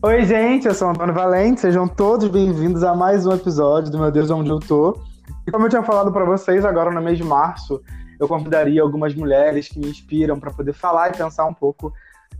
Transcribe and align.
Oi, 0.00 0.24
gente, 0.24 0.68
eu 0.68 0.74
sou 0.74 0.86
o 0.86 0.90
Antônio 0.92 1.12
Valente, 1.12 1.60
sejam 1.60 1.88
todos 1.88 2.28
bem-vindos 2.28 2.84
a 2.84 2.94
mais 2.94 3.26
um 3.26 3.32
episódio 3.32 3.90
do 3.90 3.98
Meu 3.98 4.12
Deus, 4.12 4.30
Onde 4.30 4.48
Eu 4.48 4.60
Tô. 4.60 4.96
E 5.44 5.50
como 5.50 5.66
eu 5.66 5.68
tinha 5.68 5.82
falado 5.82 6.12
para 6.12 6.24
vocês, 6.24 6.64
agora 6.64 6.92
no 6.92 7.02
mês 7.02 7.18
de 7.18 7.24
março, 7.24 7.82
eu 8.20 8.28
convidaria 8.28 8.80
algumas 8.80 9.12
mulheres 9.12 9.66
que 9.66 9.76
me 9.80 9.88
inspiram 9.88 10.38
para 10.38 10.52
poder 10.52 10.72
falar 10.72 11.08
e 11.08 11.16
pensar 11.16 11.46
um 11.46 11.52
pouco 11.52 11.92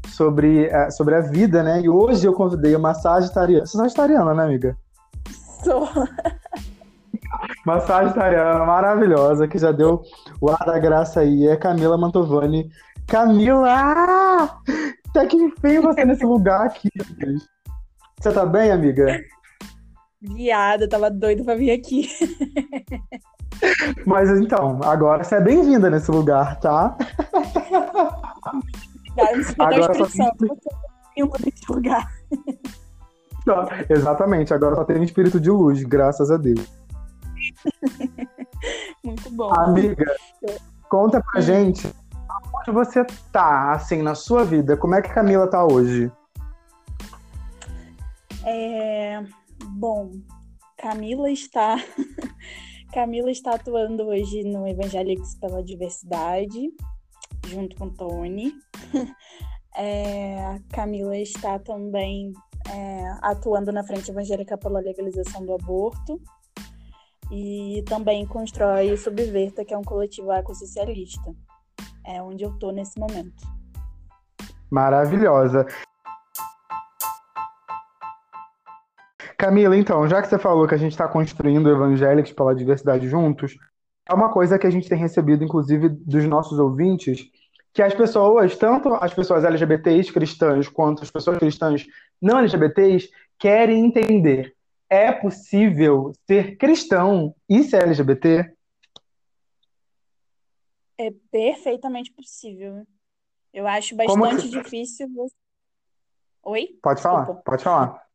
sobre, 0.07 0.69
uh, 0.69 0.93
sobre 0.93 1.17
a 1.17 1.21
vida, 1.21 1.61
né? 1.65 1.81
E 1.81 1.89
hoje 1.89 2.29
eu 2.29 2.33
convidei 2.33 2.77
uma 2.77 2.95
sagitariana. 2.95 3.67
Você 3.67 3.77
é 3.77 3.81
sagitariana, 3.81 4.33
né, 4.35 4.45
amiga? 4.45 4.79
Sou. 5.65 5.89
Uma 7.67 7.81
sagitariana 7.81 8.65
maravilhosa 8.65 9.49
que 9.49 9.59
já 9.59 9.73
deu 9.73 10.03
o 10.41 10.49
ar 10.49 10.65
da 10.65 10.79
graça 10.79 11.21
aí. 11.21 11.49
É 11.49 11.57
Camila 11.57 11.99
Mantovani. 11.99 12.71
Camila! 13.07 14.61
Até 15.11 15.27
que 15.27 15.37
enfim 15.37 15.81
você 15.81 16.05
nesse 16.05 16.25
lugar 16.25 16.67
aqui. 16.67 16.89
Você 18.21 18.33
tá 18.33 18.45
bem, 18.45 18.71
amiga? 18.71 19.21
Viada, 20.21 20.89
tava 20.89 21.11
doido 21.11 21.45
pra 21.45 21.55
vir 21.55 21.71
aqui. 21.71 22.09
Mas 24.07 24.29
então, 24.31 24.81
agora 24.83 25.25
você 25.25 25.37
é 25.37 25.41
bem-vinda 25.41 25.89
nesse 25.91 26.11
lugar, 26.11 26.59
tá? 26.61 26.97
agora 29.59 29.95
só 29.95 30.07
tem... 30.07 31.29
lugar. 31.69 32.13
Exatamente, 33.89 34.53
agora 34.53 34.77
só 34.77 34.85
tem 34.85 34.99
um 34.99 35.05
espírito 35.05 35.41
de 35.41 35.51
luz, 35.51 35.83
graças 35.85 36.31
a 36.31 36.37
Deus. 36.37 36.67
Muito 39.05 39.31
bom. 39.31 39.53
Amiga, 39.55 40.05
conta 40.89 41.23
pra 41.23 41.41
gente 41.41 41.91
onde 42.55 42.71
você 42.71 43.05
tá, 43.33 43.73
assim, 43.73 44.03
na 44.03 44.15
sua 44.15 44.45
vida. 44.45 44.77
Como 44.77 44.95
é 44.95 45.03
que 45.03 45.09
a 45.09 45.15
Camila 45.15 45.49
tá 45.49 45.65
hoje? 45.65 46.11
É... 48.45 49.23
Bom, 49.71 50.11
Camila 50.77 51.31
está 51.31 51.77
Camila 52.93 53.31
está 53.31 53.55
atuando 53.55 54.05
hoje 54.05 54.45
no 54.45 54.67
Evangelics 54.67 55.35
pela 55.35 55.63
Diversidade, 55.63 56.73
junto 57.47 57.77
com 57.77 57.91
Tony. 57.91 58.53
É, 59.81 60.45
a 60.45 60.59
Camila 60.73 61.17
está 61.17 61.57
também 61.57 62.33
é, 62.69 63.17
atuando 63.23 63.71
na 63.71 63.85
Frente 63.85 64.11
Evangélica 64.11 64.59
pela 64.59 64.81
Legalização 64.81 65.47
do 65.47 65.55
Aborto. 65.55 66.21
E 67.31 67.85
também 67.87 68.27
constrói 68.27 68.91
o 68.91 68.99
Subverta, 68.99 69.65
que 69.65 69.73
é 69.73 69.79
um 69.79 69.85
coletivo 69.85 70.33
ecossocialista. 70.33 71.33
É 72.07 72.23
onde 72.23 72.45
eu 72.45 72.51
estou 72.51 72.73
nesse 72.73 72.99
momento. 72.99 73.47
Maravilhosa. 74.71 75.67
Camila, 79.37 79.77
então, 79.77 80.09
já 80.09 80.21
que 80.21 80.29
você 80.29 80.39
falou 80.39 80.67
que 80.67 80.75
a 80.75 80.79
gente 80.79 80.93
está 80.93 81.07
construindo 81.07 81.71
evangélicos 81.71 82.33
pela 82.33 82.55
diversidade 82.55 83.09
juntos, 83.09 83.57
é 84.09 84.13
uma 84.13 84.33
coisa 84.33 84.59
que 84.59 84.67
a 84.67 84.71
gente 84.71 84.89
tem 84.89 84.99
recebido, 84.99 85.45
inclusive, 85.45 85.89
dos 85.89 86.25
nossos 86.25 86.59
ouvintes, 86.59 87.31
que 87.73 87.81
as 87.81 87.95
pessoas, 87.95 88.57
tanto 88.57 88.93
as 88.95 89.15
pessoas 89.15 89.45
LGBTs 89.45 90.13
cristãs 90.13 90.69
quanto 90.69 91.03
as 91.03 91.11
pessoas 91.11 91.39
cristãs 91.39 91.87
não 92.21 92.39
LGBTs, 92.39 93.11
querem 93.39 93.85
entender. 93.85 94.55
É 94.91 95.13
possível 95.13 96.13
ser 96.27 96.57
cristão 96.57 97.35
e 97.49 97.63
ser 97.63 97.85
LGBT? 97.85 98.51
É 100.99 101.13
perfeitamente 101.31 102.13
possível. 102.13 102.85
Eu 103.53 103.67
acho 103.67 103.95
bastante 103.95 104.43
que... 104.43 104.51
difícil. 104.51 105.09
Oi? 106.43 106.79
Pode 106.83 107.01
falar, 107.01 107.21
Desculpa. 107.21 107.43
pode 107.43 107.65
falar. 107.65 108.09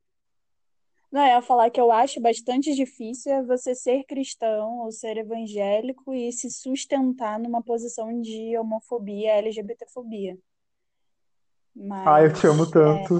Não, 1.11 1.21
eu 1.21 1.27
ia 1.27 1.41
falar 1.43 1.69
que 1.69 1.79
eu 1.79 1.91
acho 1.91 2.19
bastante 2.19 2.73
difícil 2.73 3.31
é 3.31 3.43
você 3.43 3.75
ser 3.75 4.03
cristão 4.05 4.79
ou 4.79 4.91
ser 4.91 5.17
evangélico 5.17 6.11
e 6.11 6.31
se 6.31 6.49
sustentar 6.49 7.39
numa 7.39 7.61
posição 7.61 8.19
de 8.19 8.57
homofobia, 8.57 9.33
LGBTfobia. 9.33 10.35
Mas, 11.75 12.07
ah, 12.07 12.21
eu 12.23 12.33
te 12.33 12.47
amo 12.47 12.69
tanto. 12.69 13.19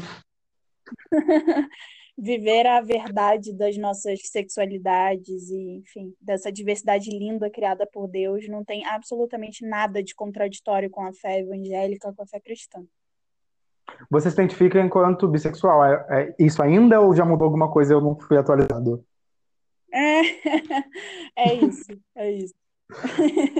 É... 1.11 1.13
Viver 2.17 2.67
a 2.67 2.79
verdade 2.79 3.51
das 3.51 3.75
nossas 3.77 4.19
sexualidades 4.25 5.49
e, 5.49 5.77
enfim, 5.77 6.13
dessa 6.21 6.51
diversidade 6.51 7.09
linda 7.09 7.49
criada 7.49 7.87
por 7.91 8.07
Deus 8.07 8.47
não 8.47 8.63
tem 8.63 8.85
absolutamente 8.85 9.65
nada 9.65 10.03
de 10.03 10.13
contraditório 10.13 10.89
com 10.89 11.03
a 11.05 11.13
fé 11.13 11.39
evangélica, 11.39 12.13
com 12.13 12.21
a 12.21 12.27
fé 12.27 12.39
cristã. 12.39 12.83
Você 14.09 14.29
se 14.29 14.35
identifica 14.35 14.79
enquanto 14.79 15.27
bissexual? 15.27 15.83
É, 15.85 16.05
é 16.09 16.35
isso 16.39 16.61
ainda 16.61 17.01
ou 17.01 17.15
já 17.15 17.25
mudou 17.25 17.45
alguma 17.45 17.71
coisa 17.71 17.93
e 17.93 17.95
eu 17.95 18.01
não 18.01 18.17
fui 18.19 18.37
atualizado? 18.37 19.03
É, 19.91 20.21
é 21.35 21.53
isso, 21.55 21.99
é 22.15 22.31
isso. 22.31 22.53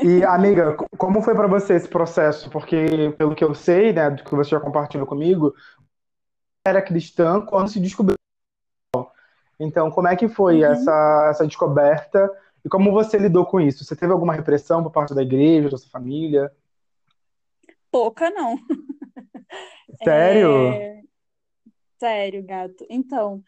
E, 0.03 0.24
amiga, 0.24 0.75
como 0.97 1.22
foi 1.22 1.34
para 1.34 1.47
você 1.47 1.74
esse 1.74 1.88
processo? 1.88 2.50
Porque, 2.50 3.12
pelo 3.18 3.36
que 3.36 3.44
eu 3.44 3.53
sei, 3.56 3.94
né, 3.94 4.09
do 4.09 4.24
que 4.24 4.36
você 4.36 4.52
já 4.52 4.59
compartilhou 4.59 5.08
comigo, 5.08 5.53
era 6.66 6.81
cristã 6.81 7.42
quando 7.42 7.69
se 7.69 7.80
descobriu. 7.80 8.18
Então, 9.59 9.91
como 9.91 10.08
é 10.08 10.16
que 10.16 10.28
foi 10.28 10.64
uhum. 10.64 10.72
essa, 10.72 11.28
essa 11.30 11.47
descoberta 11.47 12.30
e 12.66 12.69
como 12.69 12.91
você 12.91 13.18
lidou 13.18 13.46
com 13.46 13.59
isso? 13.59 13.84
Você 13.84 13.96
teve 13.96 14.12
alguma 14.14 14.34
repressão 14.34 14.81
por 14.81 14.91
parte 14.91 15.14
da 15.14 15.22
igreja, 15.22 15.69
da 15.69 15.78
sua 15.78 15.90
família? 15.90 16.52
Pouca, 17.92 18.30
não. 18.30 18.58
Sério? 20.03 20.74
É... 20.74 21.02
Sério, 22.00 22.44
gato. 22.44 22.86
Então, 22.90 23.44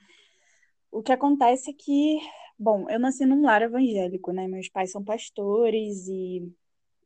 o 0.91 1.01
que 1.01 1.11
acontece 1.11 1.71
é 1.71 1.73
que, 1.73 2.19
bom, 2.57 2.89
eu 2.89 2.99
nasci 2.99 3.25
num 3.25 3.43
lar 3.43 3.61
evangélico, 3.61 4.31
né? 4.31 4.47
Meus 4.47 4.69
pais 4.69 4.91
são 4.91 5.03
pastores 5.03 6.07
e 6.07 6.53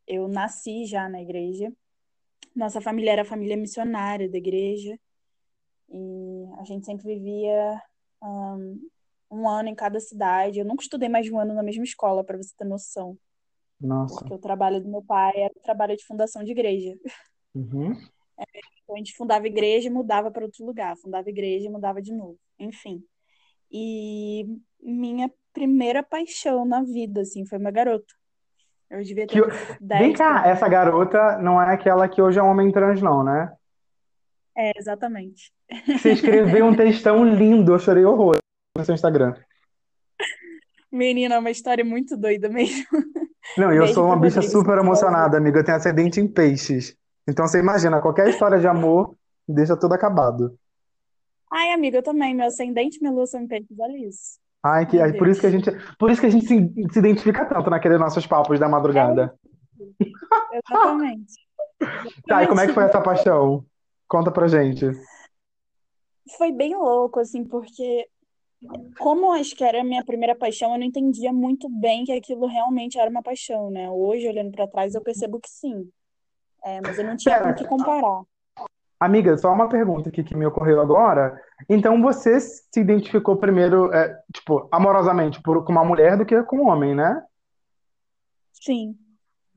eu 0.08 0.28
nasci 0.28 0.86
já 0.86 1.08
na 1.08 1.22
igreja. 1.22 1.72
Nossa 2.56 2.82
família 2.82 3.12
era 3.12 3.26
família 3.26 3.56
missionária 3.56 4.30
da 4.30 4.38
igreja. 4.38 5.00
E 5.90 6.46
a 6.60 6.64
gente 6.66 6.86
sempre 6.86 7.16
vivia 7.16 7.82
um, 8.22 8.80
um 9.32 9.48
ano 9.48 9.70
em 9.70 9.76
cada 9.76 10.00
cidade. 10.00 10.60
Eu 10.60 10.66
nunca 10.66 10.84
estudei 10.84 11.10
mais 11.10 11.26
de 11.26 11.34
um 11.34 11.40
ano 11.40 11.54
na 11.54 11.64
mesma 11.64 11.84
escola, 11.84 12.24
para 12.24 12.38
você 12.38 12.54
ter 12.58 12.66
noção. 12.66 13.18
Nossa. 13.80 14.20
Porque 14.20 14.34
o 14.34 14.40
trabalho 14.40 14.82
do 14.82 14.90
meu 14.90 15.02
pai 15.02 15.34
era 15.36 15.54
o 15.56 15.62
trabalho 15.62 15.96
de 15.96 16.06
fundação 16.06 16.44
de 16.44 16.52
igreja. 16.52 16.96
Uhum. 17.56 17.94
É, 18.38 18.60
então 18.84 18.96
a 18.96 18.98
gente 19.00 19.16
fundava 19.16 19.48
igreja 19.48 19.88
e 19.88 19.92
mudava 19.92 20.30
para 20.30 20.46
outro 20.46 20.64
lugar, 20.64 20.96
fundava 20.98 21.28
igreja 21.28 21.66
e 21.66 21.70
mudava 21.70 22.00
de 22.00 22.14
novo, 22.14 22.38
enfim. 22.60 23.04
E 23.72 24.46
minha 24.80 25.32
primeira 25.52 26.04
paixão 26.04 26.64
na 26.66 26.84
vida, 26.84 27.22
assim, 27.22 27.46
foi 27.48 27.58
uma 27.58 27.72
garota. 27.72 28.14
Eu 28.90 29.02
devia 29.04 29.28
ter 29.28 29.42
que... 29.42 29.78
10 29.82 30.02
Vem 30.02 30.14
cá, 30.14 30.48
essa 30.48 30.70
garota 30.70 31.40
não 31.40 31.62
é 31.62 31.74
aquela 31.74 32.08
que 32.08 32.22
hoje 32.22 32.40
é 32.40 32.44
um 32.44 32.50
homem 32.50 32.72
trans, 32.72 33.02
não, 33.02 33.24
né? 33.24 33.52
É, 34.60 34.74
exatamente. 34.78 35.54
Você 35.88 36.12
escreveu 36.12 36.66
um 36.66 36.76
textão 36.76 37.24
lindo, 37.24 37.72
eu 37.72 37.80
chorei 37.80 38.04
horror 38.04 38.36
no 38.78 38.84
seu 38.84 38.94
Instagram. 38.94 39.34
Menina, 40.92 41.36
é 41.36 41.40
uma 41.40 41.50
história 41.50 41.86
muito 41.86 42.18
doida 42.18 42.50
mesmo. 42.50 42.84
Não, 43.58 43.72
eu 43.72 43.88
sou 43.88 44.06
uma 44.06 44.20
bicha 44.20 44.42
super 44.42 44.78
emocionada, 44.78 45.38
amiga. 45.38 45.60
Eu 45.60 45.64
tenho 45.64 45.78
ascendente 45.78 46.20
em 46.20 46.28
peixes. 46.28 46.94
Então 47.26 47.48
você 47.48 47.60
imagina, 47.60 48.02
qualquer 48.02 48.28
história 48.28 48.60
de 48.60 48.68
amor 48.68 49.16
deixa 49.48 49.78
tudo 49.78 49.94
acabado. 49.94 50.54
Ai, 51.50 51.72
amiga, 51.72 52.00
eu 52.00 52.04
também. 52.04 52.36
Meu 52.36 52.48
ascendente, 52.48 53.00
minha 53.00 53.14
lua 53.14 53.28
são 53.28 53.40
em 53.40 53.48
peixes, 53.48 53.80
olha 53.80 53.98
isso. 53.98 54.40
Ai, 54.62 54.86
que, 54.86 55.00
ai, 55.00 55.14
por 55.14 55.30
isso 55.30 55.40
que 55.40 55.48
a 55.48 55.52
gente, 55.52 55.72
por 55.98 56.12
isso 56.12 56.20
que 56.20 56.28
a 56.28 56.30
gente 56.30 56.46
se, 56.46 56.74
se 56.92 57.00
identifica 57.00 57.46
tanto 57.46 57.70
naqueles 57.70 57.98
nossos 57.98 58.28
papos 58.28 58.60
da 58.60 58.68
madrugada. 58.68 59.34
É 60.52 60.60
Exatamente. 60.68 61.34
Tá, 62.28 62.44
e 62.44 62.48
como 62.48 62.60
é 62.60 62.68
que 62.68 62.74
foi 62.74 62.84
essa 62.84 63.00
paixão? 63.00 63.64
Conta 64.10 64.32
pra 64.32 64.48
gente. 64.48 64.86
Foi 66.36 66.52
bem 66.52 66.76
louco, 66.76 67.20
assim, 67.20 67.44
porque 67.46 68.08
como 68.98 69.32
acho 69.32 69.56
que 69.56 69.64
era 69.64 69.82
a 69.82 69.84
minha 69.84 70.04
primeira 70.04 70.36
paixão, 70.36 70.74
eu 70.74 70.80
não 70.80 70.86
entendia 70.86 71.32
muito 71.32 71.70
bem 71.70 72.04
que 72.04 72.12
aquilo 72.12 72.48
realmente 72.48 73.00
era 73.00 73.10
uma 73.10 73.22
paixão, 73.22 73.70
né? 73.70 73.90
Hoje, 73.90 74.28
olhando 74.28 74.52
para 74.52 74.68
trás, 74.68 74.96
eu 74.96 75.02
percebo 75.02 75.40
que 75.40 75.50
sim. 75.50 75.90
É, 76.64 76.82
mas 76.82 76.98
eu 76.98 77.06
não 77.06 77.16
tinha 77.16 77.42
com 77.42 77.50
o 77.50 77.56
que 77.56 77.66
comparar. 77.66 78.24
Amiga, 79.00 79.38
só 79.38 79.54
uma 79.54 79.70
pergunta 79.70 80.10
aqui 80.10 80.24
que 80.24 80.36
me 80.36 80.46
ocorreu 80.46 80.82
agora. 80.82 81.42
Então 81.70 82.02
você 82.02 82.38
se 82.40 82.82
identificou 82.82 83.38
primeiro, 83.38 83.94
é, 83.94 84.22
tipo, 84.34 84.68
amorosamente 84.72 85.42
por, 85.42 85.64
com 85.64 85.72
uma 85.72 85.86
mulher 85.86 86.18
do 86.18 86.26
que 86.26 86.44
com 86.44 86.58
um 86.58 86.68
homem, 86.68 86.94
né? 86.94 87.24
Sim, 88.52 88.98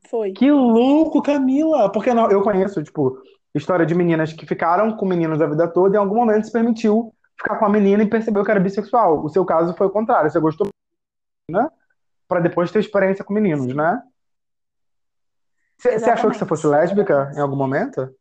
foi. 0.08 0.30
Que 0.32 0.48
louco, 0.48 1.20
Camila! 1.22 1.90
Porque 1.90 2.14
não, 2.14 2.30
eu 2.30 2.42
conheço, 2.42 2.84
tipo, 2.84 3.18
história 3.54 3.84
de 3.84 3.94
meninas 3.94 4.32
que 4.32 4.46
ficaram 4.46 4.96
com 4.96 5.06
meninos 5.06 5.40
a 5.40 5.46
vida 5.46 5.68
toda 5.68 5.96
e 5.96 5.98
em 5.98 6.00
algum 6.00 6.16
momento 6.16 6.46
se 6.46 6.52
permitiu 6.52 7.14
ficar 7.36 7.58
com 7.58 7.66
a 7.66 7.68
menina 7.68 8.02
e 8.02 8.08
percebeu 8.08 8.44
que 8.44 8.50
era 8.50 8.60
bissexual. 8.60 9.24
O 9.24 9.28
seu 9.28 9.44
caso 9.44 9.74
foi 9.76 9.86
o 9.86 9.90
contrário, 9.90 10.30
você 10.30 10.40
gostou, 10.40 10.68
né? 11.50 11.68
Pra 12.28 12.40
depois 12.40 12.70
ter 12.70 12.78
experiência 12.80 13.24
com 13.24 13.34
meninos, 13.34 13.74
né? 13.74 14.02
Você 15.78 16.10
achou 16.10 16.30
que 16.30 16.38
você 16.38 16.46
fosse 16.46 16.66
lésbica 16.66 17.32
em 17.34 17.40
algum 17.40 17.56
momento? 17.56 18.14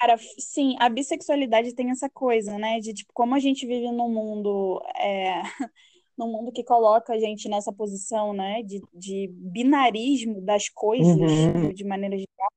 Cara, 0.00 0.16
sim, 0.38 0.76
a 0.78 0.88
bissexualidade 0.88 1.74
tem 1.74 1.90
essa 1.90 2.08
coisa, 2.08 2.56
né? 2.56 2.78
De 2.78 2.94
tipo, 2.94 3.12
como 3.12 3.34
a 3.34 3.40
gente 3.40 3.66
vive 3.66 3.90
num 3.90 4.08
mundo, 4.08 4.80
é, 4.96 5.42
num 6.16 6.30
mundo 6.30 6.52
que 6.52 6.62
coloca 6.62 7.12
a 7.12 7.18
gente 7.18 7.48
nessa 7.48 7.72
posição, 7.72 8.32
né? 8.32 8.62
De, 8.62 8.80
de 8.94 9.28
binarismo 9.32 10.40
das 10.40 10.68
coisas, 10.68 11.18
Uhum. 11.18 11.72
de 11.72 11.84
maneira 11.84 12.16
geral, 12.16 12.50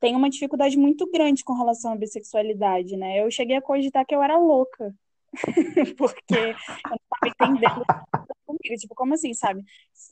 tem 0.00 0.16
uma 0.16 0.30
dificuldade 0.30 0.76
muito 0.78 1.08
grande 1.10 1.44
com 1.44 1.52
relação 1.52 1.92
à 1.92 1.96
bissexualidade, 1.96 2.96
né? 2.96 3.20
Eu 3.22 3.30
cheguei 3.30 3.56
a 3.56 3.62
cogitar 3.62 4.04
que 4.06 4.14
eu 4.14 4.22
era 4.22 4.38
louca, 4.38 4.94
porque 5.96 6.34
eu 6.34 6.54
não 6.88 6.96
estava 6.96 7.28
entendendo 7.28 7.84
comigo. 8.46 8.76
Tipo, 8.78 8.94
como 8.94 9.14
assim, 9.14 9.34
sabe? 9.34 9.62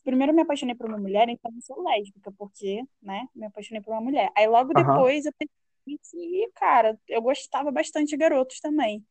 Primeiro 0.05 0.32
eu 0.32 0.37
me 0.37 0.43
apaixonei 0.43 0.75
por 0.75 0.87
uma 0.87 0.99
mulher, 0.99 1.29
então 1.29 1.50
eu 1.55 1.62
sou 1.62 1.82
lésbica, 1.82 2.31
porque, 2.37 2.82
né? 3.02 3.26
Me 3.35 3.46
apaixonei 3.46 3.82
por 3.82 3.93
uma 3.93 4.00
mulher. 4.00 4.31
Aí 4.37 4.46
logo 4.46 4.73
Aham. 4.75 4.85
depois 4.85 5.25
eu 5.25 5.32
percebi 5.32 5.99
que, 6.11 6.50
cara, 6.55 6.99
eu 7.08 7.23
gostava 7.23 7.70
bastante 7.70 8.11
de 8.11 8.17
garotos 8.17 8.61
também. 8.61 9.02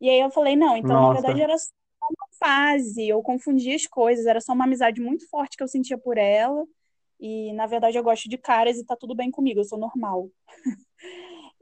E 0.00 0.10
aí 0.10 0.20
eu 0.20 0.30
falei, 0.32 0.56
não, 0.56 0.76
então 0.76 1.00
na 1.00 1.12
verdade 1.12 1.38
Nossa. 1.38 1.44
era 1.44 1.58
só 1.58 1.72
uma 2.02 2.28
fase, 2.40 3.08
eu 3.08 3.22
confundia 3.22 3.76
as 3.76 3.86
coisas, 3.86 4.26
era 4.26 4.40
só 4.40 4.52
uma 4.52 4.64
amizade 4.64 5.00
muito 5.00 5.28
forte 5.28 5.56
que 5.56 5.62
eu 5.62 5.68
sentia 5.68 5.96
por 5.96 6.18
ela. 6.18 6.66
E 7.22 7.52
na 7.54 7.66
verdade 7.66 7.96
eu 7.96 8.02
gosto 8.02 8.28
de 8.28 8.36
caras 8.36 8.78
e 8.78 8.84
tá 8.84 8.96
tudo 8.96 9.14
bem 9.14 9.30
comigo, 9.30 9.60
eu 9.60 9.64
sou 9.64 9.78
normal. 9.78 10.28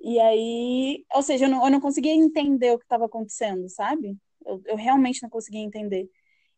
E 0.02 0.18
aí, 0.18 1.04
ou 1.14 1.22
seja, 1.22 1.44
eu 1.44 1.50
não, 1.50 1.64
eu 1.64 1.70
não 1.70 1.80
conseguia 1.80 2.14
entender 2.14 2.72
o 2.72 2.78
que 2.78 2.84
estava 2.84 3.04
acontecendo, 3.04 3.68
sabe? 3.68 4.16
Eu, 4.46 4.62
eu 4.66 4.76
realmente 4.76 5.22
não 5.22 5.28
conseguia 5.28 5.60
entender. 5.60 6.08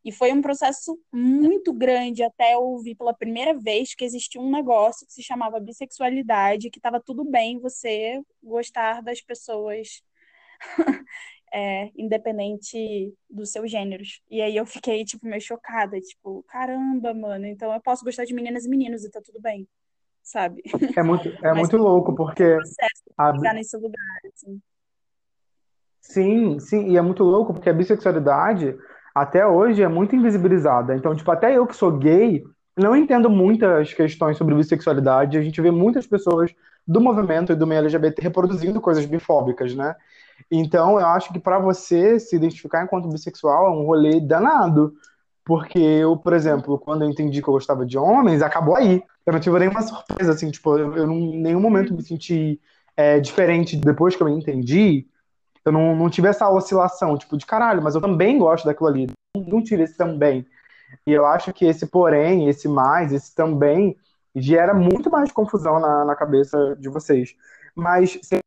E 0.05 0.13
foi 0.13 0.33
um 0.33 0.43
processo 0.43 0.99
muito 1.13 1.73
grande 1.73 2.23
até 2.23 2.55
eu 2.55 2.61
ouvir 2.63 2.95
pela 2.97 3.15
primeira 3.15 3.55
vez 3.59 3.95
que 3.95 4.05
existia 4.05 4.41
um 4.41 4.51
negócio 4.51 5.07
que 5.07 5.13
se 5.13 5.23
chamava 5.23 5.61
bissexualidade, 5.61 6.71
que 6.71 6.79
estava 6.79 7.01
tudo 7.01 7.25
bem 7.25 7.61
você 7.61 8.21
gostar 8.43 9.03
das 9.03 9.21
pessoas 9.21 10.03
é, 11.53 11.91
independente 11.97 13.13
dos 13.29 13.51
seus 13.51 13.71
gêneros. 13.71 14.23
E 14.31 14.41
aí 14.41 14.57
eu 14.57 14.65
fiquei, 14.65 15.05
tipo, 15.05 15.27
meio 15.27 15.41
chocada, 15.41 16.01
tipo, 16.01 16.43
caramba, 16.49 17.13
mano, 17.13 17.47
então 17.47 17.73
eu 17.73 17.81
posso 17.81 18.05
gostar 18.05 18.25
de 18.25 18.35
meninas 18.35 18.65
e 18.65 18.69
meninos 18.69 19.05
e 19.05 19.11
tá 19.11 19.21
tudo 19.21 19.41
bem, 19.41 19.69
sabe? 20.23 20.63
É 20.97 21.03
muito, 21.03 21.29
é 21.29 21.51
Mas 21.51 21.59
muito 21.59 21.77
louco, 21.77 22.13
um 22.13 22.15
porque 22.15 22.55
processo 22.55 23.03
a, 23.19 23.35
chegar 23.35 23.55
nesse 23.55 23.77
lugar, 23.77 24.21
assim. 24.33 24.61
sim, 26.01 26.59
sim, 26.59 26.91
e 26.91 26.97
é 26.97 27.03
muito 27.03 27.23
louco, 27.23 27.53
porque 27.53 27.69
a 27.69 27.75
bissexualidade 27.75 28.77
até 29.15 29.47
hoje 29.47 29.83
é 29.83 29.89
muito 29.89 30.17
invisibilizada. 30.17 30.97
Então, 30.97 31.15
tipo, 31.15 31.31
até 31.31 31.57
eu 31.57 31.67
que 31.67 31.77
sou 31.77 31.93
gay, 31.93 32.43
não 32.77 32.97
entendo 32.97 33.29
muitas 33.29 33.93
questões 33.93 34.39
sobre 34.39 34.55
bissexualidade. 34.55 35.37
A 35.37 35.43
gente 35.43 35.61
vê 35.61 35.71
muitas 35.71 36.07
pessoas 36.07 36.55
do 36.87 37.01
movimento 37.01 37.53
e 37.53 37.55
do 37.55 37.67
meio 37.67 37.81
LGBT 37.81 38.23
reproduzindo 38.23 38.81
coisas 38.81 39.05
bifóbicas, 39.05 39.75
né? 39.75 39.95
Então, 40.51 40.99
eu 40.99 41.07
acho 41.07 41.33
que 41.33 41.39
para 41.39 41.59
você 41.59 42.19
se 42.19 42.37
identificar 42.37 42.85
enquanto 42.85 43.09
bissexual 43.09 43.67
é 43.67 43.71
um 43.71 43.85
rolê 43.85 44.21
danado. 44.21 44.95
Porque 45.45 45.79
eu, 45.79 46.17
por 46.17 46.33
exemplo, 46.33 46.79
quando 46.79 47.03
eu 47.03 47.11
entendi 47.11 47.43
que 47.43 47.49
eu 47.49 47.55
gostava 47.55 47.85
de 47.85 47.99
homens, 47.99 48.43
acabou 48.43 48.77
aí. 48.77 49.03
Eu 49.27 49.33
não 49.33 49.41
tive 49.41 49.59
nenhuma 49.59 49.83
surpresa, 49.83 50.33
assim, 50.33 50.51
tipo, 50.51 50.77
eu, 50.79 50.97
eu 50.97 51.07
não, 51.07 51.17
em 51.17 51.43
nenhum 51.43 51.61
momento 51.61 51.95
me 51.95 52.03
senti 52.03 52.61
é, 52.97 53.19
diferente 53.19 53.77
depois 53.77 54.15
que 54.15 54.23
eu 54.23 54.29
entendi. 54.29 55.07
Eu 55.65 55.73
não, 55.73 55.97
não 55.97 56.11
tive 56.11 56.29
essa 56.29 56.49
oscilação, 56.49 57.17
tipo, 57.17 57.37
de 57.37 57.47
caralho, 57.47 57.83
mas 57.83 57.95
eu 57.95 58.01
também 58.01 58.39
gosto 58.39 58.65
daquilo 58.65 58.89
ali. 58.89 59.07
Não, 59.37 59.45
não 59.45 59.63
tive 59.63 59.83
esse 59.83 59.97
também. 59.97 60.47
E 61.07 61.13
eu 61.13 61.27
acho 61.27 61.53
que 61.53 61.65
esse 61.65 61.87
porém, 61.87 62.49
esse 62.49 62.69
mais, 62.69 63.13
esse 63.13 63.35
também, 63.35 63.97
gera 64.35 64.75
muito 64.75 65.11
mais 65.11 65.33
confusão 65.33 65.81
na, 65.81 66.05
na 66.05 66.17
cabeça 66.17 66.77
de 66.79 66.89
vocês. 66.89 67.35
Mas 67.75 68.19
você 68.23 68.42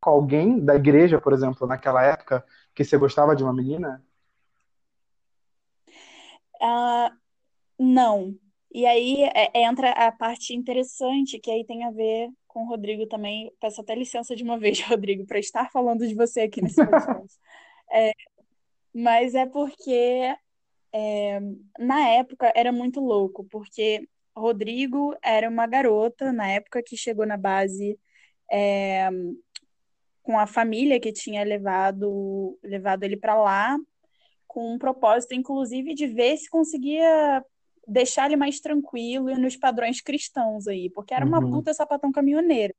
com 0.00 0.10
alguém 0.10 0.58
da 0.60 0.74
igreja, 0.74 1.20
por 1.20 1.32
exemplo, 1.32 1.66
naquela 1.66 2.02
época, 2.04 2.44
que 2.74 2.84
você 2.84 2.96
gostava 2.96 3.34
de 3.34 3.42
uma 3.42 3.52
menina? 3.52 4.02
Ah, 6.60 7.12
não. 7.78 8.34
E 8.72 8.86
aí 8.86 9.22
é- 9.22 9.50
é, 9.54 9.62
entra 9.62 9.90
a 9.90 10.12
parte 10.12 10.54
interessante, 10.54 11.38
que 11.38 11.50
aí 11.50 11.64
tem 11.64 11.84
a 11.84 11.90
ver 11.90 12.30
com 12.46 12.64
o 12.64 12.68
Rodrigo 12.68 13.06
também. 13.06 13.52
Peço 13.60 13.80
até 13.80 13.94
licença 13.94 14.36
de 14.36 14.42
uma 14.42 14.58
vez, 14.60 14.80
Rodrigo, 14.82 15.26
para 15.26 15.38
estar 15.38 15.70
falando 15.70 16.06
de 16.06 16.14
você 16.14 16.42
aqui 16.42 16.62
nesse 16.62 16.84
podcast. 16.84 17.38
É, 17.90 18.12
mas 18.94 19.34
é 19.34 19.46
porque 19.46 20.36
é, 20.92 21.40
na 21.78 22.06
época 22.10 22.52
era 22.54 22.70
muito 22.70 23.00
louco, 23.00 23.44
porque 23.44 24.06
Rodrigo 24.36 25.16
era 25.22 25.48
uma 25.48 25.66
garota 25.66 26.30
na 26.30 26.46
época 26.48 26.82
que 26.82 26.98
chegou 26.98 27.24
na 27.24 27.38
base 27.38 27.98
é, 28.50 29.08
com 30.28 30.38
a 30.38 30.46
família 30.46 31.00
que 31.00 31.10
tinha 31.10 31.42
levado, 31.42 32.58
levado 32.62 33.02
ele 33.02 33.16
para 33.16 33.34
lá, 33.34 33.78
com 34.46 34.74
um 34.74 34.78
propósito, 34.78 35.32
inclusive, 35.34 35.94
de 35.94 36.06
ver 36.06 36.36
se 36.36 36.50
conseguia 36.50 37.42
deixar 37.86 38.26
ele 38.26 38.36
mais 38.36 38.60
tranquilo 38.60 39.30
e 39.30 39.38
nos 39.38 39.56
padrões 39.56 40.02
cristãos 40.02 40.68
aí, 40.68 40.90
porque 40.90 41.14
era 41.14 41.24
uma 41.24 41.40
Uhum, 41.40 41.50
puta 41.50 41.72
sapatão 41.72 42.12
caminhoneiro 42.12 42.74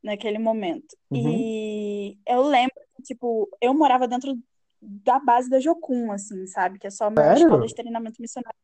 naquele 0.00 0.38
momento. 0.38 0.96
uhum. 1.10 1.16
E 1.20 2.16
eu 2.28 2.42
lembro 2.42 2.80
que, 2.94 3.02
tipo, 3.02 3.48
eu 3.60 3.74
morava 3.74 4.06
dentro 4.06 4.38
da 4.80 5.18
base 5.18 5.50
da 5.50 5.58
Jocum, 5.58 6.12
assim, 6.12 6.46
sabe? 6.46 6.78
Que 6.78 6.86
é 6.86 6.90
só 6.90 7.08
uma 7.08 7.34
escola 7.34 7.66
de 7.66 7.74
treinamento 7.74 8.22
missionário 8.22 8.56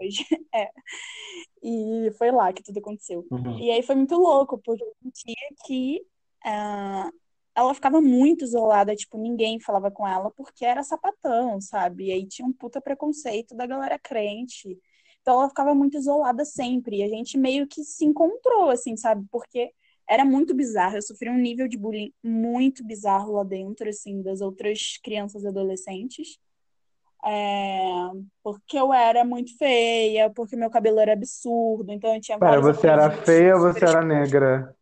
hoje. 0.00 0.24
É. 0.52 0.70
E 1.62 2.10
foi 2.18 2.32
lá 2.32 2.52
que 2.52 2.64
tudo 2.64 2.80
aconteceu. 2.80 3.24
Uhum. 3.30 3.60
E 3.60 3.70
aí 3.70 3.82
foi 3.82 3.94
muito 3.94 4.16
louco, 4.16 4.58
porque 4.58 4.82
eu 4.82 4.92
sentia 5.04 5.34
que 5.64 6.04
ah, 6.46 7.10
ela 7.54 7.74
ficava 7.74 8.00
muito 8.00 8.44
isolada, 8.44 8.94
tipo, 8.94 9.18
ninguém 9.18 9.58
falava 9.58 9.90
com 9.90 10.06
ela 10.06 10.30
porque 10.30 10.64
era 10.64 10.82
sapatão, 10.82 11.60
sabe? 11.60 12.06
E 12.06 12.12
aí 12.12 12.26
tinha 12.26 12.46
um 12.46 12.52
puta 12.52 12.80
preconceito 12.80 13.56
da 13.56 13.66
galera 13.66 13.98
crente. 13.98 14.78
Então 15.22 15.34
ela 15.40 15.48
ficava 15.48 15.74
muito 15.74 15.96
isolada 15.96 16.44
sempre. 16.44 16.98
E 16.98 17.02
a 17.02 17.08
gente 17.08 17.38
meio 17.38 17.66
que 17.66 17.82
se 17.82 18.04
encontrou, 18.04 18.70
assim, 18.70 18.96
sabe? 18.96 19.26
Porque 19.30 19.72
era 20.08 20.24
muito 20.24 20.54
bizarro. 20.54 20.96
Eu 20.96 21.02
sofri 21.02 21.30
um 21.30 21.38
nível 21.38 21.66
de 21.66 21.76
bullying 21.76 22.12
muito 22.22 22.84
bizarro 22.84 23.32
lá 23.32 23.42
dentro, 23.42 23.88
assim, 23.88 24.22
das 24.22 24.40
outras 24.40 24.98
crianças 25.02 25.42
e 25.42 25.48
adolescentes. 25.48 26.38
É, 27.24 28.10
porque 28.42 28.78
eu 28.78 28.92
era 28.92 29.24
muito 29.24 29.56
feia, 29.56 30.30
porque 30.30 30.54
meu 30.54 30.70
cabelo 30.70 31.00
era 31.00 31.14
absurdo, 31.14 31.90
então 31.90 32.14
eu 32.14 32.20
tinha 32.20 32.38
Pera, 32.38 32.60
você 32.60 32.86
era 32.86 33.10
feia 33.10 33.56
ou 33.56 33.62
você 33.62 33.84
era 33.84 34.04
negra? 34.04 34.75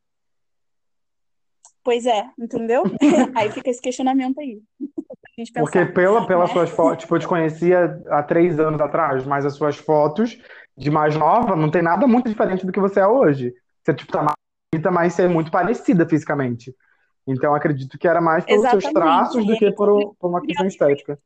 Pois 1.84 2.06
é, 2.06 2.24
entendeu? 2.38 2.82
Aí 3.36 3.50
fica 3.52 3.70
esse 3.70 3.80
questionamento 3.80 4.40
aí, 4.40 4.60
gente 5.38 5.52
Porque 5.52 5.78
pensar, 5.78 5.92
pela, 5.94 6.26
pelas 6.26 6.50
né? 6.50 6.54
suas 6.54 6.70
fotos, 6.70 7.02
tipo, 7.04 7.14
eu 7.14 7.20
te 7.20 7.28
conhecia 7.28 8.02
há 8.08 8.22
três 8.22 8.58
anos 8.58 8.80
atrás, 8.80 9.24
mas 9.24 9.46
as 9.46 9.54
suas 9.54 9.76
fotos 9.76 10.36
de 10.76 10.90
mais 10.90 11.16
nova 11.16 11.54
não 11.54 11.70
tem 11.70 11.82
nada 11.82 12.06
muito 12.06 12.28
diferente 12.28 12.66
do 12.66 12.72
que 12.72 12.80
você 12.80 13.00
é 13.00 13.06
hoje. 13.06 13.54
Você, 13.84 13.94
tipo, 13.94 14.10
tá 14.10 14.22
mais 14.22 14.34
bonita, 14.72 14.90
mas 14.90 15.12
você 15.14 15.22
é 15.22 15.28
muito 15.28 15.50
parecida 15.50 16.08
fisicamente. 16.08 16.74
Então, 17.26 17.54
acredito 17.54 17.98
que 17.98 18.08
era 18.08 18.20
mais 18.20 18.44
pelos 18.44 18.68
seus 18.68 18.84
Exatamente. 18.84 18.92
traços 18.92 19.44
E 19.44 19.46
do 19.46 19.56
que 19.56 19.70
por, 19.72 20.14
por 20.16 20.28
uma 20.28 20.42
questão 20.42 20.66
estética. 20.66 21.18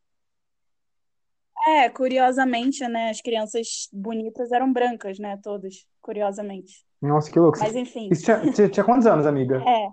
é, 1.67 1.88
curiosamente, 1.91 2.87
né, 2.88 3.11
as 3.11 3.21
crianças 3.21 3.88
bonitas 3.93 4.53
eram 4.53 4.73
brancas, 4.73 5.19
né, 5.19 5.38
todas, 5.43 5.87
curiosamente. 6.00 6.85
Nossa, 7.00 7.31
que 7.31 7.38
louco. 7.38 7.59
Mas 7.59 7.77
enfim, 7.77 8.11
Isso 8.11 8.25
tinha, 8.25 8.69
tinha 8.69 8.85
quantos 8.85 9.07
anos, 9.07 9.27
amiga? 9.27 9.62
é, 9.67 9.88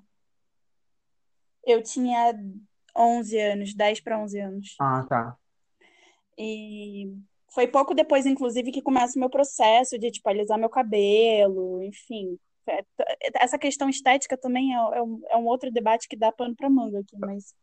eu 1.66 1.82
tinha 1.82 2.34
11 2.96 3.40
anos, 3.40 3.74
10 3.74 4.00
para 4.02 4.20
11 4.20 4.40
anos. 4.40 4.76
Ah, 4.80 5.06
tá. 5.08 5.38
E 6.38 7.14
foi 7.54 7.68
pouco 7.68 7.94
depois, 7.94 8.26
inclusive, 8.26 8.72
que 8.72 8.82
começa 8.82 9.18
o 9.18 9.20
meu 9.20 9.30
processo 9.30 9.98
de, 9.98 10.12
tipo, 10.12 10.28
alisar 10.30 10.58
meu 10.58 10.70
cabelo, 10.70 11.82
enfim. 11.82 12.38
É, 12.68 12.84
Essa 13.36 13.58
questão 13.58 13.90
estética 13.90 14.38
também 14.38 14.74
é, 14.74 14.78
é 14.98 15.02
um, 15.02 15.22
é 15.30 15.38
um 15.38 15.46
outro 15.46 15.72
debate 15.72 16.08
que 16.08 16.18
dá 16.18 16.32
pano 16.32 16.56
para 16.56 16.70
manga 16.70 17.00
aqui, 17.00 17.18
mas, 17.18 17.54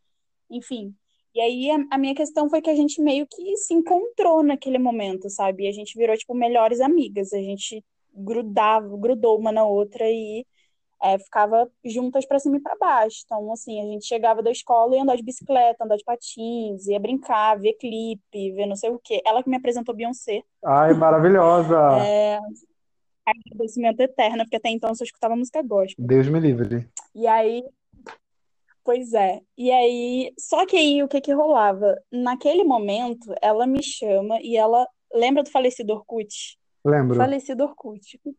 enfim. 0.51 0.95
E 1.35 1.41
aí 1.41 1.71
a, 1.71 1.77
a 1.91 1.99
minha 1.99 2.15
questão 2.15 2.49
foi 2.49 2.61
que 2.61 2.71
a 2.71 2.75
gente 2.75 3.01
meio 3.01 3.27
que 3.27 3.57
se 3.57 3.75
encontrou 3.75 4.43
naquele 4.43 4.79
momento, 4.79 5.29
sabe? 5.31 5.65
E 5.65 5.69
a 5.69 5.73
gente 5.73 5.97
virou, 5.97 6.17
tipo, 6.17 6.35
melhores 6.35 6.81
amigas. 6.81 7.33
A 7.33 7.39
gente 7.39 7.85
grudava, 8.15 8.97
grudou 8.97 9.39
uma 9.39 9.51
na 9.51 9.65
outra 9.65 10.05
e 10.11 10.47
é, 11.03 11.19
ficava 11.19 11.69
juntas 11.85 12.25
para 12.25 12.39
cima 12.39 12.57
e 12.57 12.61
para 12.61 12.77
baixo. 12.77 13.23
Então, 13.25 13.53
assim, 13.53 13.81
a 13.81 13.85
gente 13.85 14.07
chegava 14.07 14.43
da 14.43 14.51
escola 14.51 14.95
e 14.95 14.97
ia 14.97 15.03
andar 15.03 15.17
de 15.17 15.23
bicicleta, 15.23 15.85
andar 15.85 15.97
de 15.97 16.05
patins, 16.05 16.87
ia 16.87 17.01
brincar, 17.01 17.59
ver 17.59 17.73
clipe, 17.75 18.53
ver 18.53 18.67
não 18.67 18.77
sei 18.77 18.91
o 18.91 19.01
quê. 19.03 19.21
Ela 19.27 19.43
que 19.43 19.51
me 19.51 19.57
apresentou 19.57 19.95
Beyoncé, 19.95 20.43
Ai, 20.65 20.95
maravilhosa. 20.95 21.77
é, 22.07 22.39
agradecimento 23.27 24.01
eterno, 24.01 24.45
porque 24.45 24.57
até 24.57 24.71
então 24.71 24.91
eu 24.91 24.95
só 24.95 25.03
escutava 25.03 25.35
música 25.35 25.61
gospel. 25.61 26.07
Deus 26.07 26.29
me 26.29 26.39
livre. 26.39 26.89
E 27.13 27.27
aí, 27.27 27.65
pois 28.85 29.13
é. 29.13 29.41
E 29.59 29.73
aí, 29.73 30.33
só 30.39 30.65
que 30.67 30.77
aí 30.77 31.03
o 31.03 31.09
que 31.09 31.21
que 31.21 31.33
rolava? 31.33 32.01
Naquele 32.13 32.63
momento, 32.63 33.35
ela 33.43 33.67
me 33.67 33.83
chama 33.83 34.41
e 34.41 34.57
ela 34.57 34.87
lembra 35.13 35.43
do 35.43 35.51
falecido 35.51 35.95
Orkut? 35.95 36.57
Lembro. 36.85 37.17
Falecido 37.17 37.65
Orkut. 37.65 38.21
O 38.25 38.35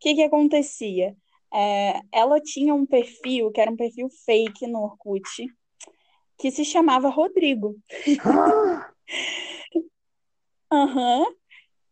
que 0.00 0.14
que 0.14 0.22
acontecia? 0.22 1.14
É, 1.56 2.00
ela 2.12 2.38
tinha 2.40 2.74
um 2.74 2.84
perfil, 2.84 3.50
que 3.50 3.60
era 3.60 3.70
um 3.70 3.76
perfil 3.76 4.08
fake 4.26 4.66
no 4.66 4.82
Orkut, 4.82 5.24
que 6.38 6.50
se 6.50 6.64
chamava 6.64 7.08
Rodrigo. 7.08 7.76
Aham. 10.70 11.24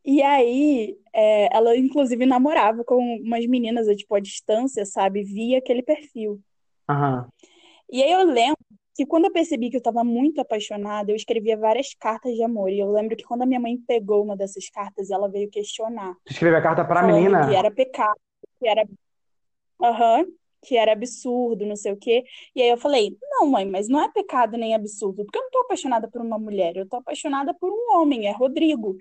E 0.05 0.21
aí, 0.23 0.99
é, 1.15 1.57
ela 1.57 1.75
inclusive 1.77 2.27
namorava 2.27 2.85
com 2.85 2.97
umas 3.23 3.47
meninas, 3.47 3.87
tipo, 3.97 4.15
à 4.15 4.21
distância, 4.21 4.85
sabe? 4.85 5.23
Via 5.23 5.59
aquele 5.59 5.83
perfil. 5.83 6.41
Aham. 6.89 7.27
E 7.91 8.03
aí 8.03 8.13
eu 8.13 8.25
lembro 8.27 8.59
que 8.95 9.07
quando 9.07 9.25
eu 9.25 9.33
percebi 9.33 9.71
que 9.71 9.77
eu 9.77 9.79
estava 9.79 10.05
muito 10.05 10.41
apaixonada, 10.41 11.11
eu 11.11 11.17
escrevia 11.17 11.57
várias 11.57 11.95
cartas 11.95 12.35
de 12.35 12.43
amor. 12.43 12.71
E 12.71 12.79
eu 12.79 12.91
lembro 12.93 13.17
que 13.17 13.25
quando 13.25 13.43
a 13.43 13.47
minha 13.47 13.61
mãe 13.61 13.79
pegou 13.79 14.23
uma 14.23 14.37
dessas 14.37 14.69
cartas, 14.69 15.11
ela 15.11 15.29
veio 15.29 15.49
questionar, 15.49 16.15
Tu 16.25 16.33
escreveu 16.33 16.59
a 16.59 16.63
carta 16.63 16.85
pra 16.85 17.01
que 17.01 17.07
menina? 17.13 17.55
era 17.55 17.71
pecado, 17.71 18.19
que 18.59 18.69
era, 18.69 18.87
aham, 19.83 20.27
que 20.65 20.77
era 20.77 20.93
absurdo, 20.93 21.67
não 21.67 21.77
sei 21.77 21.93
o 21.93 21.97
quê. 21.97 22.25
E 22.55 22.63
aí 22.63 22.69
eu 22.69 22.79
falei, 22.79 23.17
não, 23.31 23.47
mãe, 23.47 23.67
mas 23.67 23.89
não 23.89 24.03
é 24.03 24.11
pecado 24.11 24.57
nem 24.57 24.75
absurdo, 24.75 25.25
porque 25.25 25.39
eu 25.39 25.43
não 25.43 25.51
tô 25.51 25.59
apaixonada 25.61 26.09
por 26.09 26.21
uma 26.21 26.39
mulher, 26.39 26.77
eu 26.77 26.89
tô 26.89 26.97
apaixonada 26.97 27.55
por 27.55 27.71
um 27.71 27.97
homem, 27.97 28.27
é 28.27 28.33
Rodrigo. 28.33 28.97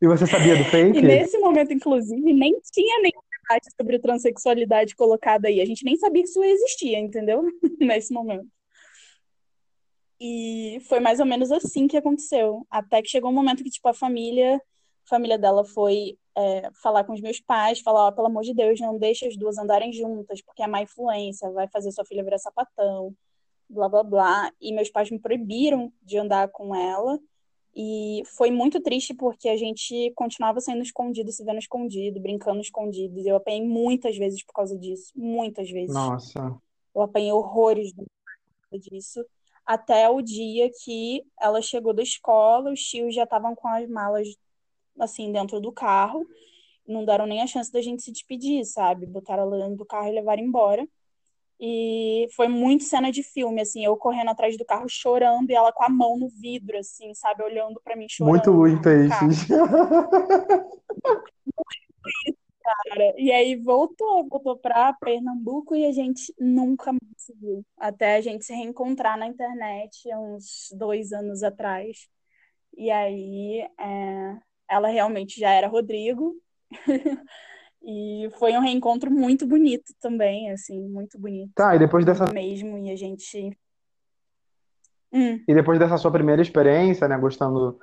E 0.00 0.06
você 0.06 0.26
sabia 0.26 0.56
do 0.56 0.62
E 0.68 0.70
fake? 0.70 1.02
nesse 1.02 1.38
momento, 1.38 1.72
inclusive, 1.72 2.32
nem 2.32 2.60
tinha 2.72 3.00
nenhum 3.00 3.20
debate 3.42 3.68
sobre 3.76 3.98
transexualidade 3.98 4.94
colocado 4.94 5.46
aí. 5.46 5.60
A 5.60 5.64
gente 5.64 5.84
nem 5.84 5.96
sabia 5.96 6.22
que 6.22 6.28
isso 6.28 6.44
existia, 6.44 6.98
entendeu? 6.98 7.42
Nesse 7.80 8.12
momento. 8.12 8.46
E 10.20 10.78
foi 10.88 11.00
mais 11.00 11.20
ou 11.20 11.26
menos 11.26 11.50
assim 11.50 11.86
que 11.86 11.96
aconteceu. 11.96 12.66
Até 12.70 13.00
que 13.02 13.08
chegou 13.08 13.30
um 13.30 13.34
momento 13.34 13.62
que, 13.62 13.70
tipo, 13.70 13.88
a 13.88 13.94
família, 13.94 14.60
a 15.08 15.16
família 15.16 15.38
dela 15.38 15.64
foi 15.64 16.18
é, 16.36 16.70
falar 16.82 17.04
com 17.04 17.14
os 17.14 17.20
meus 17.20 17.40
pais, 17.40 17.80
falar, 17.80 18.06
ó, 18.06 18.12
pelo 18.12 18.26
amor 18.26 18.42
de 18.42 18.54
Deus, 18.54 18.78
não 18.78 18.98
deixa 18.98 19.26
as 19.26 19.36
duas 19.36 19.56
andarem 19.56 19.92
juntas, 19.92 20.42
porque 20.42 20.62
é 20.62 20.66
má 20.66 20.82
influência, 20.82 21.50
vai 21.50 21.66
fazer 21.66 21.90
sua 21.90 22.04
filha 22.04 22.22
virar 22.22 22.38
sapatão, 22.38 23.14
blá, 23.68 23.88
blá, 23.88 24.02
blá. 24.02 24.52
E 24.60 24.72
meus 24.72 24.90
pais 24.90 25.10
me 25.10 25.18
proibiram 25.18 25.92
de 26.02 26.18
andar 26.18 26.48
com 26.48 26.74
ela. 26.74 27.18
E 27.74 28.22
foi 28.36 28.50
muito 28.50 28.80
triste 28.80 29.14
porque 29.14 29.48
a 29.48 29.56
gente 29.56 30.12
continuava 30.14 30.60
saindo 30.60 30.82
escondido, 30.82 31.30
se 31.32 31.44
vendo 31.44 31.58
escondido, 31.58 32.20
brincando 32.20 32.60
escondido. 32.60 33.18
E 33.18 33.28
eu 33.28 33.36
apanhei 33.36 33.62
muitas 33.62 34.16
vezes 34.16 34.44
por 34.44 34.52
causa 34.52 34.76
disso. 34.76 35.12
Muitas 35.14 35.70
vezes. 35.70 35.94
Nossa. 35.94 36.56
Eu 36.94 37.02
apanhei 37.02 37.32
horrores 37.32 37.92
por 37.94 38.06
causa 38.70 38.90
disso. 38.90 39.24
Até 39.64 40.08
o 40.08 40.22
dia 40.22 40.70
que 40.82 41.22
ela 41.38 41.60
chegou 41.60 41.92
da 41.92 42.02
escola, 42.02 42.72
os 42.72 42.80
tios 42.80 43.14
já 43.14 43.24
estavam 43.24 43.54
com 43.54 43.68
as 43.68 43.88
malas, 43.88 44.28
assim, 45.00 45.32
dentro 45.32 45.60
do 45.60 45.72
carro. 45.72 46.26
Não 46.86 47.04
deram 47.04 47.26
nem 47.26 47.42
a 47.42 47.46
chance 47.46 47.72
da 47.72 47.82
gente 47.82 48.02
se 48.02 48.10
despedir, 48.10 48.64
sabe? 48.64 49.06
Botaram 49.06 49.44
ela 49.44 49.58
dentro 49.58 49.76
do 49.76 49.86
carro 49.86 50.08
e 50.08 50.12
levaram 50.12 50.42
embora. 50.42 50.86
E 51.60 52.28
foi 52.36 52.46
muito 52.46 52.84
cena 52.84 53.10
de 53.10 53.22
filme, 53.22 53.60
assim, 53.60 53.84
eu 53.84 53.96
correndo 53.96 54.30
atrás 54.30 54.56
do 54.56 54.64
carro 54.64 54.88
chorando 54.88 55.50
e 55.50 55.54
ela 55.54 55.72
com 55.72 55.82
a 55.82 55.88
mão 55.88 56.16
no 56.16 56.28
vidro, 56.28 56.78
assim, 56.78 57.12
sabe? 57.14 57.42
Olhando 57.42 57.80
pra 57.82 57.96
mim 57.96 58.06
Muito 58.20 58.44
chorando 58.44 58.52
Luiz 58.52 58.74
no 58.74 58.80
carro. 58.80 59.28
Peixes. 59.28 59.48
cara. 62.68 63.14
E 63.16 63.32
aí 63.32 63.56
voltou, 63.56 64.28
voltou 64.28 64.56
pra 64.56 64.92
Pernambuco 64.94 65.74
e 65.74 65.86
a 65.86 65.92
gente 65.92 66.34
nunca 66.38 66.92
mais 66.92 67.02
se 67.16 67.32
viu. 67.34 67.64
Até 67.76 68.16
a 68.16 68.20
gente 68.20 68.44
se 68.44 68.52
reencontrar 68.52 69.18
na 69.18 69.26
internet 69.26 70.08
uns 70.14 70.68
dois 70.76 71.12
anos 71.12 71.42
atrás. 71.42 72.08
E 72.76 72.90
aí 72.90 73.66
é, 73.78 74.36
ela 74.68 74.88
realmente 74.88 75.38
já 75.40 75.50
era 75.50 75.68
Rodrigo. 75.68 76.34
E 77.80 78.28
foi 78.38 78.52
um 78.54 78.60
reencontro 78.60 79.10
muito 79.10 79.46
bonito 79.46 79.94
também, 80.00 80.50
assim, 80.50 80.78
muito 80.88 81.18
bonito 81.18 81.52
Tá, 81.54 81.74
e 81.76 81.78
depois 81.78 82.04
dessa, 82.04 82.30
mesmo. 82.32 82.76
E 82.76 82.90
a 82.90 82.96
gente. 82.96 83.56
Hum, 85.12 85.42
e 85.48 85.54
depois 85.54 85.78
dessa 85.78 85.96
sua 85.96 86.10
primeira 86.10 86.42
experiência, 86.42 87.08
né, 87.08 87.16
gostando 87.16 87.78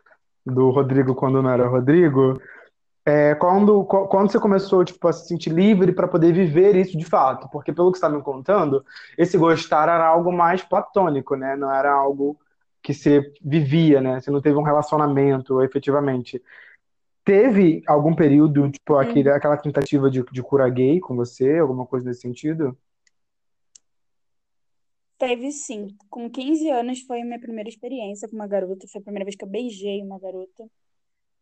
do 0.46 0.70
Rodrigo 0.70 1.15
quando 1.15 1.42
não 1.42 1.50
era 1.50 1.68
Rodrigo, 1.68 2.39
é, 3.04 3.34
quando, 3.36 3.84
qu- 3.86 4.08
quando 4.08 4.32
você 4.32 4.39
começou, 4.39 4.84
tipo, 4.86 5.08
a 5.08 5.13
se 5.13 5.27
sentir 5.27 5.50
livre 5.51 5.92
para 5.92 6.08
poder 6.08 6.34
viver 6.34 6.75
isso 6.75 6.98
de 6.98 7.06
fato? 7.06 7.50
Porque 7.50 7.74
pelo 7.74 7.92
que 7.92 7.98
você 7.98 8.06
está 8.06 8.15
me 8.15 8.22
contando, 8.22 8.86
esse 9.18 9.38
gostar 9.38 9.84
era 9.89 10.06
algo 10.06 10.32
mais 10.32 10.62
platônico, 10.63 11.36
né? 11.36 11.56
Não 11.56 11.72
era 11.74 11.92
algo 11.92 12.38
que 12.84 12.94
você 12.94 13.34
vivia, 13.42 14.01
né? 14.01 14.20
Você 14.20 14.30
não 14.30 14.42
teve 14.42 14.58
um 14.58 14.63
relacionamento, 14.63 15.62
efetivamente. 15.63 16.42
Teve 17.25 17.82
algum 17.88 18.15
período, 18.15 18.70
tipo, 18.70 18.96
aquele, 18.98 19.29
uhum. 19.29 19.36
aquela 19.36 19.58
tentativa 19.58 20.12
de, 20.12 20.24
de 20.32 20.44
cura 20.44 20.70
gay 20.70 21.00
com 21.00 21.15
você, 21.15 21.58
alguma 21.58 21.84
coisa 21.84 22.05
nesse 22.05 22.22
sentido? 22.22 22.77
Teve 25.17 25.51
sim. 25.51 25.88
Com 26.08 26.29
15 26.29 26.70
anos 26.70 27.01
foi 27.01 27.22
a 27.22 27.25
minha 27.25 27.39
primeira 27.39 27.67
experiência 27.67 28.29
com 28.29 28.36
uma 28.36 28.46
garota. 28.46 28.86
Foi 28.91 29.01
a 29.01 29.03
primeira 29.03 29.25
vez 29.25 29.36
que 29.36 29.44
eu 29.44 29.50
beijei 29.50 30.03
uma 30.03 30.20
garota. 30.20 30.70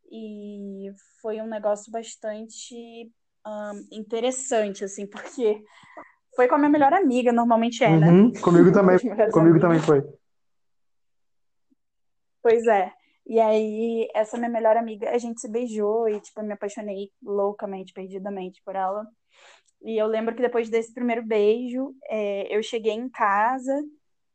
E 0.10 0.90
foi 1.22 1.42
um 1.42 1.48
negócio 1.48 1.92
bastante 1.92 3.12
ahn, 3.46 3.86
interessante, 3.92 4.86
assim, 4.86 5.06
porque 5.12 5.62
foi 6.34 6.48
com 6.48 6.56
a 6.56 6.58
minha 6.58 6.70
melhor 6.70 6.94
amiga, 6.94 7.34
normalmente 7.34 7.84
é, 7.84 7.98
né? 7.98 8.10
Uhum, 8.10 8.32
comigo 8.40 8.72
também, 8.72 8.98
comigo 9.32 9.60
também 9.60 9.80
amigas. 9.80 9.86
foi. 9.86 10.02
Pois 12.42 12.66
é. 12.68 13.03
E 13.25 13.39
aí, 13.39 14.08
essa 14.13 14.38
minha 14.38 14.50
melhor 14.50 14.75
amiga, 14.75 15.10
a 15.10 15.18
gente 15.18 15.39
se 15.39 15.50
beijou 15.50 16.10
e, 16.10 16.20
tipo, 16.20 16.42
eu 16.42 16.46
me 16.46 16.53
apaixonei 16.53 17.10
loucamente, 17.22 17.94
perdidamente 17.94 18.62
por 18.65 18.75
ela. 18.75 19.08
E 19.82 19.98
eu 20.01 20.08
lembro 20.08 20.36
que 20.36 20.42
depois 20.42 20.70
desse 20.70 20.94
primeiro 20.94 21.25
beijo, 21.25 21.96
é, 22.10 22.56
eu 22.56 22.62
cheguei 22.62 22.94
em 22.94 23.10
casa 23.10 23.74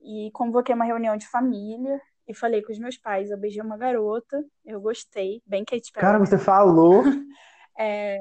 e 0.01 0.31
convoquei 0.33 0.75
uma 0.75 0.85
reunião 0.85 1.17
de 1.17 1.29
família 1.29 2.01
e 2.27 2.35
falei 2.35 2.63
com 2.63 2.73
os 2.73 2.79
meus 2.79 2.97
pais, 2.99 3.31
eu 3.31 3.39
beijei 3.39 3.63
uma 3.63 3.79
garota, 3.79 4.45
eu 4.65 4.81
gostei, 4.81 5.43
bem 5.47 5.65
Cara, 5.65 6.19
Perry 6.19 6.27
você 6.27 6.37
mesmo. 6.37 6.45
falou. 6.45 7.03
É, 7.81 8.19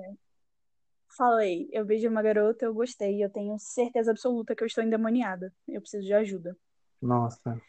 falei, 1.18 1.68
eu 1.72 1.84
beijei 1.84 2.08
uma 2.08 2.22
garota, 2.22 2.66
eu 2.66 2.74
gostei, 2.76 3.24
eu 3.24 3.30
tenho 3.32 3.58
certeza 3.58 4.12
absoluta 4.12 4.56
que 4.56 4.62
eu 4.62 4.68
estou 4.68 4.84
endemoniada, 4.84 5.52
eu 5.68 5.82
preciso 5.82 6.06
de 6.06 6.14
ajuda. 6.14 6.56
Nossa. 7.02 7.60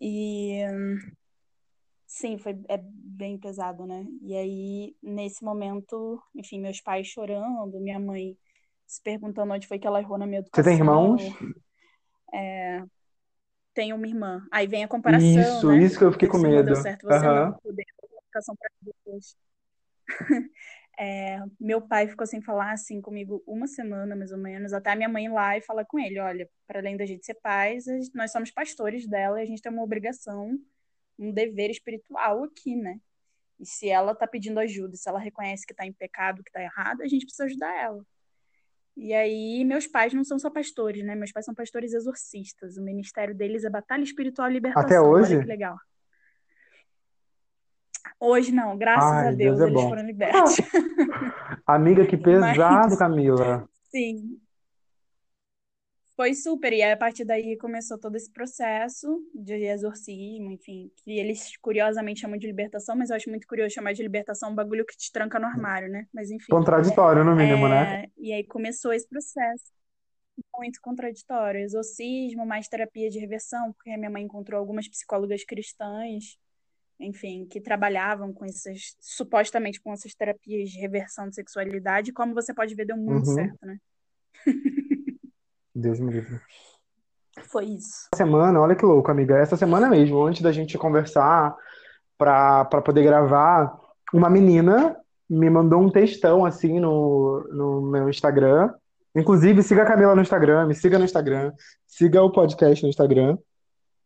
E 0.00 0.62
sim, 2.06 2.38
foi 2.38 2.52
é 2.68 2.78
bem 2.82 3.38
pesado, 3.38 3.86
né? 3.86 4.06
E 4.22 4.34
aí, 4.34 4.96
nesse 5.02 5.44
momento, 5.44 6.22
enfim, 6.34 6.60
meus 6.60 6.80
pais 6.80 7.06
chorando, 7.06 7.80
minha 7.80 7.98
mãe 7.98 8.36
se 8.86 9.02
perguntando 9.02 9.52
onde 9.52 9.66
foi 9.66 9.78
que 9.78 9.86
ela 9.86 10.00
errou 10.00 10.16
na 10.16 10.26
minha 10.26 10.42
Você 10.52 10.62
tem 10.62 10.76
irmãos? 10.76 11.22
educação. 11.22 11.56
Tenho 13.74 13.94
uma 13.96 14.06
irmã. 14.06 14.46
Aí 14.50 14.66
vem 14.66 14.84
a 14.84 14.88
comparação, 14.88 15.22
Isso, 15.28 15.72
né? 15.72 15.82
isso 15.82 15.98
que 15.98 16.04
eu 16.04 16.12
fiquei 16.12 16.28
com 16.28 16.38
uma 16.38 16.48
deu 16.48 16.64
medo. 16.64 16.82
certo, 16.82 17.06
você 17.06 17.26
não. 17.26 17.52
Poder 17.58 17.84
educação 18.36 18.56
para 18.56 18.70
duas. 19.04 19.36
É, 20.98 21.38
meu 21.60 21.82
pai 21.82 22.08
ficou 22.08 22.26
sem 22.26 22.40
falar 22.40 22.72
assim 22.72 23.02
comigo 23.02 23.42
uma 23.46 23.66
semana, 23.66 24.16
mais 24.16 24.32
ou 24.32 24.38
menos, 24.38 24.72
até 24.72 24.90
a 24.92 24.96
minha 24.96 25.10
mãe 25.10 25.26
ir 25.26 25.28
lá 25.28 25.54
e 25.58 25.60
falar 25.60 25.84
com 25.84 25.98
ele: 25.98 26.18
olha, 26.18 26.48
para 26.66 26.78
além 26.78 26.96
da 26.96 27.04
gente 27.04 27.26
ser 27.26 27.34
pais, 27.34 27.84
nós 28.14 28.32
somos 28.32 28.50
pastores 28.50 29.06
dela 29.06 29.38
e 29.38 29.42
a 29.42 29.46
gente 29.46 29.60
tem 29.60 29.70
uma 29.70 29.82
obrigação, 29.82 30.58
um 31.18 31.32
dever 31.32 31.70
espiritual 31.70 32.44
aqui, 32.44 32.76
né? 32.76 32.98
E 33.58 33.64
se 33.66 33.88
ela 33.88 34.14
tá 34.14 34.26
pedindo 34.26 34.58
ajuda, 34.60 34.96
se 34.96 35.08
ela 35.08 35.18
reconhece 35.18 35.66
que 35.66 35.74
tá 35.74 35.86
em 35.86 35.92
pecado, 35.92 36.44
que 36.44 36.52
tá 36.52 36.62
errado, 36.62 37.00
a 37.02 37.06
gente 37.08 37.24
precisa 37.24 37.44
ajudar 37.44 37.74
ela. 37.74 38.04
E 38.96 39.12
aí, 39.12 39.64
meus 39.64 39.86
pais 39.86 40.14
não 40.14 40.24
são 40.24 40.38
só 40.38 40.48
pastores, 40.50 41.04
né? 41.04 41.14
Meus 41.14 41.30
pais 41.32 41.44
são 41.44 41.54
pastores 41.54 41.92
exorcistas. 41.92 42.76
O 42.78 42.82
ministério 42.82 43.34
deles 43.34 43.64
é 43.64 43.70
Batalha 43.70 44.02
Espiritual 44.02 44.48
e 44.48 44.50
Até 44.50 44.54
Libertação. 44.54 45.04
Olha 45.04 45.22
hoje? 45.22 45.40
que 45.40 45.46
legal. 45.46 45.76
Hoje 48.18 48.52
não, 48.52 48.76
graças 48.78 49.10
a 49.12 49.28
Ai, 49.28 49.34
Deus 49.34 49.58
Deus 49.58 49.60
é 49.60 49.64
eles 49.64 49.82
bom. 49.82 49.88
foram 49.90 50.02
libertos. 50.06 50.56
Amiga, 51.66 52.06
que 52.06 52.16
pesado, 52.16 52.88
Mas, 52.90 52.98
Camila. 52.98 53.68
sim, 53.90 54.40
foi 56.16 56.34
super. 56.34 56.72
E 56.72 56.82
a 56.82 56.96
partir 56.96 57.24
daí 57.24 57.56
começou 57.58 57.98
todo 57.98 58.16
esse 58.16 58.30
processo 58.30 59.22
de 59.34 59.52
exorcismo, 59.66 60.50
enfim, 60.50 60.90
que 60.96 61.18
eles 61.18 61.56
curiosamente 61.58 62.20
chamam 62.20 62.38
de 62.38 62.46
libertação, 62.46 62.96
mas 62.96 63.10
eu 63.10 63.16
acho 63.16 63.28
muito 63.28 63.46
curioso 63.46 63.74
chamar 63.74 63.92
de 63.92 64.02
libertação 64.02 64.50
um 64.50 64.54
bagulho 64.54 64.86
que 64.86 64.96
te 64.96 65.12
tranca 65.12 65.38
no 65.38 65.46
armário, 65.46 65.88
né? 65.88 66.06
Mas 66.12 66.30
enfim. 66.30 66.52
Contraditório, 66.52 67.22
no 67.22 67.36
mínimo, 67.36 67.68
né? 67.68 68.04
É, 68.04 68.10
e 68.16 68.32
aí 68.32 68.44
começou 68.44 68.92
esse 68.92 69.06
processo. 69.06 69.64
muito 70.58 70.80
contraditório. 70.80 71.60
Exorcismo, 71.60 72.46
mais 72.46 72.66
terapia 72.66 73.10
de 73.10 73.18
reversão, 73.18 73.72
porque 73.74 73.90
a 73.90 73.98
minha 73.98 74.10
mãe 74.10 74.22
encontrou 74.22 74.58
algumas 74.58 74.88
psicólogas 74.88 75.44
cristãs, 75.44 76.38
enfim, 76.98 77.44
que 77.46 77.60
trabalhavam 77.60 78.32
com 78.32 78.44
essas, 78.46 78.96
supostamente 79.00 79.80
com 79.80 79.92
essas 79.92 80.14
terapias 80.14 80.70
de 80.70 80.78
reversão 80.78 81.28
de 81.28 81.34
sexualidade, 81.34 82.12
como 82.12 82.32
você 82.34 82.54
pode 82.54 82.74
ver, 82.74 82.86
deu 82.86 82.96
muito 82.96 83.28
Uhum. 83.28 83.34
certo, 83.34 83.66
né? 83.66 83.76
Deus 85.76 86.00
me 86.00 86.12
livre. 86.12 86.40
Foi 87.50 87.64
isso. 87.66 88.08
Essa 88.12 88.24
semana, 88.24 88.60
olha 88.60 88.74
que 88.74 88.84
louco, 88.84 89.10
amiga. 89.10 89.36
Essa 89.36 89.56
semana 89.56 89.88
mesmo, 89.88 90.24
antes 90.24 90.40
da 90.40 90.52
gente 90.52 90.78
conversar 90.78 91.54
pra, 92.16 92.64
pra 92.64 92.80
poder 92.80 93.02
gravar, 93.02 93.78
uma 94.12 94.30
menina 94.30 94.96
me 95.28 95.50
mandou 95.50 95.80
um 95.80 95.90
textão 95.90 96.44
assim 96.44 96.80
no, 96.80 97.46
no 97.52 97.82
meu 97.82 98.08
Instagram. 98.08 98.72
Inclusive, 99.14 99.62
siga 99.62 99.82
a 99.82 99.86
Camila 99.86 100.14
no 100.14 100.22
Instagram, 100.22 100.66
me 100.66 100.74
siga 100.74 100.98
no 100.98 101.04
Instagram, 101.04 101.52
siga 101.86 102.22
o 102.22 102.30
podcast 102.30 102.82
no 102.82 102.90
Instagram, 102.90 103.38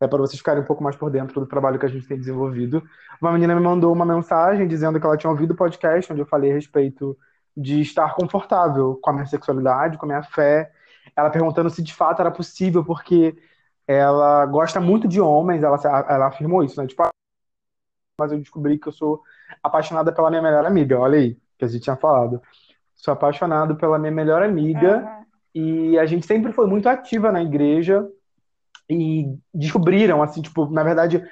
é 0.00 0.08
para 0.08 0.18
vocês 0.18 0.38
ficarem 0.38 0.62
um 0.62 0.66
pouco 0.66 0.82
mais 0.82 0.96
por 0.96 1.10
dentro 1.10 1.40
do 1.40 1.46
trabalho 1.46 1.78
que 1.78 1.84
a 1.84 1.88
gente 1.88 2.06
tem 2.06 2.16
desenvolvido. 2.16 2.82
Uma 3.20 3.32
menina 3.32 3.54
me 3.54 3.60
mandou 3.60 3.92
uma 3.92 4.06
mensagem 4.06 4.66
dizendo 4.66 4.98
que 4.98 5.06
ela 5.06 5.16
tinha 5.16 5.30
ouvido 5.30 5.50
o 5.50 5.56
podcast 5.56 6.10
onde 6.10 6.22
eu 6.22 6.26
falei 6.26 6.50
a 6.50 6.54
respeito 6.54 7.16
de 7.54 7.82
estar 7.82 8.14
confortável 8.14 8.98
com 9.02 9.10
a 9.10 9.12
minha 9.12 9.26
sexualidade, 9.26 9.98
com 9.98 10.06
a 10.06 10.08
minha 10.08 10.22
fé. 10.22 10.72
Ela 11.20 11.30
perguntando 11.30 11.70
se 11.70 11.82
de 11.82 11.94
fato 11.94 12.20
era 12.20 12.30
possível, 12.30 12.84
porque 12.84 13.36
ela 13.86 14.46
gosta 14.46 14.80
muito 14.80 15.08
de 15.08 15.20
homens, 15.20 15.62
ela, 15.62 15.78
ela 16.08 16.26
afirmou 16.26 16.62
isso, 16.62 16.80
né? 16.80 16.86
Tipo, 16.86 17.08
mas 18.18 18.32
eu 18.32 18.38
descobri 18.38 18.78
que 18.78 18.88
eu 18.88 18.92
sou 18.92 19.22
apaixonada 19.62 20.12
pela 20.12 20.30
minha 20.30 20.42
melhor 20.42 20.64
amiga. 20.64 20.98
Olha 20.98 21.18
aí, 21.18 21.36
que 21.58 21.64
a 21.64 21.68
gente 21.68 21.82
tinha 21.82 21.96
falado. 21.96 22.40
Sou 22.94 23.12
apaixonado 23.12 23.76
pela 23.76 23.98
minha 23.98 24.12
melhor 24.12 24.42
amiga 24.42 24.98
uhum. 24.98 25.24
e 25.62 25.98
a 25.98 26.04
gente 26.06 26.26
sempre 26.26 26.52
foi 26.52 26.66
muito 26.66 26.88
ativa 26.88 27.32
na 27.32 27.42
igreja 27.42 28.06
e 28.88 29.34
descobriram, 29.54 30.22
assim, 30.22 30.42
tipo, 30.42 30.66
na 30.70 30.82
verdade, 30.82 31.24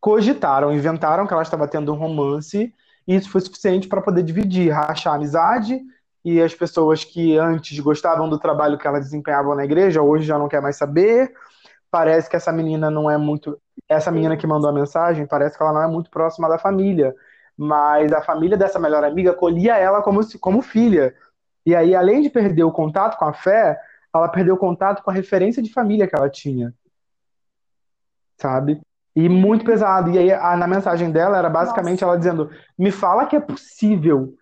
cogitaram, 0.00 0.72
inventaram 0.72 1.26
que 1.26 1.32
ela 1.32 1.42
estava 1.42 1.66
tendo 1.66 1.92
um 1.92 1.96
romance 1.96 2.72
e 3.08 3.14
isso 3.14 3.30
foi 3.30 3.40
suficiente 3.40 3.88
para 3.88 4.02
poder 4.02 4.22
dividir, 4.22 4.70
rachar 4.70 5.14
a 5.14 5.16
amizade 5.16 5.80
e 6.26 6.42
as 6.42 6.54
pessoas 6.54 7.04
que 7.04 7.38
antes 7.38 7.78
gostavam 7.78 8.28
do 8.28 8.38
trabalho 8.38 8.76
que 8.76 8.86
ela 8.86 8.98
desempenhava 8.98 9.54
na 9.54 9.64
igreja, 9.64 10.02
hoje 10.02 10.26
já 10.26 10.38
não 10.38 10.48
quer 10.48 10.60
mais 10.60 10.76
saber. 10.76 11.32
Parece 11.90 12.28
que 12.28 12.36
essa 12.36 12.52
menina 12.52 12.90
não 12.90 13.10
é 13.10 13.16
muito. 13.16 13.58
Essa 13.88 14.10
menina 14.10 14.36
que 14.36 14.46
mandou 14.46 14.68
a 14.68 14.72
mensagem, 14.72 15.26
parece 15.26 15.56
que 15.56 15.62
ela 15.62 15.72
não 15.72 15.82
é 15.82 15.86
muito 15.86 16.10
próxima 16.10 16.48
da 16.48 16.58
família 16.58 17.14
mas 17.56 18.12
a 18.12 18.20
família 18.20 18.56
dessa 18.56 18.78
melhor 18.78 19.02
amiga 19.02 19.30
acolhia 19.30 19.76
ela 19.76 20.02
como, 20.02 20.20
como 20.38 20.60
filha. 20.60 21.14
E 21.64 21.74
aí, 21.74 21.94
além 21.94 22.20
de 22.20 22.28
perder 22.28 22.64
o 22.64 22.72
contato 22.72 23.16
com 23.16 23.24
a 23.24 23.32
fé, 23.32 23.80
ela 24.14 24.28
perdeu 24.28 24.54
o 24.54 24.58
contato 24.58 25.02
com 25.02 25.10
a 25.10 25.14
referência 25.14 25.62
de 25.62 25.72
família 25.72 26.06
que 26.06 26.14
ela 26.14 26.28
tinha. 26.28 26.74
Sabe? 28.36 28.80
E 29.14 29.28
muito 29.28 29.64
pesado. 29.64 30.10
E 30.10 30.18
aí, 30.18 30.30
a, 30.30 30.56
na 30.56 30.66
mensagem 30.66 31.10
dela, 31.10 31.38
era 31.38 31.48
basicamente 31.48 32.02
Nossa. 32.02 32.04
ela 32.04 32.18
dizendo: 32.18 32.50
Me 32.78 32.90
fala 32.90 33.24
que 33.26 33.34
é 33.34 33.40
possível 33.40 34.34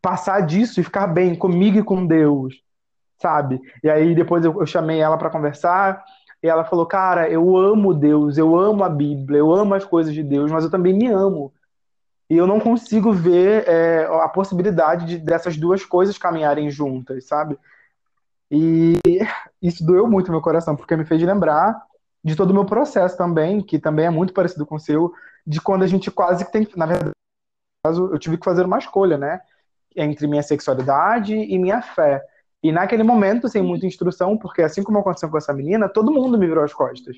passar 0.00 0.40
disso 0.40 0.80
e 0.80 0.84
ficar 0.84 1.06
bem 1.06 1.34
comigo 1.34 1.78
e 1.78 1.84
com 1.84 2.06
Deus. 2.06 2.54
Sabe? 3.20 3.60
E 3.82 3.90
aí, 3.90 4.14
depois 4.14 4.44
eu, 4.44 4.60
eu 4.60 4.66
chamei 4.66 5.00
ela 5.00 5.18
para 5.18 5.30
conversar. 5.30 6.04
E 6.42 6.48
ela 6.48 6.64
falou: 6.64 6.86
Cara, 6.86 7.28
eu 7.28 7.56
amo 7.56 7.94
Deus, 7.94 8.38
eu 8.38 8.56
amo 8.58 8.82
a 8.82 8.88
Bíblia, 8.88 9.38
eu 9.38 9.52
amo 9.52 9.74
as 9.74 9.84
coisas 9.84 10.14
de 10.14 10.22
Deus, 10.22 10.50
mas 10.50 10.64
eu 10.64 10.70
também 10.70 10.94
me 10.94 11.06
amo. 11.06 11.52
E 12.30 12.36
eu 12.36 12.46
não 12.46 12.60
consigo 12.60 13.12
ver 13.12 13.68
é, 13.68 14.04
a 14.04 14.28
possibilidade 14.28 15.04
de, 15.04 15.18
dessas 15.18 15.56
duas 15.56 15.84
coisas 15.84 16.16
caminharem 16.16 16.70
juntas, 16.70 17.26
sabe? 17.26 17.58
E 18.50 18.96
isso 19.60 19.84
doeu 19.84 20.06
muito 20.06 20.28
no 20.28 20.34
meu 20.34 20.42
coração, 20.42 20.76
porque 20.76 20.96
me 20.96 21.04
fez 21.04 21.20
lembrar 21.22 21.74
de 22.22 22.36
todo 22.36 22.50
o 22.50 22.54
meu 22.54 22.64
processo 22.64 23.16
também, 23.16 23.60
que 23.60 23.78
também 23.78 24.06
é 24.06 24.10
muito 24.10 24.32
parecido 24.32 24.64
com 24.64 24.76
o 24.76 24.80
seu, 24.80 25.12
de 25.46 25.60
quando 25.60 25.82
a 25.82 25.86
gente 25.86 26.10
quase 26.10 26.44
tem. 26.50 26.68
Na 26.76 26.86
verdade, 26.86 27.12
eu 27.84 28.18
tive 28.18 28.38
que 28.38 28.44
fazer 28.44 28.64
uma 28.64 28.78
escolha, 28.78 29.18
né? 29.18 29.40
Entre 29.96 30.26
minha 30.26 30.42
sexualidade 30.42 31.34
e 31.34 31.58
minha 31.58 31.82
fé. 31.82 32.22
E 32.62 32.70
naquele 32.70 33.02
momento, 33.02 33.48
sem 33.48 33.62
muita 33.62 33.86
instrução, 33.86 34.36
porque 34.36 34.62
assim 34.62 34.82
como 34.82 34.98
aconteceu 34.98 35.28
com 35.28 35.38
essa 35.38 35.52
menina, 35.52 35.88
todo 35.88 36.12
mundo 36.12 36.36
me 36.36 36.46
virou 36.46 36.62
as 36.62 36.72
costas. 36.72 37.16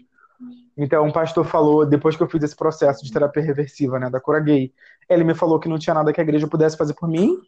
Então, 0.77 1.05
um 1.05 1.13
pastor 1.13 1.45
falou, 1.45 1.85
depois 1.85 2.17
que 2.17 2.23
eu 2.23 2.29
fiz 2.29 2.43
esse 2.43 2.57
processo 2.57 3.05
de 3.05 3.13
terapia 3.13 3.43
reversiva, 3.43 3.99
né, 3.99 4.09
da 4.09 4.21
cura 4.21 4.41
gay, 4.41 4.73
ele 5.09 5.25
me 5.25 5.35
falou 5.35 5.59
que 5.59 5.69
não 5.69 5.79
tinha 5.79 5.95
nada 5.95 6.13
que 6.13 6.21
a 6.21 6.25
igreja 6.25 6.47
pudesse 6.47 6.77
fazer 6.77 6.95
por 6.95 7.09
mim 7.09 7.39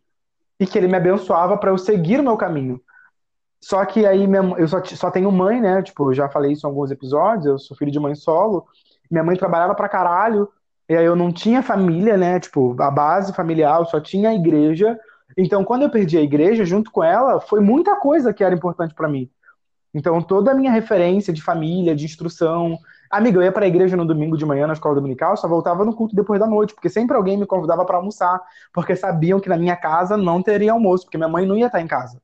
e 0.60 0.66
que 0.66 0.76
ele 0.76 0.88
me 0.88 0.96
abençoava 0.96 1.56
para 1.56 1.70
eu 1.70 1.78
seguir 1.78 2.20
o 2.20 2.22
meu 2.22 2.36
caminho. 2.36 2.80
Só 3.60 3.82
que 3.86 4.04
aí 4.04 4.26
minha, 4.26 4.42
eu 4.58 4.68
só, 4.68 4.84
só 4.84 5.10
tenho 5.10 5.32
mãe, 5.32 5.60
né? 5.60 5.82
Tipo, 5.82 6.10
eu 6.10 6.14
já 6.14 6.28
falei 6.28 6.52
isso 6.52 6.66
em 6.66 6.68
alguns 6.68 6.90
episódios, 6.90 7.46
eu 7.46 7.58
sou 7.58 7.76
filho 7.76 7.90
de 7.90 7.98
mãe 7.98 8.14
solo. 8.14 8.66
Minha 9.10 9.24
mãe 9.24 9.36
trabalhava 9.36 9.74
pra 9.74 9.88
caralho, 9.88 10.50
e 10.86 10.94
aí 10.94 11.04
eu 11.04 11.16
não 11.16 11.32
tinha 11.32 11.62
família, 11.62 12.16
né? 12.16 12.38
Tipo, 12.38 12.76
a 12.82 12.90
base 12.90 13.32
familiar, 13.32 13.80
eu 13.80 13.86
só 13.86 13.98
tinha 13.98 14.28
a 14.28 14.34
igreja. 14.34 14.98
Então, 15.36 15.64
quando 15.64 15.82
eu 15.82 15.90
perdi 15.90 16.16
a 16.16 16.22
igreja, 16.22 16.64
junto 16.64 16.90
com 16.90 17.02
ela, 17.02 17.40
foi 17.40 17.60
muita 17.60 17.96
coisa 17.96 18.32
que 18.32 18.44
era 18.44 18.54
importante 18.54 18.94
para 18.94 19.08
mim. 19.08 19.28
Então, 19.92 20.20
toda 20.20 20.50
a 20.50 20.54
minha 20.54 20.72
referência 20.72 21.32
de 21.32 21.42
família, 21.42 21.94
de 21.94 22.04
instrução. 22.04 22.78
Amiga, 23.10 23.38
eu 23.38 23.42
ia 23.42 23.52
para 23.52 23.64
a 23.64 23.68
igreja 23.68 23.96
no 23.96 24.04
domingo 24.04 24.36
de 24.36 24.44
manhã 24.44 24.66
na 24.66 24.72
escola 24.72 24.96
dominical, 24.96 25.36
só 25.36 25.46
voltava 25.46 25.84
no 25.84 25.94
culto 25.94 26.16
depois 26.16 26.40
da 26.40 26.46
noite, 26.46 26.74
porque 26.74 26.88
sempre 26.88 27.16
alguém 27.16 27.36
me 27.36 27.46
convidava 27.46 27.84
para 27.84 27.96
almoçar, 27.96 28.40
porque 28.72 28.96
sabiam 28.96 29.38
que 29.38 29.48
na 29.48 29.56
minha 29.56 29.76
casa 29.76 30.16
não 30.16 30.42
teria 30.42 30.72
almoço, 30.72 31.04
porque 31.04 31.16
minha 31.16 31.28
mãe 31.28 31.46
não 31.46 31.56
ia 31.56 31.66
estar 31.66 31.80
em 31.80 31.86
casa. 31.86 32.20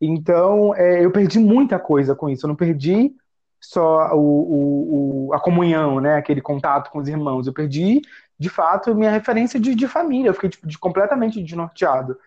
Então, 0.00 0.74
é, 0.74 1.04
eu 1.04 1.10
perdi 1.10 1.38
muita 1.38 1.78
coisa 1.78 2.14
com 2.14 2.28
isso. 2.28 2.44
Eu 2.44 2.48
não 2.48 2.56
perdi 2.56 3.14
só 3.60 4.14
o, 4.14 4.18
o, 4.18 5.28
o, 5.28 5.34
a 5.34 5.40
comunhão, 5.40 6.00
né? 6.00 6.16
Aquele 6.16 6.40
contato 6.40 6.90
com 6.90 6.98
os 6.98 7.08
irmãos. 7.08 7.46
Eu 7.46 7.52
perdi, 7.52 8.02
de 8.42 8.48
fato, 8.48 8.94
minha 8.94 9.10
referência 9.10 9.60
de, 9.60 9.74
de 9.74 9.86
família. 9.86 10.30
Eu 10.30 10.34
fiquei 10.34 10.50
tipo, 10.50 10.66
de, 10.66 10.76
completamente 10.76 11.40
desnorteado. 11.40 12.18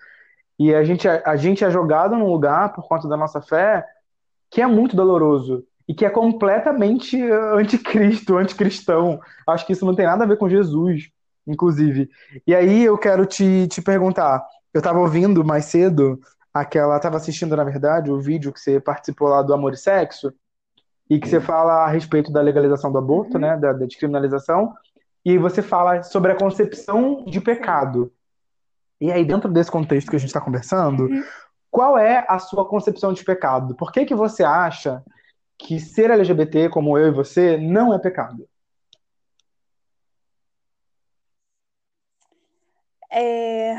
E 0.58 0.74
a 0.74 0.82
gente, 0.84 1.08
a, 1.08 1.22
a 1.26 1.36
gente 1.36 1.64
é 1.66 1.70
jogado 1.70 2.16
num 2.16 2.32
lugar, 2.32 2.74
por 2.74 2.88
conta 2.88 3.08
da 3.08 3.18
nossa 3.18 3.42
fé, 3.42 3.86
que 4.50 4.62
é 4.62 4.68
muito 4.68 4.96
doloroso 4.96 5.66
e 5.88 5.94
que 5.94 6.06
é 6.06 6.10
completamente 6.10 7.22
anticristo, 7.54 8.38
anticristão. 8.38 9.20
Acho 9.46 9.66
que 9.66 9.74
isso 9.74 9.86
não 9.86 9.94
tem 9.94 10.06
nada 10.06 10.24
a 10.24 10.28
ver 10.28 10.38
com 10.38 10.48
Jesus, 10.48 11.10
inclusive. 11.46 12.10
E 12.48 12.56
aí 12.56 12.86
eu 12.86 12.98
quero 12.98 13.26
te, 13.26 13.68
te 13.68 13.82
perguntar, 13.82 14.42
eu 14.74 14.80
estava 14.80 15.00
ouvindo 15.00 15.44
mais 15.44 15.66
cedo 15.66 16.18
aquela, 16.54 16.96
estava 16.96 17.18
assistindo 17.18 17.56
na 17.58 17.66
verdade 17.66 18.10
o 18.10 18.22
vídeo 18.22 18.54
que 18.54 18.60
você 18.62 18.80
participou 18.80 19.28
lá 19.28 19.42
do 19.42 19.54
Amor 19.54 19.74
e 19.74 19.78
Sexo 19.78 20.34
e 21.10 21.20
que 21.20 21.28
você 21.28 21.42
fala 21.42 21.84
a 21.84 21.88
respeito 21.88 22.32
da 22.32 22.42
legalização 22.42 22.92
do 22.92 22.98
aborto, 22.98 23.36
uhum. 23.36 23.42
né, 23.42 23.58
da, 23.58 23.74
da 23.74 23.86
descriminalização, 23.86 24.74
e 25.26 25.38
você 25.38 25.62
fala 25.62 26.04
sobre 26.04 26.32
a 26.32 26.38
concepção 26.38 27.26
de 27.26 27.42
pecado. 27.42 28.14
E 29.02 29.12
aí 29.12 29.26
dentro 29.26 29.52
desse 29.52 29.72
contexto 29.72 30.10
que 30.10 30.16
a 30.16 30.20
gente 30.20 30.30
está 30.30 30.40
conversando, 30.40 31.06
uhum. 31.06 31.24
Qual 31.76 31.98
é 31.98 32.26
a 32.30 32.40
sua 32.40 32.66
concepção 32.66 33.12
de 33.12 33.22
pecado? 33.22 33.76
Por 33.76 33.92
que, 33.92 34.06
que 34.06 34.16
você 34.16 34.46
acha 34.46 35.04
que 35.58 35.78
ser 35.78 36.10
LGBT, 36.10 36.70
como 36.70 36.98
eu 36.98 37.08
e 37.08 37.12
você, 37.12 37.58
não 37.58 37.94
é 37.94 38.00
pecado? 38.00 38.48
É... 43.12 43.76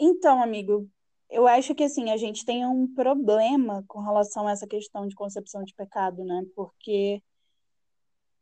Então, 0.00 0.42
amigo, 0.42 0.88
eu 1.28 1.46
acho 1.46 1.74
que 1.74 1.84
assim, 1.84 2.10
a 2.10 2.16
gente 2.16 2.42
tem 2.42 2.64
um 2.64 2.90
problema 2.94 3.84
com 3.86 4.00
relação 4.00 4.48
a 4.48 4.52
essa 4.52 4.66
questão 4.66 5.06
de 5.06 5.14
concepção 5.14 5.62
de 5.62 5.74
pecado, 5.74 6.24
né? 6.24 6.42
Porque 6.54 7.22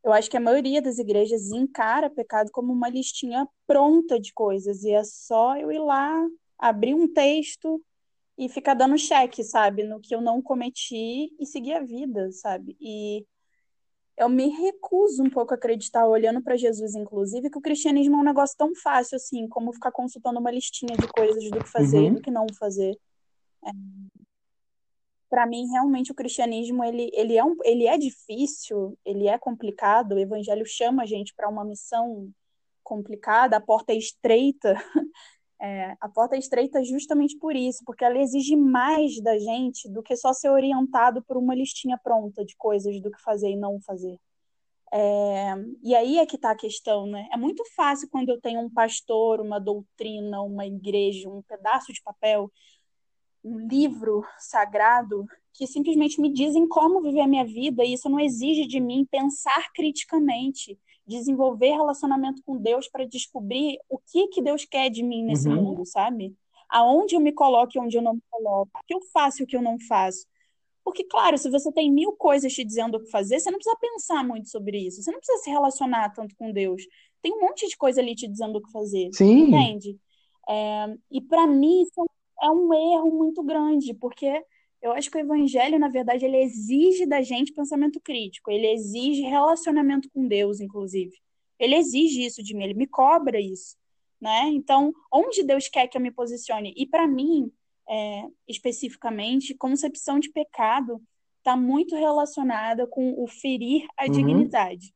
eu 0.04 0.12
acho 0.12 0.30
que 0.30 0.36
a 0.36 0.40
maioria 0.40 0.82
das 0.82 0.98
igrejas 0.98 1.50
encara 1.50 2.10
pecado 2.10 2.50
como 2.52 2.72
uma 2.72 2.88
listinha 2.88 3.48
pronta 3.66 4.20
de 4.20 4.32
coisas, 4.32 4.84
e 4.84 4.92
é 4.92 5.02
só 5.02 5.56
eu 5.56 5.72
ir 5.72 5.80
lá, 5.80 6.24
abrir 6.58 6.94
um 6.94 7.12
texto, 7.12 7.82
e 8.36 8.48
ficar 8.48 8.74
dando 8.74 8.98
cheque, 8.98 9.44
sabe, 9.44 9.84
no 9.84 10.00
que 10.00 10.14
eu 10.14 10.20
não 10.20 10.42
cometi 10.42 11.32
e 11.38 11.46
seguir 11.46 11.74
a 11.74 11.82
vida, 11.82 12.32
sabe? 12.32 12.76
E 12.80 13.24
eu 14.16 14.28
me 14.28 14.48
recuso 14.48 15.22
um 15.22 15.30
pouco 15.30 15.54
a 15.54 15.56
acreditar, 15.56 16.06
olhando 16.06 16.42
para 16.42 16.56
Jesus, 16.56 16.94
inclusive, 16.94 17.50
que 17.50 17.58
o 17.58 17.62
cristianismo 17.62 18.16
é 18.16 18.18
um 18.18 18.24
negócio 18.24 18.56
tão 18.56 18.74
fácil 18.74 19.16
assim, 19.16 19.48
como 19.48 19.72
ficar 19.72 19.92
consultando 19.92 20.40
uma 20.40 20.50
listinha 20.50 20.96
de 20.96 21.06
coisas 21.08 21.50
do 21.50 21.58
que 21.58 21.70
fazer 21.70 22.02
e 22.02 22.08
uhum. 22.08 22.14
do 22.14 22.20
que 22.20 22.30
não 22.30 22.46
fazer. 22.58 22.96
É... 23.64 23.70
Para 25.34 25.46
mim, 25.46 25.66
realmente, 25.66 26.12
o 26.12 26.14
cristianismo 26.14 26.84
ele, 26.84 27.10
ele, 27.12 27.36
é 27.36 27.44
um, 27.44 27.56
ele 27.64 27.88
é 27.88 27.98
difícil, 27.98 28.96
ele 29.04 29.26
é 29.26 29.36
complicado. 29.36 30.12
O 30.12 30.18
evangelho 30.20 30.64
chama 30.64 31.02
a 31.02 31.06
gente 31.06 31.34
para 31.34 31.48
uma 31.48 31.64
missão 31.64 32.30
complicada, 32.84 33.56
a 33.56 33.60
porta 33.60 33.92
é 33.92 33.96
estreita. 33.96 34.74
É, 35.62 35.96
a 35.98 36.08
porta 36.10 36.36
é 36.36 36.38
estreita 36.38 36.84
justamente 36.84 37.38
por 37.38 37.56
isso, 37.56 37.82
porque 37.86 38.04
ela 38.04 38.18
exige 38.18 38.54
mais 38.54 39.18
da 39.22 39.38
gente 39.38 39.88
do 39.88 40.02
que 40.02 40.14
só 40.14 40.30
ser 40.32 40.50
orientado 40.50 41.22
por 41.22 41.38
uma 41.38 41.54
listinha 41.54 41.96
pronta 41.96 42.44
de 42.44 42.54
coisas 42.56 43.00
do 43.00 43.10
que 43.10 43.22
fazer 43.22 43.48
e 43.48 43.56
não 43.56 43.80
fazer. 43.80 44.18
É, 44.92 45.54
e 45.82 45.94
aí 45.94 46.18
é 46.18 46.26
que 46.26 46.36
está 46.36 46.50
a 46.50 46.56
questão, 46.56 47.06
né? 47.06 47.28
É 47.32 47.36
muito 47.38 47.64
fácil 47.74 48.10
quando 48.10 48.28
eu 48.28 48.40
tenho 48.40 48.60
um 48.60 48.68
pastor, 48.68 49.40
uma 49.40 49.58
doutrina, 49.58 50.42
uma 50.42 50.66
igreja, 50.66 51.30
um 51.30 51.40
pedaço 51.40 51.94
de 51.94 52.02
papel, 52.02 52.52
um 53.44 53.66
livro 53.66 54.24
sagrado 54.38 55.26
que 55.52 55.66
simplesmente 55.66 56.20
me 56.20 56.32
dizem 56.32 56.66
como 56.66 57.00
viver 57.00 57.20
a 57.20 57.28
minha 57.28 57.44
vida, 57.44 57.84
e 57.84 57.92
isso 57.92 58.08
não 58.08 58.18
exige 58.18 58.66
de 58.66 58.80
mim 58.80 59.06
pensar 59.08 59.70
criticamente 59.72 60.78
desenvolver 61.06 61.70
relacionamento 61.70 62.42
com 62.44 62.56
Deus 62.56 62.88
para 62.88 63.04
descobrir 63.04 63.78
o 63.88 63.98
que 63.98 64.26
que 64.28 64.42
Deus 64.42 64.64
quer 64.64 64.88
de 64.88 65.02
mim 65.02 65.22
nesse 65.22 65.48
uhum. 65.48 65.56
mundo, 65.56 65.84
sabe? 65.84 66.34
Aonde 66.68 67.14
eu 67.14 67.20
me 67.20 67.30
coloco 67.30 67.72
e 67.74 67.78
onde 67.78 67.96
eu 67.96 68.02
não 68.02 68.14
me 68.14 68.22
coloco, 68.30 68.70
o 68.74 68.86
que 68.86 68.94
eu 68.94 69.00
faço 69.12 69.42
e 69.42 69.44
o 69.44 69.46
que 69.46 69.56
eu 69.56 69.62
não 69.62 69.78
faço. 69.78 70.26
Porque, 70.82 71.04
claro, 71.04 71.38
se 71.38 71.48
você 71.50 71.72
tem 71.72 71.90
mil 71.90 72.12
coisas 72.12 72.52
te 72.52 72.64
dizendo 72.64 72.96
o 72.96 73.00
que 73.00 73.10
fazer, 73.10 73.40
você 73.40 73.50
não 73.50 73.58
precisa 73.58 73.76
pensar 73.80 74.22
muito 74.24 74.50
sobre 74.50 74.78
isso. 74.78 75.02
Você 75.02 75.10
não 75.10 75.18
precisa 75.18 75.42
se 75.42 75.50
relacionar 75.50 76.10
tanto 76.10 76.34
com 76.36 76.52
Deus. 76.52 76.82
Tem 77.22 77.32
um 77.32 77.40
monte 77.40 77.66
de 77.66 77.76
coisa 77.76 78.02
ali 78.02 78.14
te 78.14 78.28
dizendo 78.28 78.58
o 78.58 78.62
que 78.62 78.70
fazer. 78.70 79.08
Sim. 79.14 79.48
Entende? 79.48 79.98
É, 80.46 80.94
e 81.10 81.22
para 81.22 81.46
mim 81.46 81.82
isso 81.82 81.92
é 81.98 82.04
um 82.50 82.72
erro 82.72 83.10
muito 83.10 83.42
grande, 83.42 83.94
porque 83.94 84.42
eu 84.82 84.92
acho 84.92 85.10
que 85.10 85.16
o 85.16 85.20
evangelho, 85.20 85.78
na 85.78 85.88
verdade, 85.88 86.24
ele 86.24 86.36
exige 86.36 87.06
da 87.06 87.22
gente 87.22 87.52
pensamento 87.52 88.00
crítico, 88.00 88.50
ele 88.50 88.66
exige 88.66 89.22
relacionamento 89.22 90.08
com 90.10 90.26
Deus, 90.26 90.60
inclusive. 90.60 91.16
Ele 91.58 91.74
exige 91.76 92.24
isso 92.24 92.42
de 92.42 92.54
mim, 92.54 92.64
ele 92.64 92.74
me 92.74 92.86
cobra 92.86 93.40
isso, 93.40 93.76
né? 94.20 94.48
Então, 94.48 94.92
onde 95.12 95.42
Deus 95.42 95.68
quer 95.68 95.88
que 95.88 95.96
eu 95.96 96.00
me 96.02 96.10
posicione? 96.10 96.74
E 96.76 96.86
para 96.86 97.06
mim, 97.06 97.50
é, 97.88 98.24
especificamente, 98.48 99.54
concepção 99.54 100.18
de 100.18 100.30
pecado 100.30 101.00
está 101.38 101.56
muito 101.56 101.94
relacionada 101.94 102.86
com 102.86 103.22
o 103.22 103.26
ferir 103.26 103.86
a 103.96 104.06
uhum. 104.06 104.12
dignidade 104.12 104.93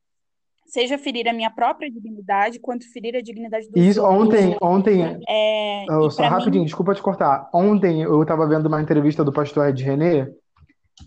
seja 0.69 0.97
ferir 0.97 1.27
a 1.27 1.33
minha 1.33 1.49
própria 1.49 1.89
dignidade, 1.91 2.59
quanto 2.59 2.91
ferir 2.93 3.15
a 3.15 3.21
dignidade 3.21 3.69
do 3.69 3.79
Isso, 3.79 4.03
ontem, 4.05 4.55
ontem, 4.61 5.19
é, 5.27 5.85
só 6.11 6.23
rapidinho, 6.27 6.61
mim... 6.61 6.65
desculpa 6.65 6.93
te 6.93 7.01
cortar. 7.01 7.49
Ontem 7.53 8.03
eu 8.03 8.21
estava 8.21 8.47
vendo 8.47 8.67
uma 8.67 8.81
entrevista 8.81 9.23
do 9.23 9.33
pastor 9.33 9.67
Ed 9.67 9.83
René 9.83 10.29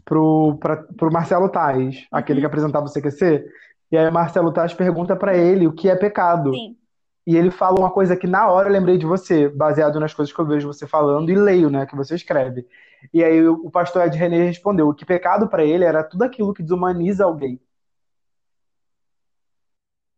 pro, 0.05 0.59
pra, 0.61 0.77
pro 0.77 1.13
Marcelo 1.13 1.49
Tais, 1.49 1.97
uhum. 1.97 2.03
aquele 2.11 2.41
que 2.41 2.47
apresentava 2.47 2.87
o 2.87 2.93
CQC, 2.93 3.45
e 3.93 3.97
aí 3.97 4.09
o 4.09 4.13
Marcelo 4.13 4.53
Tais 4.53 4.75
pergunta 4.75 5.15
para 5.15 5.37
ele 5.37 5.67
o 5.67 5.73
que 5.73 5.89
é 5.89 5.95
pecado. 5.95 6.53
Sim. 6.53 6.77
E 7.25 7.37
ele 7.37 7.53
fala 7.53 7.79
uma 7.79 7.91
coisa 7.91 8.17
que 8.17 8.27
na 8.27 8.49
hora 8.51 8.69
eu 8.69 8.73
lembrei 8.73 8.99
de 8.99 9.07
você, 9.07 9.49
baseado 9.49 10.01
nas 10.01 10.13
coisas 10.13 10.35
que 10.35 10.41
eu 10.41 10.47
vejo 10.47 10.67
você 10.67 10.89
falando 10.89 11.31
e 11.31 11.37
leio, 11.37 11.71
né, 11.71 11.87
que 11.87 11.95
você 11.95 12.17
escreve. 12.17 12.67
E 13.15 13.23
aí 13.23 13.47
o 13.47 13.71
pastor 13.71 14.07
Ed 14.07 14.17
René 14.19 14.45
respondeu 14.45 14.93
que 14.93 15.05
pecado 15.05 15.49
para 15.49 15.65
ele 15.65 15.85
era 15.85 16.03
tudo 16.03 16.25
aquilo 16.25 16.53
que 16.53 16.65
desumaniza 16.65 17.25
alguém. 17.25 17.61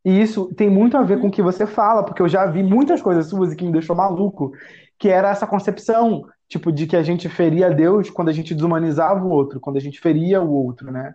E 0.05 0.21
isso 0.21 0.55
tem 0.55 0.69
muito 0.69 0.97
a 0.97 1.03
ver 1.03 1.21
com 1.21 1.29
o 1.29 1.31
que 1.31 1.43
você 1.43 1.67
fala, 1.67 2.05
porque 2.05 2.21
eu 2.21 2.29
já 2.29 2.45
vi 2.47 2.63
muitas 2.63 3.01
coisas 3.01 3.27
suas 3.27 3.53
e 3.53 3.57
que 3.57 3.65
me 3.65 3.73
deixou 3.73 3.97
maluco, 3.97 4.53
que 4.99 5.09
era 5.09 5.31
essa 5.31 5.47
concepção, 5.47 6.29
tipo, 6.47 6.71
de 6.71 6.87
que 6.87 6.97
a 6.97 7.03
gente 7.03 7.29
feria 7.29 7.71
Deus 7.71 8.11
quando 8.11 8.29
a 8.29 8.33
gente 8.33 8.55
desumanizava 8.55 9.25
o 9.25 9.31
outro, 9.31 9.59
quando 9.61 9.77
a 9.77 9.81
gente 9.81 9.99
feria 10.01 10.43
o 10.43 10.53
outro, 10.53 10.93
né? 10.93 11.15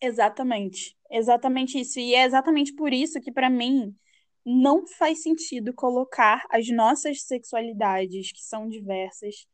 Exatamente. 0.00 0.96
Exatamente 1.10 1.78
isso. 1.80 1.98
E 2.00 2.14
é 2.14 2.24
exatamente 2.24 2.72
por 2.74 2.92
isso 2.92 3.20
que, 3.20 3.30
para 3.30 3.50
mim, 3.50 3.94
não 4.44 4.86
faz 4.86 5.22
sentido 5.22 5.72
colocar 5.74 6.44
as 6.50 6.68
nossas 6.68 7.22
sexualidades, 7.22 8.32
que 8.32 8.40
são 8.42 8.68
diversas, 8.68 9.46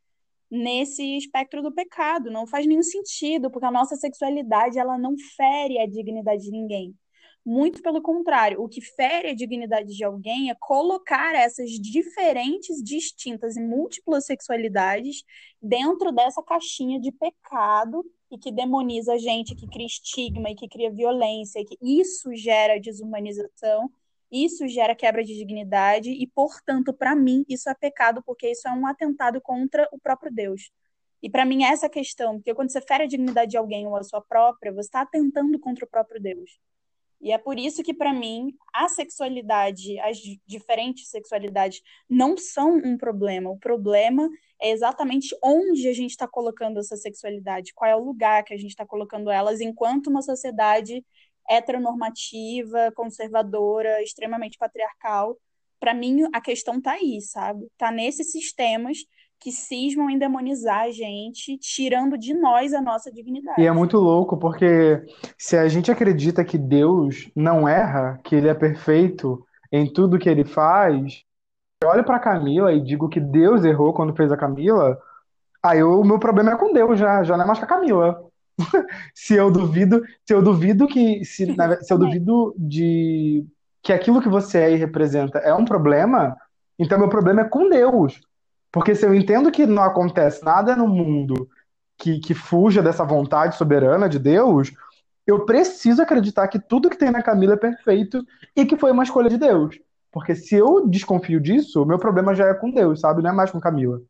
nesse 0.49 1.17
espectro 1.17 1.61
do 1.61 1.73
pecado. 1.73 2.31
Não 2.31 2.47
faz 2.47 2.65
nenhum 2.65 2.83
sentido, 2.83 3.51
porque 3.51 3.65
a 3.65 3.71
nossa 3.71 3.95
sexualidade 3.95 4.79
ela 4.79 4.97
não 4.97 5.15
fere 5.35 5.79
a 5.79 5.87
dignidade 5.87 6.43
de 6.43 6.51
ninguém. 6.51 6.95
Muito 7.45 7.81
pelo 7.81 8.01
contrário, 8.01 8.61
o 8.61 8.67
que 8.67 8.81
fere 8.81 9.29
a 9.29 9.33
dignidade 9.33 9.95
de 9.95 10.03
alguém 10.03 10.49
é 10.49 10.55
colocar 10.59 11.33
essas 11.33 11.69
diferentes, 11.71 12.83
distintas 12.83 13.55
e 13.55 13.61
múltiplas 13.61 14.25
sexualidades 14.25 15.23
dentro 15.61 16.11
dessa 16.11 16.43
caixinha 16.43 16.99
de 16.99 17.09
pecado 17.09 18.03
e 18.29 18.37
que 18.37 18.51
demoniza 18.51 19.13
a 19.13 19.17
gente, 19.17 19.55
que 19.55 19.65
cria 19.65 19.85
estigma 19.85 20.49
e 20.49 20.55
que 20.55 20.67
cria 20.67 20.91
violência, 20.91 21.59
e 21.59 21.65
que 21.65 21.77
isso 21.81 22.35
gera 22.35 22.81
desumanização 22.81 23.89
isso 24.31 24.67
gera 24.67 24.95
quebra 24.95 25.23
de 25.23 25.35
dignidade 25.35 26.09
e, 26.11 26.27
portanto, 26.27 26.93
para 26.93 27.15
mim, 27.15 27.45
isso 27.47 27.69
é 27.69 27.73
pecado, 27.73 28.21
porque 28.25 28.49
isso 28.51 28.67
é 28.67 28.71
um 28.71 28.85
atentado 28.85 29.39
contra 29.41 29.87
o 29.91 29.99
próprio 29.99 30.31
Deus. 30.31 30.71
E 31.21 31.29
para 31.29 31.45
mim, 31.45 31.63
é 31.63 31.69
essa 31.69 31.89
questão, 31.89 32.35
porque 32.35 32.53
quando 32.53 32.71
você 32.71 32.81
fere 32.81 33.03
a 33.03 33.07
dignidade 33.07 33.51
de 33.51 33.57
alguém 33.57 33.87
ou 33.87 33.95
a 33.95 34.03
sua 34.03 34.21
própria, 34.21 34.71
você 34.71 34.87
está 34.87 35.01
atentando 35.01 35.59
contra 35.59 35.85
o 35.85 35.87
próprio 35.87 36.21
Deus. 36.21 36.59
E 37.19 37.31
é 37.31 37.37
por 37.37 37.57
isso 37.57 37.81
que, 37.81 37.93
para 37.93 38.13
mim, 38.13 38.53
a 38.71 38.87
sexualidade, 38.87 39.99
as 39.99 40.17
diferentes 40.45 41.09
sexualidades, 41.09 41.81
não 42.07 42.37
são 42.37 42.75
um 42.77 42.95
problema. 42.95 43.49
O 43.49 43.57
problema 43.57 44.29
é 44.61 44.69
exatamente 44.69 45.35
onde 45.43 45.87
a 45.87 45.93
gente 45.93 46.11
está 46.11 46.27
colocando 46.27 46.79
essa 46.79 46.95
sexualidade, 46.95 47.73
qual 47.73 47.89
é 47.89 47.95
o 47.95 48.03
lugar 48.03 48.43
que 48.43 48.53
a 48.53 48.57
gente 48.57 48.69
está 48.69 48.85
colocando 48.85 49.31
elas, 49.31 49.59
enquanto 49.61 50.07
uma 50.07 50.21
sociedade 50.21 51.03
heteronormativa, 51.49 52.91
conservadora, 52.95 54.01
extremamente 54.01 54.57
patriarcal. 54.57 55.37
Para 55.79 55.93
mim, 55.93 56.27
a 56.33 56.41
questão 56.41 56.81
tá 56.81 56.93
aí, 56.93 57.21
sabe? 57.21 57.67
Tá 57.77 57.91
nesses 57.91 58.31
sistemas 58.31 58.97
que 59.39 59.51
cismam 59.51 60.09
em 60.09 60.17
demonizar 60.17 60.81
a 60.81 60.91
gente, 60.91 61.57
tirando 61.57 62.17
de 62.17 62.33
nós 62.33 62.73
a 62.73 62.81
nossa 62.81 63.11
dignidade. 63.11 63.61
E 63.61 63.67
é 63.67 63.71
muito 63.71 63.97
louco, 63.97 64.35
porque 64.37 65.05
se 65.37 65.55
a 65.55 65.67
gente 65.67 65.91
acredita 65.91 66.43
que 66.43 66.57
Deus 66.57 67.29
não 67.35 67.67
erra, 67.67 68.19
que 68.23 68.35
ele 68.35 68.47
é 68.47 68.53
perfeito 68.53 69.45
em 69.71 69.91
tudo 69.91 70.17
que 70.17 70.29
ele 70.29 70.43
faz, 70.43 71.23
eu 71.83 71.89
olho 71.89 72.03
para 72.03 72.19
Camila 72.19 72.73
e 72.73 72.81
digo 72.81 73.07
que 73.07 73.19
Deus 73.19 73.63
errou 73.63 73.93
quando 73.93 74.15
fez 74.15 74.31
a 74.31 74.37
Camila, 74.37 74.97
aí 75.61 75.83
o 75.83 76.03
meu 76.03 76.17
problema 76.17 76.51
é 76.51 76.57
com 76.57 76.73
Deus 76.73 76.97
já, 76.97 77.23
já 77.23 77.37
não 77.37 77.43
é 77.43 77.47
mais 77.47 77.59
com 77.59 77.65
a 77.65 77.67
Camila. 77.67 78.26
Se 79.13 79.35
eu 79.35 79.51
duvido, 79.51 80.03
se 80.25 80.33
eu 80.33 80.41
duvido 80.41 80.87
que 80.87 81.23
se, 81.23 81.55
se 81.81 81.93
eu 81.93 81.97
duvido 81.97 82.55
de 82.57 83.45
que 83.81 83.93
aquilo 83.93 84.21
que 84.21 84.29
você 84.29 84.59
é 84.59 84.71
e 84.71 84.75
representa 84.75 85.39
é 85.39 85.53
um 85.53 85.65
problema, 85.65 86.35
então 86.77 86.99
meu 86.99 87.09
problema 87.09 87.41
é 87.41 87.49
com 87.49 87.69
Deus. 87.69 88.19
Porque 88.71 88.93
se 88.93 89.05
eu 89.05 89.13
entendo 89.13 89.51
que 89.51 89.65
não 89.65 89.83
acontece 89.83 90.43
nada 90.43 90.75
no 90.75 90.87
mundo 90.87 91.49
que, 91.97 92.19
que 92.19 92.33
fuja 92.33 92.81
dessa 92.81 93.03
vontade 93.03 93.55
soberana 93.55 94.09
de 94.09 94.19
Deus, 94.19 94.71
eu 95.25 95.45
preciso 95.45 96.01
acreditar 96.01 96.47
que 96.47 96.59
tudo 96.59 96.89
que 96.89 96.97
tem 96.97 97.11
na 97.11 97.23
Camila 97.23 97.53
é 97.53 97.57
perfeito 97.57 98.25
e 98.55 98.65
que 98.65 98.77
foi 98.77 98.91
uma 98.91 99.03
escolha 99.03 99.29
de 99.29 99.37
Deus. 99.37 99.79
Porque 100.11 100.35
se 100.35 100.55
eu 100.55 100.87
desconfio 100.87 101.39
disso, 101.39 101.85
meu 101.85 101.99
problema 101.99 102.33
já 102.33 102.47
é 102.47 102.53
com 102.53 102.71
Deus, 102.71 102.99
sabe? 102.99 103.21
Não 103.21 103.29
é 103.29 103.33
mais 103.33 103.51
com 103.51 103.59
Camila. 103.59 104.01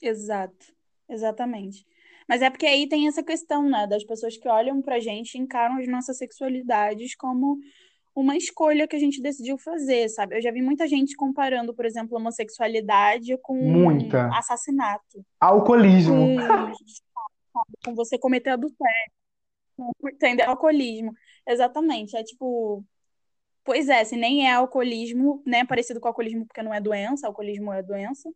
Exato. 0.00 0.77
Exatamente. 1.08 1.86
Mas 2.28 2.42
é 2.42 2.50
porque 2.50 2.66
aí 2.66 2.86
tem 2.86 3.08
essa 3.08 3.22
questão, 3.22 3.68
né, 3.68 3.86
das 3.86 4.04
pessoas 4.04 4.36
que 4.36 4.48
olham 4.48 4.82
pra 4.82 5.00
gente 5.00 5.34
e 5.34 5.40
encaram 5.40 5.78
as 5.78 5.88
nossas 5.88 6.18
sexualidades 6.18 7.14
como 7.16 7.58
uma 8.14 8.36
escolha 8.36 8.86
que 8.86 8.96
a 8.96 8.98
gente 8.98 9.22
decidiu 9.22 9.56
fazer, 9.56 10.08
sabe? 10.10 10.36
Eu 10.36 10.42
já 10.42 10.50
vi 10.50 10.60
muita 10.60 10.86
gente 10.86 11.16
comparando, 11.16 11.72
por 11.72 11.86
exemplo, 11.86 12.18
homossexualidade 12.18 13.38
com 13.38 13.56
Muita. 13.56 14.28
assassinato. 14.36 15.24
Alcoolismo. 15.40 16.36
Com, 17.52 17.62
com 17.84 17.94
você 17.94 18.18
cometer 18.18 18.50
adultério. 18.50 19.12
Entendeu? 20.04 20.50
Alcoolismo. 20.50 21.12
Exatamente. 21.46 22.16
É 22.16 22.22
tipo. 22.22 22.84
Pois 23.64 23.88
é, 23.88 24.02
se 24.02 24.16
nem 24.16 24.48
é 24.48 24.54
alcoolismo, 24.54 25.42
né? 25.46 25.64
Parecido 25.64 26.00
com 26.00 26.08
alcoolismo 26.08 26.44
porque 26.46 26.62
não 26.62 26.74
é 26.74 26.80
doença, 26.80 27.26
alcoolismo 27.26 27.72
é 27.72 27.82
doença 27.82 28.28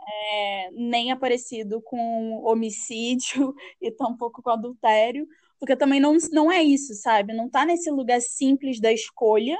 é, 0.00 0.70
nem 0.72 1.10
é 1.10 1.16
parecido 1.16 1.80
com 1.82 2.42
homicídio 2.44 3.54
e 3.80 3.90
tampouco 3.90 4.42
com 4.42 4.50
adultério, 4.50 5.26
porque 5.58 5.76
também 5.76 6.00
não, 6.00 6.16
não 6.32 6.50
é 6.50 6.62
isso, 6.62 6.94
sabe? 6.94 7.32
Não 7.32 7.48
tá 7.48 7.64
nesse 7.64 7.90
lugar 7.90 8.20
simples 8.20 8.80
da 8.80 8.92
escolha 8.92 9.56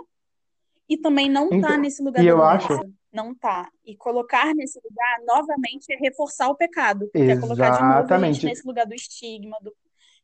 e 0.88 0.96
também 0.96 1.30
não 1.30 1.48
tá 1.48 1.56
então, 1.56 1.78
nesse 1.78 2.02
lugar 2.02 2.22
da 2.22 2.28
eu. 2.28 2.42
Acho... 2.42 2.68
Não 3.12 3.32
tá. 3.32 3.70
E 3.84 3.96
colocar 3.96 4.52
nesse 4.54 4.80
lugar, 4.82 5.20
novamente, 5.24 5.92
é 5.92 5.96
reforçar 5.96 6.48
o 6.48 6.56
pecado. 6.56 7.06
Porque 7.06 7.18
Exatamente. 7.18 7.38
é 7.38 7.40
colocar 7.40 8.02
de 8.02 8.20
novo 8.20 8.46
nesse 8.46 8.66
lugar 8.66 8.86
do 8.86 8.94
estigma, 8.94 9.56
do, 9.62 9.72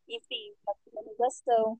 enfim, 0.08 0.52
da 0.66 0.72
criminalização. 0.82 1.78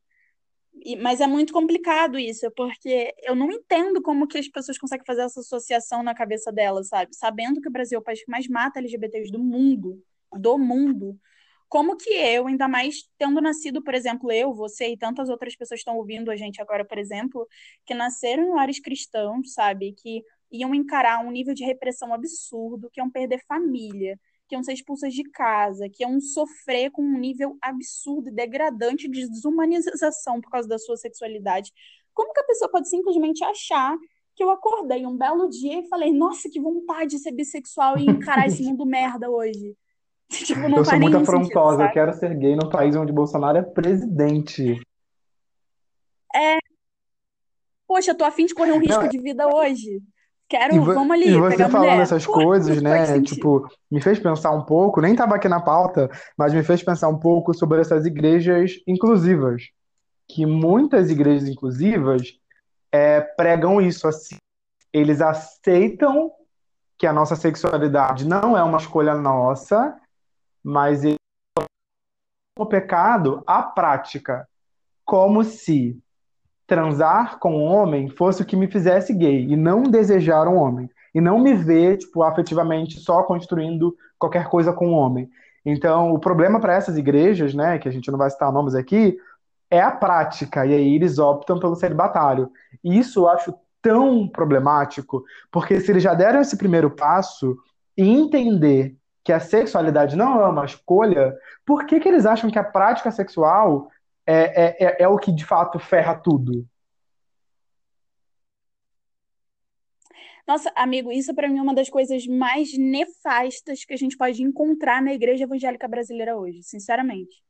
Mas 1.01 1.21
é 1.21 1.27
muito 1.27 1.53
complicado 1.53 2.19
isso, 2.19 2.51
porque 2.57 3.15
eu 3.23 3.35
não 3.35 3.51
entendo 3.51 4.01
como 4.01 4.27
que 4.27 4.39
as 4.39 4.49
pessoas 4.49 4.79
conseguem 4.79 5.05
fazer 5.05 5.23
essa 5.23 5.41
associação 5.41 6.03
na 6.03 6.15
cabeça 6.15 6.51
delas, 6.53 6.89
sabe? 6.89 7.15
Sabendo 7.15 7.61
que 7.61 7.69
o 7.69 7.73
Brasil 7.73 7.99
é 7.99 8.01
o 8.01 8.05
país 8.05 8.25
que 8.25 8.31
mais 8.31 8.49
mata 8.49 8.79
LGBTs 8.79 9.31
do 9.31 9.39
mundo, 9.39 10.03
do 10.33 10.59
mundo. 10.59 11.19
Como 11.69 11.97
que 11.97 12.11
eu, 12.11 12.47
ainda 12.47 12.67
mais 12.67 13.09
tendo 13.19 13.41
nascido, 13.41 13.83
por 13.83 13.95
exemplo, 13.95 14.33
eu, 14.33 14.55
você 14.55 14.89
e 14.89 14.97
tantas 14.97 15.29
outras 15.29 15.55
pessoas 15.55 15.81
estão 15.81 15.97
ouvindo 15.97 16.31
a 16.31 16.37
gente 16.37 16.61
agora, 16.61 16.85
por 16.85 16.99
exemplo, 16.99 17.47
que 17.85 17.95
nasceram 17.95 18.45
em 18.45 18.55
lares 18.55 18.81
cristãos, 18.81 19.53
sabe? 19.53 19.93
Que 19.93 20.25
iam 20.51 20.75
encarar 20.75 21.25
um 21.25 21.31
nível 21.31 21.55
de 21.55 21.65
repressão 21.65 22.13
absurdo, 22.13 22.91
que 22.91 23.01
iam 23.01 23.11
perder 23.11 23.45
família, 23.47 24.19
que 24.51 24.57
iam 24.57 24.65
ser 24.65 24.73
expulsas 24.73 25.15
de 25.15 25.23
casa, 25.23 25.89
que 25.89 26.03
iam 26.03 26.21
sofrer 26.21 26.91
com 26.91 27.03
um 27.03 27.17
nível 27.17 27.57
absurdo 27.63 28.29
e 28.29 28.33
degradante 28.33 29.09
de 29.09 29.29
desumanização 29.29 30.41
por 30.41 30.51
causa 30.51 30.69
da 30.69 30.77
sua 30.77 30.97
sexualidade. 30.97 31.73
Como 32.13 32.33
que 32.33 32.41
a 32.41 32.45
pessoa 32.45 32.69
pode 32.69 32.89
simplesmente 32.89 33.45
achar 33.45 33.97
que 34.35 34.43
eu 34.43 34.51
acordei 34.51 35.07
um 35.07 35.17
belo 35.17 35.49
dia 35.49 35.79
e 35.79 35.89
falei, 35.89 36.13
nossa, 36.13 36.51
que 36.51 36.61
vontade 36.61 37.11
de 37.11 37.19
ser 37.21 37.31
bissexual 37.31 37.97
e 37.97 38.07
encarar 38.07 38.49
esse 38.49 38.61
mundo 38.65 38.85
merda 38.85 39.31
hoje? 39.31 39.77
Tipo, 40.31 40.61
eu 40.61 40.85
sou 40.85 40.99
muito 40.99 41.17
afrontosa, 41.17 41.77
sentido, 41.77 41.89
eu 41.89 41.93
quero 41.93 42.13
ser 42.13 42.35
gay 42.37 42.55
no 42.55 42.71
país 42.71 42.95
onde 42.95 43.13
Bolsonaro 43.13 43.59
é 43.59 43.63
presidente. 43.63 44.81
É. 46.35 46.59
Poxa, 47.87 48.13
eu 48.13 48.17
tô 48.17 48.25
afim 48.25 48.47
de 48.47 48.55
correr 48.55 48.73
um 48.73 48.79
risco 48.79 49.03
Não, 49.03 49.09
de 49.09 49.19
vida 49.19 49.49
hoje. 49.49 50.01
Quero, 50.51 50.75
e 50.75 50.79
vamos 50.81 51.13
ali, 51.13 51.29
e 51.29 51.39
você 51.39 51.69
falando 51.69 52.03
essas 52.03 52.27
coisas, 52.27 52.83
né? 52.83 53.21
Tipo, 53.23 53.71
me 53.89 54.03
fez 54.03 54.19
pensar 54.19 54.51
um 54.51 54.65
pouco, 54.65 55.01
nem 55.01 55.13
estava 55.13 55.37
aqui 55.37 55.49
na 55.49 55.61
pauta, 55.61 56.11
mas 56.37 56.53
me 56.53 56.65
fez 56.65 56.83
pensar 56.83 57.07
um 57.07 57.21
pouco 57.21 57.55
sobre 57.55 57.81
essas 57.81 58.05
igrejas 58.05 58.73
inclusivas. 58.85 59.69
Que 60.29 60.45
muitas 60.45 61.09
igrejas 61.09 61.49
inclusivas 61.49 62.37
é, 62.91 63.21
pregam 63.21 63.81
isso 63.81 64.09
assim. 64.09 64.39
Eles 64.93 65.21
aceitam 65.21 66.33
que 66.99 67.07
a 67.07 67.13
nossa 67.13 67.37
sexualidade 67.37 68.27
não 68.27 68.59
é 68.59 68.63
uma 68.65 68.79
escolha 68.79 69.15
nossa, 69.15 69.97
mas 70.65 71.03
o 72.59 72.67
pecado 72.67 73.41
a 73.47 73.63
prática, 73.63 74.49
como 75.05 75.45
se 75.45 75.97
transar 76.71 77.41
com 77.41 77.53
um 77.53 77.65
homem 77.65 78.09
fosse 78.09 78.43
o 78.43 78.47
que 78.47 78.55
me 78.55 78.69
fizesse 78.69 79.13
gay 79.13 79.45
e 79.45 79.57
não 79.57 79.83
desejar 79.83 80.47
um 80.47 80.55
homem 80.55 80.89
e 81.13 81.21
não 81.21 81.37
me 81.41 81.53
ver 81.53 81.97
tipo 81.97 82.23
afetivamente 82.23 83.01
só 83.01 83.25
construindo 83.25 83.97
qualquer 84.17 84.49
coisa 84.49 84.73
com 84.73 84.87
um 84.87 84.93
homem. 84.93 85.29
Então, 85.67 86.13
o 86.13 86.19
problema 86.21 86.61
para 86.61 86.77
essas 86.77 86.97
igrejas, 86.97 87.55
né, 87.55 87.77
que 87.81 87.89
a 87.89 87.91
gente 87.91 88.09
não 88.09 88.17
vai 88.17 88.31
citar 88.31 88.53
nomes 88.53 88.77
aqui, 88.77 89.19
é 89.69 89.81
a 89.81 89.91
prática 89.91 90.65
e 90.65 90.73
aí 90.73 90.95
eles 90.95 91.19
optam 91.19 91.59
pelo 91.59 91.75
celibatário. 91.75 92.49
E 92.85 92.97
isso 92.97 93.19
eu 93.19 93.29
acho 93.29 93.53
tão 93.83 94.29
problemático, 94.29 95.25
porque 95.51 95.81
se 95.81 95.91
eles 95.91 96.05
já 96.05 96.15
deram 96.15 96.41
esse 96.41 96.57
primeiro 96.57 96.89
passo 96.89 97.57
e 97.97 98.09
entender 98.09 98.95
que 99.25 99.33
a 99.33 99.41
sexualidade 99.41 100.15
não 100.15 100.41
é 100.41 100.47
uma 100.47 100.65
escolha, 100.65 101.35
por 101.67 101.85
que, 101.85 101.99
que 101.99 102.09
eles 102.09 102.27
acham 102.27 102.49
que 102.49 102.61
a 102.61 102.65
prática 102.65 103.11
sexual 103.11 103.89
é, 104.31 104.43
é, 104.45 104.85
é, 104.85 105.03
é 105.03 105.09
o 105.09 105.19
que 105.19 105.33
de 105.33 105.45
fato 105.45 105.79
ferra 105.79 106.15
tudo? 106.15 106.67
Nossa, 110.47 110.73
amigo, 110.75 111.13
isso 111.13 111.35
para 111.35 111.49
mim 111.49 111.59
é 111.59 111.63
uma 111.63 111.75
das 111.75 111.89
coisas 111.89 112.27
mais 112.27 112.77
nefastas 112.77 113.85
que 113.85 113.93
a 113.93 113.97
gente 113.97 114.17
pode 114.17 114.43
encontrar 114.43 115.03
na 115.03 115.13
igreja 115.13 115.45
evangélica 115.45 115.87
brasileira 115.87 116.37
hoje, 116.37 116.63
sinceramente. 116.63 117.43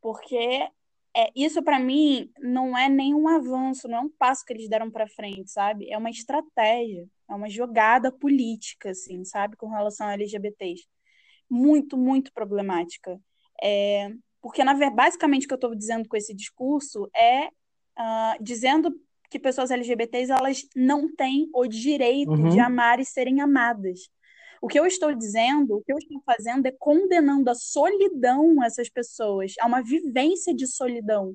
Porque 0.00 0.68
é, 1.16 1.30
isso 1.36 1.62
para 1.62 1.78
mim 1.78 2.30
não 2.40 2.76
é 2.76 2.88
nenhum 2.88 3.28
avanço, 3.28 3.88
não 3.88 3.98
é 3.98 4.00
um 4.00 4.10
passo 4.10 4.44
que 4.44 4.52
eles 4.52 4.68
deram 4.68 4.90
para 4.90 5.08
frente, 5.08 5.50
sabe? 5.50 5.90
É 5.90 5.98
uma 5.98 6.10
estratégia, 6.10 7.06
é 7.28 7.34
uma 7.34 7.48
jogada 7.48 8.10
política, 8.10 8.90
assim, 8.90 9.24
sabe, 9.24 9.56
com 9.56 9.68
relação 9.68 10.06
a 10.06 10.14
LGBTs. 10.14 10.86
Muito, 11.50 11.96
muito 11.96 12.32
problemática. 12.32 13.20
É, 13.62 14.10
porque, 14.42 14.64
na 14.64 14.74
verdade, 14.74 14.96
basicamente 14.96 15.44
o 15.44 15.48
que 15.48 15.54
eu 15.54 15.56
estou 15.56 15.74
dizendo 15.74 16.08
com 16.08 16.16
esse 16.16 16.34
discurso 16.34 17.08
é 17.16 17.46
uh, 17.46 18.42
dizendo 18.42 18.92
que 19.30 19.38
pessoas 19.38 19.70
LGBTs 19.70 20.30
elas 20.30 20.66
não 20.76 21.14
têm 21.14 21.48
o 21.54 21.66
direito 21.66 22.32
uhum. 22.32 22.50
de 22.50 22.60
amar 22.60 23.00
e 23.00 23.04
serem 23.04 23.40
amadas. 23.40 24.10
O 24.60 24.68
que 24.68 24.78
eu 24.78 24.84
estou 24.84 25.14
dizendo, 25.14 25.76
o 25.76 25.82
que 25.82 25.92
eu 25.92 25.96
estou 25.96 26.20
fazendo 26.26 26.66
é 26.66 26.72
condenando 26.78 27.50
a 27.50 27.54
solidão 27.54 28.62
essas 28.62 28.88
pessoas, 28.90 29.54
a 29.60 29.66
uma 29.66 29.82
vivência 29.82 30.54
de 30.54 30.66
solidão. 30.66 31.34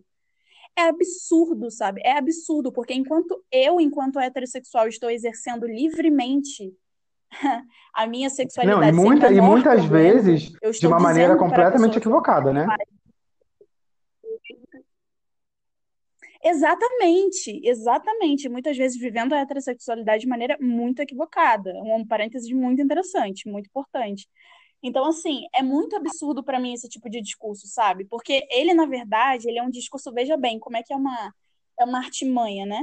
É 0.78 0.84
absurdo, 0.84 1.72
sabe? 1.72 2.02
É 2.06 2.18
absurdo, 2.18 2.72
porque 2.72 2.94
enquanto 2.94 3.44
eu, 3.52 3.82
enquanto 3.82 4.20
heterossexual, 4.20 4.88
estou 4.88 5.10
exercendo 5.10 5.66
livremente 5.66 6.72
a 7.96 8.06
minha 8.06 8.30
sexualidade. 8.30 8.96
Não, 8.96 9.04
e, 9.04 9.08
muita, 9.08 9.32
e 9.32 9.42
muitas 9.42 9.84
vezes 9.86 10.52
de 10.80 10.88
uma 10.88 11.00
maneira 11.00 11.36
completamente 11.36 11.98
equivocada, 11.98 12.54
né? 12.54 12.68
Exatamente, 16.50 17.60
exatamente. 17.64 18.48
Muitas 18.48 18.78
vezes 18.78 18.98
vivendo 18.98 19.34
a 19.34 19.40
heterossexualidade 19.40 20.22
de 20.22 20.28
maneira 20.28 20.58
muito 20.62 21.02
equivocada. 21.02 21.74
Um 21.84 22.08
parêntese 22.08 22.54
muito 22.54 22.82
interessante, 22.82 23.50
muito 23.50 23.68
importante. 23.68 24.28
Então, 24.82 25.06
assim, 25.06 25.42
é 25.54 25.62
muito 25.62 25.96
absurdo 25.98 26.44
para 26.44 26.60
mim 26.60 26.74
esse 26.74 26.88
tipo 26.88 27.10
de 27.10 27.22
discurso, 27.22 27.68
sabe? 27.68 28.06
Porque 28.06 28.48
ele, 28.50 28.74
na 28.74 28.86
verdade, 28.86 29.50
ele 29.50 29.60
é 29.60 29.64
um 29.64 29.70
discurso, 29.70 30.14
veja 30.14 30.38
bem, 30.38 30.58
como 30.60 30.78
é 30.78 30.84
que 30.84 30.94
é 30.94 30.96
uma, 30.96 31.34
é 31.80 31.84
uma 31.84 31.98
artimanha, 32.00 32.66
né? 32.66 32.82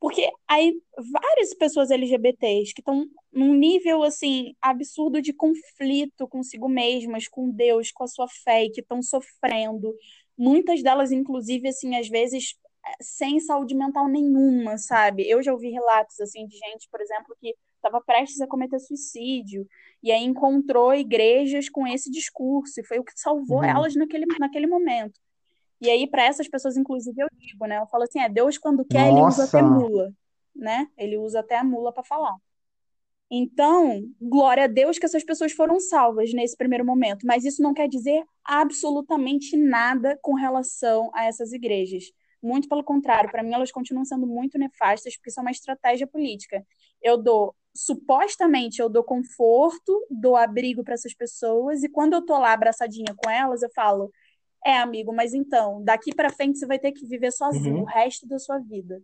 Porque 0.00 0.30
aí 0.46 0.74
várias 1.12 1.54
pessoas 1.54 1.90
LGBTs 1.90 2.74
que 2.74 2.80
estão 2.82 3.06
num 3.32 3.54
nível 3.54 4.02
assim 4.02 4.54
absurdo 4.60 5.20
de 5.22 5.32
conflito 5.32 6.28
consigo 6.28 6.68
mesmas, 6.68 7.26
com 7.28 7.50
Deus, 7.50 7.90
com 7.90 8.04
a 8.04 8.08
sua 8.08 8.28
fé, 8.28 8.64
e 8.64 8.70
que 8.70 8.80
estão 8.82 9.02
sofrendo. 9.02 9.94
Muitas 10.36 10.82
delas, 10.82 11.10
inclusive, 11.10 11.68
assim, 11.68 11.96
às 11.96 12.08
vezes 12.08 12.54
sem 13.00 13.40
saúde 13.40 13.74
mental 13.74 14.08
nenhuma, 14.08 14.78
sabe? 14.78 15.28
Eu 15.28 15.42
já 15.42 15.52
ouvi 15.52 15.70
relatos 15.70 16.20
assim 16.20 16.46
de 16.46 16.56
gente, 16.56 16.88
por 16.90 17.00
exemplo, 17.00 17.36
que 17.40 17.54
estava 17.76 18.00
prestes 18.00 18.40
a 18.40 18.46
cometer 18.46 18.78
suicídio 18.78 19.66
e 20.02 20.12
aí 20.12 20.24
encontrou 20.24 20.94
igrejas 20.94 21.68
com 21.68 21.86
esse 21.86 22.10
discurso 22.10 22.80
e 22.80 22.84
foi 22.84 22.98
o 22.98 23.04
que 23.04 23.12
salvou 23.14 23.58
uhum. 23.58 23.64
elas 23.64 23.94
naquele, 23.94 24.26
naquele 24.38 24.66
momento. 24.66 25.20
E 25.80 25.88
aí 25.88 26.06
para 26.08 26.24
essas 26.24 26.48
pessoas 26.48 26.76
inclusive 26.76 27.22
eu 27.22 27.28
digo, 27.32 27.66
né? 27.66 27.78
Eu 27.78 27.86
falo 27.86 28.04
assim, 28.04 28.20
é 28.20 28.28
Deus 28.28 28.58
quando 28.58 28.84
quer 28.84 29.10
Nossa. 29.10 29.12
ele 29.12 29.26
usa 29.26 29.44
até 29.44 29.62
mula, 29.62 30.12
né? 30.54 30.88
Ele 30.96 31.16
usa 31.16 31.40
até 31.40 31.56
a 31.56 31.64
mula 31.64 31.92
para 31.92 32.02
falar. 32.02 32.36
Então, 33.30 34.02
glória 34.20 34.64
a 34.64 34.66
Deus 34.66 34.98
que 34.98 35.04
essas 35.04 35.22
pessoas 35.22 35.52
foram 35.52 35.78
salvas 35.78 36.32
nesse 36.32 36.56
primeiro 36.56 36.84
momento, 36.84 37.26
mas 37.26 37.44
isso 37.44 37.62
não 37.62 37.74
quer 37.74 37.86
dizer 37.86 38.24
absolutamente 38.42 39.54
nada 39.54 40.18
com 40.22 40.34
relação 40.34 41.10
a 41.14 41.26
essas 41.26 41.52
igrejas. 41.52 42.04
Muito 42.42 42.68
pelo 42.68 42.84
contrário, 42.84 43.30
para 43.30 43.42
mim 43.42 43.52
elas 43.52 43.72
continuam 43.72 44.04
sendo 44.04 44.26
muito 44.26 44.58
nefastas 44.58 45.16
porque 45.16 45.30
são 45.30 45.42
uma 45.42 45.50
estratégia 45.50 46.06
política. 46.06 46.64
Eu 47.02 47.16
dou, 47.16 47.54
supostamente, 47.74 48.80
eu 48.80 48.88
dou 48.88 49.02
conforto, 49.04 50.06
dou 50.10 50.36
abrigo 50.36 50.84
para 50.84 50.94
essas 50.94 51.14
pessoas 51.14 51.82
e 51.82 51.88
quando 51.88 52.14
eu 52.14 52.24
tô 52.24 52.38
lá 52.38 52.52
abraçadinha 52.52 53.14
com 53.16 53.28
elas, 53.30 53.62
eu 53.62 53.70
falo: 53.74 54.10
"É, 54.64 54.76
amigo, 54.78 55.12
mas 55.14 55.34
então, 55.34 55.82
daqui 55.84 56.14
para 56.14 56.30
frente 56.30 56.58
você 56.58 56.66
vai 56.66 56.78
ter 56.78 56.92
que 56.92 57.06
viver 57.06 57.32
sozinho 57.32 57.76
uhum. 57.76 57.82
o 57.82 57.86
resto 57.86 58.26
da 58.26 58.38
sua 58.38 58.58
vida". 58.58 59.02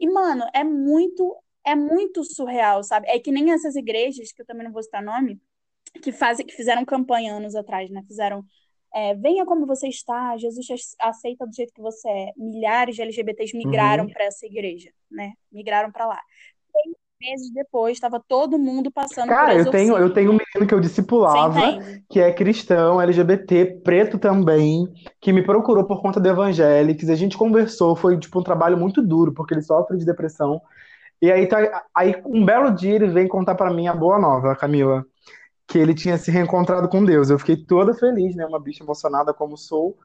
E 0.00 0.08
mano, 0.08 0.44
é 0.54 0.64
muito 0.64 1.36
é 1.64 1.74
muito 1.74 2.22
surreal, 2.24 2.82
sabe? 2.84 3.08
É 3.08 3.18
que 3.18 3.32
nem 3.32 3.52
essas 3.52 3.74
igrejas, 3.74 4.32
que 4.32 4.40
eu 4.42 4.46
também 4.46 4.64
não 4.64 4.72
vou 4.72 4.82
citar 4.82 5.02
nome, 5.02 5.40
que 6.02 6.12
fazem 6.12 6.46
que 6.46 6.54
fizeram 6.54 6.84
campanha 6.84 7.34
anos 7.34 7.56
atrás, 7.56 7.90
né? 7.90 8.02
Fizeram 8.06 8.44
é, 8.96 9.14
venha 9.14 9.44
como 9.44 9.66
você 9.66 9.88
está, 9.88 10.38
Jesus 10.38 10.66
aceita 10.98 11.46
do 11.46 11.54
jeito 11.54 11.70
que 11.74 11.82
você 11.82 12.08
é. 12.08 12.32
Milhares 12.34 12.96
de 12.96 13.02
LGBTs 13.02 13.54
migraram 13.54 14.04
uhum. 14.04 14.10
para 14.10 14.24
essa 14.24 14.46
igreja, 14.46 14.88
né? 15.10 15.34
Migraram 15.52 15.92
para 15.92 16.06
lá. 16.06 16.18
Seis 16.72 16.96
meses 17.20 17.52
depois, 17.52 17.92
estava 17.92 18.18
todo 18.26 18.58
mundo 18.58 18.90
passando 18.90 19.28
Cara, 19.28 19.52
por 19.52 19.66
eu 19.66 19.70
tenho, 19.70 19.98
eu 19.98 20.10
tenho 20.14 20.30
um 20.30 20.38
menino 20.38 20.66
que 20.66 20.72
eu 20.72 20.80
discipulava, 20.80 21.60
que 22.08 22.20
é 22.20 22.32
cristão, 22.32 22.98
LGBT, 22.98 23.80
preto 23.84 24.18
também, 24.18 24.88
que 25.20 25.30
me 25.30 25.42
procurou 25.42 25.84
por 25.84 26.00
conta 26.00 26.18
do 26.18 26.28
Evangélicos. 26.30 27.10
A 27.10 27.14
gente 27.14 27.36
conversou, 27.36 27.94
foi 27.94 28.18
tipo 28.18 28.40
um 28.40 28.42
trabalho 28.42 28.78
muito 28.78 29.02
duro, 29.02 29.30
porque 29.34 29.52
ele 29.52 29.62
sofre 29.62 29.98
de 29.98 30.06
depressão. 30.06 30.58
E 31.20 31.30
aí, 31.30 31.46
tá, 31.46 31.84
aí 31.94 32.14
um 32.24 32.42
belo 32.46 32.70
dia 32.70 32.94
ele 32.94 33.08
vem 33.08 33.28
contar 33.28 33.56
para 33.56 33.70
mim 33.70 33.88
a 33.88 33.94
boa 33.94 34.18
nova, 34.18 34.56
Camila 34.56 35.04
que 35.66 35.78
ele 35.78 35.94
tinha 35.94 36.16
se 36.16 36.30
reencontrado 36.30 36.88
com 36.88 37.04
Deus. 37.04 37.28
Eu 37.28 37.38
fiquei 37.38 37.56
toda 37.56 37.92
feliz, 37.92 38.36
né? 38.36 38.46
Uma 38.46 38.60
bicha 38.60 38.84
emocionada 38.84 39.34
como 39.34 39.56
sou. 39.56 39.98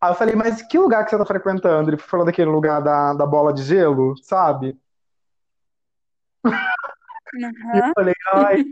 Aí 0.00 0.10
eu 0.10 0.14
falei, 0.14 0.36
mas 0.36 0.62
que 0.62 0.78
lugar 0.78 1.04
que 1.04 1.10
você 1.10 1.18
tá 1.18 1.24
frequentando? 1.24 1.90
Ele 1.90 1.96
falou 1.96 2.26
daquele 2.26 2.50
lugar 2.50 2.80
da, 2.80 3.14
da 3.14 3.26
bola 3.26 3.52
de 3.52 3.62
gelo, 3.62 4.14
sabe? 4.22 4.78
Uhum. 6.44 7.74
E 7.74 7.78
eu 7.78 7.92
falei, 7.94 8.14
ai, 8.32 8.64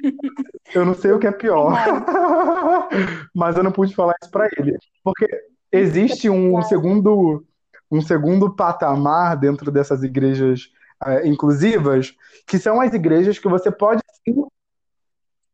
eu 0.75 0.85
não 0.85 0.94
sei 0.94 1.12
o 1.12 1.18
que 1.18 1.27
é 1.27 1.33
pior. 1.33 1.72
mas 3.35 3.57
eu 3.57 3.62
não 3.62 3.72
pude 3.72 3.94
falar 3.94 4.14
isso 4.22 4.31
pra 4.31 4.49
ele. 4.57 4.79
Porque 5.03 5.27
existe 5.72 6.31
um 6.31 6.62
segundo, 6.62 7.44
um 7.90 8.01
segundo 8.01 8.55
patamar 8.55 9.37
dentro 9.37 9.70
dessas 9.70 10.03
igrejas 10.03 10.70
é, 11.05 11.27
inclusivas, 11.27 12.14
que 12.46 12.59
são 12.59 12.81
as 12.81 12.94
igrejas 12.94 13.38
que 13.38 13.49
você 13.49 13.70
pode 13.70 14.01
sim 14.25 14.45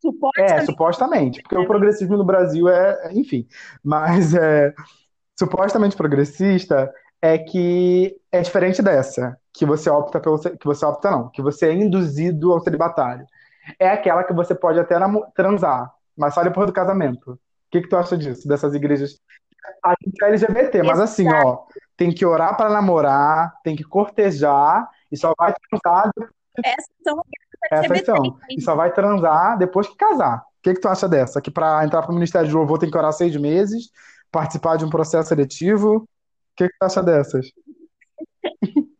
Supostamente. 0.02 0.52
É, 0.52 0.64
supostamente, 0.64 1.42
porque 1.42 1.56
o 1.56 1.66
progressismo 1.66 2.16
no 2.16 2.24
Brasil 2.24 2.68
é, 2.68 3.12
enfim, 3.12 3.46
mas 3.84 4.34
é, 4.34 4.74
supostamente 5.38 5.96
progressista 5.96 6.92
é 7.20 7.38
que 7.38 8.20
é 8.32 8.40
diferente 8.40 8.82
dessa, 8.82 9.38
que 9.52 9.64
você 9.64 9.88
opta 9.88 10.18
pelo 10.18 10.40
que 10.40 10.64
você 10.64 10.84
opta 10.84 11.08
não, 11.08 11.28
que 11.28 11.40
você 11.40 11.68
é 11.68 11.72
induzido 11.72 12.52
ao 12.52 12.60
celibatário. 12.60 13.24
É 13.78 13.88
aquela 13.90 14.24
que 14.24 14.32
você 14.32 14.56
pode 14.56 14.80
até 14.80 14.96
transar, 15.36 15.88
mas 16.16 16.34
só 16.34 16.42
depois 16.42 16.66
do 16.66 16.72
casamento. 16.72 17.34
O 17.34 17.38
que, 17.70 17.82
que 17.82 17.88
tu 17.88 17.96
acha 17.96 18.18
disso, 18.18 18.48
dessas 18.48 18.74
igrejas? 18.74 19.20
A 19.84 19.94
gente 20.04 20.24
é 20.24 20.26
LGBT, 20.26 20.82
mas 20.82 20.98
assim, 20.98 21.32
ó, 21.32 21.60
tem 21.96 22.12
que 22.12 22.26
orar 22.26 22.56
para 22.56 22.70
namorar, 22.70 23.54
tem 23.62 23.76
que 23.76 23.84
cortejar 23.84 24.88
e 25.12 25.16
só 25.16 25.32
vai 25.38 25.54
transar. 25.70 26.10
Essas 26.64 26.90
são 27.04 27.22
essa 27.70 28.04
são. 28.04 28.38
E 28.50 28.60
só 28.60 28.74
vai 28.74 28.92
transar 28.92 29.58
depois 29.58 29.88
que 29.88 29.96
casar. 29.96 30.38
O 30.38 30.62
que, 30.62 30.74
que 30.74 30.80
tu 30.80 30.88
acha 30.88 31.08
dessa? 31.08 31.40
Que 31.40 31.50
para 31.50 31.84
entrar 31.84 32.02
para 32.02 32.10
o 32.10 32.14
Ministério 32.14 32.48
de 32.48 32.54
Louvor 32.54 32.78
tem 32.78 32.90
que 32.90 32.96
orar 32.96 33.12
seis 33.12 33.36
meses, 33.36 33.90
participar 34.30 34.76
de 34.76 34.84
um 34.84 34.90
processo 34.90 35.28
seletivo. 35.28 35.96
O 35.96 36.06
que, 36.56 36.68
que 36.68 36.74
tu 36.78 36.84
acha 36.84 37.02
dessas? 37.02 37.50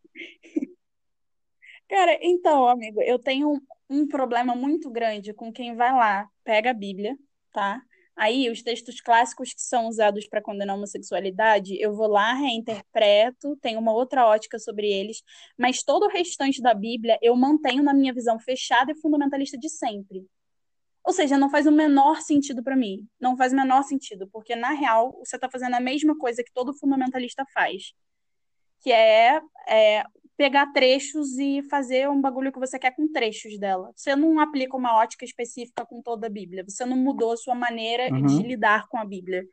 Cara, 1.88 2.18
então, 2.22 2.66
amigo, 2.66 3.03
eu 3.03 3.18
tenho 3.18 3.51
um, 3.51 3.61
um 3.90 4.09
problema 4.09 4.55
muito 4.55 4.90
grande 4.90 5.35
com 5.35 5.53
quem 5.53 5.77
vai 5.77 5.92
lá, 5.92 6.27
pega 6.42 6.70
a 6.70 6.75
Bíblia, 6.75 7.14
tá? 7.53 7.83
Aí, 8.16 8.51
os 8.51 8.62
textos 8.62 9.01
clássicos 9.01 9.55
que 9.55 9.62
são 9.62 9.88
usados 9.88 10.27
para 10.29 10.42
condenar 10.42 10.75
a 10.75 10.77
homossexualidade, 10.77 11.81
eu 11.81 11.94
vou 11.94 12.07
lá, 12.07 12.35
reinterpreto, 12.35 13.57
tenho 13.57 13.79
uma 13.79 13.92
outra 13.92 14.27
ótica 14.27 14.59
sobre 14.59 14.87
eles, 14.87 15.22
mas 15.59 15.83
todo 15.83 16.05
o 16.05 16.09
restante 16.09 16.61
da 16.61 16.75
Bíblia 16.75 17.18
eu 17.22 17.35
mantenho 17.35 17.83
na 17.83 17.94
minha 17.94 18.12
visão 18.12 18.38
fechada 18.38 18.92
e 18.92 19.01
fundamentalista 19.01 19.59
de 19.59 19.68
sempre. 19.68 20.27
Ou 21.05 21.12
seja, 21.12 21.37
não 21.37 21.51
faz 21.51 21.66
o 21.66 21.72
menor 21.72 22.20
sentido 22.20 22.62
para 22.62 22.77
mim. 22.77 23.09
Não 23.18 23.37
faz 23.37 23.53
o 23.53 23.57
menor 23.57 23.83
sentido, 23.83 24.29
porque 24.31 24.55
na 24.55 24.70
real 24.70 25.12
você 25.18 25.37
está 25.37 25.51
fazendo 25.51 25.75
a 25.75 25.81
mesma 25.81 26.16
coisa 26.16 26.44
que 26.44 26.53
todo 26.53 26.75
fundamentalista 26.75 27.44
faz, 27.53 27.92
que 28.81 28.92
é, 28.92 29.40
é 29.66 30.05
pegar 30.37 30.73
trechos 30.73 31.38
e 31.38 31.62
fazer 31.62 32.09
um 32.09 32.21
bagulho 32.21 32.53
que 32.53 32.59
você 32.59 32.79
quer 32.79 32.95
com 32.95 33.11
trechos 33.11 33.59
dela. 33.59 33.92
Você 33.95 34.16
não 34.16 34.40
aplica 34.40 34.77
uma 34.77 34.97
ótica 34.97 35.25
específica 35.25 35.85
com 35.85 36.03
toda 36.03 36.27
a 36.27 36.31
Bíblia. 36.31 36.64
Você 36.66 36.85
não 36.85 36.97
mudou 36.97 37.33
a 37.33 37.37
sua 37.37 37.55
maneira 37.55 38.12
uhum. 38.12 38.27
de 38.27 38.42
lidar 38.42 38.88
com 38.88 38.99
a 38.99 39.05
Bíblia. 39.05 39.45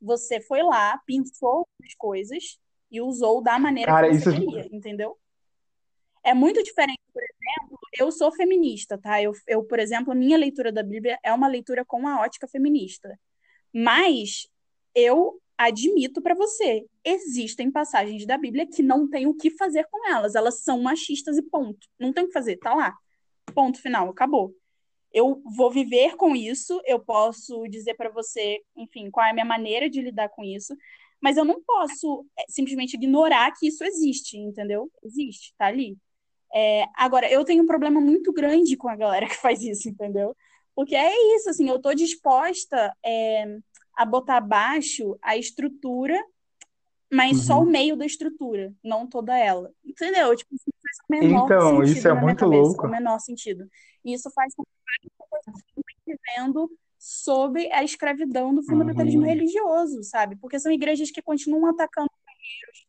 Você 0.00 0.40
foi 0.40 0.62
lá, 0.62 0.98
pensou 1.06 1.66
as 1.84 1.94
coisas 1.94 2.58
e 2.90 3.00
usou 3.00 3.42
da 3.42 3.58
maneira 3.58 3.92
Cara, 3.92 4.08
que 4.08 4.18
você 4.18 4.30
isso... 4.30 4.40
queria, 4.40 4.68
entendeu? 4.72 5.18
É 6.24 6.34
muito 6.34 6.62
diferente, 6.62 7.00
por 7.12 7.22
exemplo, 7.22 7.78
eu 7.98 8.12
sou 8.12 8.32
feminista, 8.32 8.98
tá? 8.98 9.22
Eu, 9.22 9.32
eu, 9.46 9.64
por 9.64 9.78
exemplo, 9.78 10.12
a 10.12 10.16
minha 10.16 10.36
leitura 10.36 10.70
da 10.70 10.82
Bíblia 10.82 11.18
é 11.22 11.32
uma 11.32 11.48
leitura 11.48 11.84
com 11.84 12.06
a 12.06 12.20
ótica 12.20 12.46
feminista. 12.46 13.18
Mas 13.72 14.48
eu 14.94 15.40
admito 15.58 16.22
para 16.22 16.36
você, 16.36 16.86
existem 17.04 17.70
passagens 17.70 18.24
da 18.24 18.38
Bíblia 18.38 18.66
que 18.66 18.82
não 18.82 19.10
tem 19.10 19.26
o 19.26 19.34
que 19.34 19.50
fazer 19.50 19.86
com 19.90 20.08
elas. 20.08 20.36
Elas 20.36 20.60
são 20.60 20.80
machistas 20.80 21.36
e 21.36 21.42
ponto. 21.42 21.88
Não 21.98 22.12
tem 22.12 22.24
o 22.24 22.26
que 22.28 22.32
fazer, 22.32 22.56
tá 22.58 22.72
lá. 22.72 22.96
Ponto 23.52 23.82
final, 23.82 24.08
acabou. 24.08 24.54
Eu 25.12 25.42
vou 25.56 25.70
viver 25.70 26.16
com 26.16 26.36
isso, 26.36 26.80
eu 26.86 27.00
posso 27.00 27.66
dizer 27.66 27.94
para 27.94 28.10
você, 28.10 28.60
enfim, 28.76 29.10
qual 29.10 29.26
é 29.26 29.30
a 29.30 29.32
minha 29.32 29.44
maneira 29.44 29.90
de 29.90 30.00
lidar 30.00 30.28
com 30.28 30.44
isso, 30.44 30.76
mas 31.20 31.36
eu 31.36 31.44
não 31.44 31.62
posso 31.62 32.24
é, 32.38 32.44
simplesmente 32.48 32.94
ignorar 32.94 33.50
que 33.58 33.66
isso 33.66 33.82
existe, 33.82 34.36
entendeu? 34.36 34.90
Existe, 35.02 35.54
tá 35.58 35.66
ali. 35.66 35.96
É, 36.54 36.84
agora, 36.94 37.30
eu 37.30 37.44
tenho 37.44 37.64
um 37.64 37.66
problema 37.66 38.00
muito 38.00 38.32
grande 38.32 38.76
com 38.76 38.88
a 38.88 38.96
galera 38.96 39.26
que 39.28 39.36
faz 39.36 39.62
isso, 39.62 39.88
entendeu? 39.88 40.36
Porque 40.74 40.94
é 40.94 41.34
isso, 41.34 41.50
assim, 41.50 41.68
eu 41.68 41.80
tô 41.80 41.92
disposta 41.94 42.94
é, 43.04 43.58
a 43.98 44.04
botar 44.04 44.36
abaixo 44.36 45.18
a 45.20 45.36
estrutura, 45.36 46.16
mas 47.12 47.38
uhum. 47.38 47.42
só 47.42 47.58
o 47.58 47.64
uhum. 47.64 47.70
meio 47.70 47.96
da 47.96 48.06
estrutura, 48.06 48.72
não 48.82 49.08
toda 49.08 49.36
ela. 49.36 49.72
Entendeu? 49.84 50.36
Tipo, 50.36 50.54
isso 50.54 50.64
faz 50.80 50.96
o 50.98 51.12
menor 51.12 51.44
então, 51.44 51.70
sentido 51.70 51.98
isso 51.98 52.08
é 52.08 52.14
muito 52.14 52.38
cabeça, 52.38 52.62
louco. 52.62 52.86
o 52.86 52.90
menor 52.90 53.18
sentido. 53.18 53.68
E 54.04 54.14
isso 54.14 54.30
faz 54.30 54.54
com 54.54 54.62
que 54.62 54.70
vivendo 56.06 56.70
sob 56.96 57.70
a 57.72 57.82
escravidão 57.82 58.54
do 58.54 58.62
fundamentalismo 58.62 59.22
uhum. 59.22 59.26
religioso, 59.26 60.04
sabe? 60.04 60.36
Porque 60.36 60.60
são 60.60 60.70
igrejas 60.70 61.10
que 61.10 61.20
continuam 61.20 61.66
atacando 61.66 62.08
guerreiros 62.24 62.86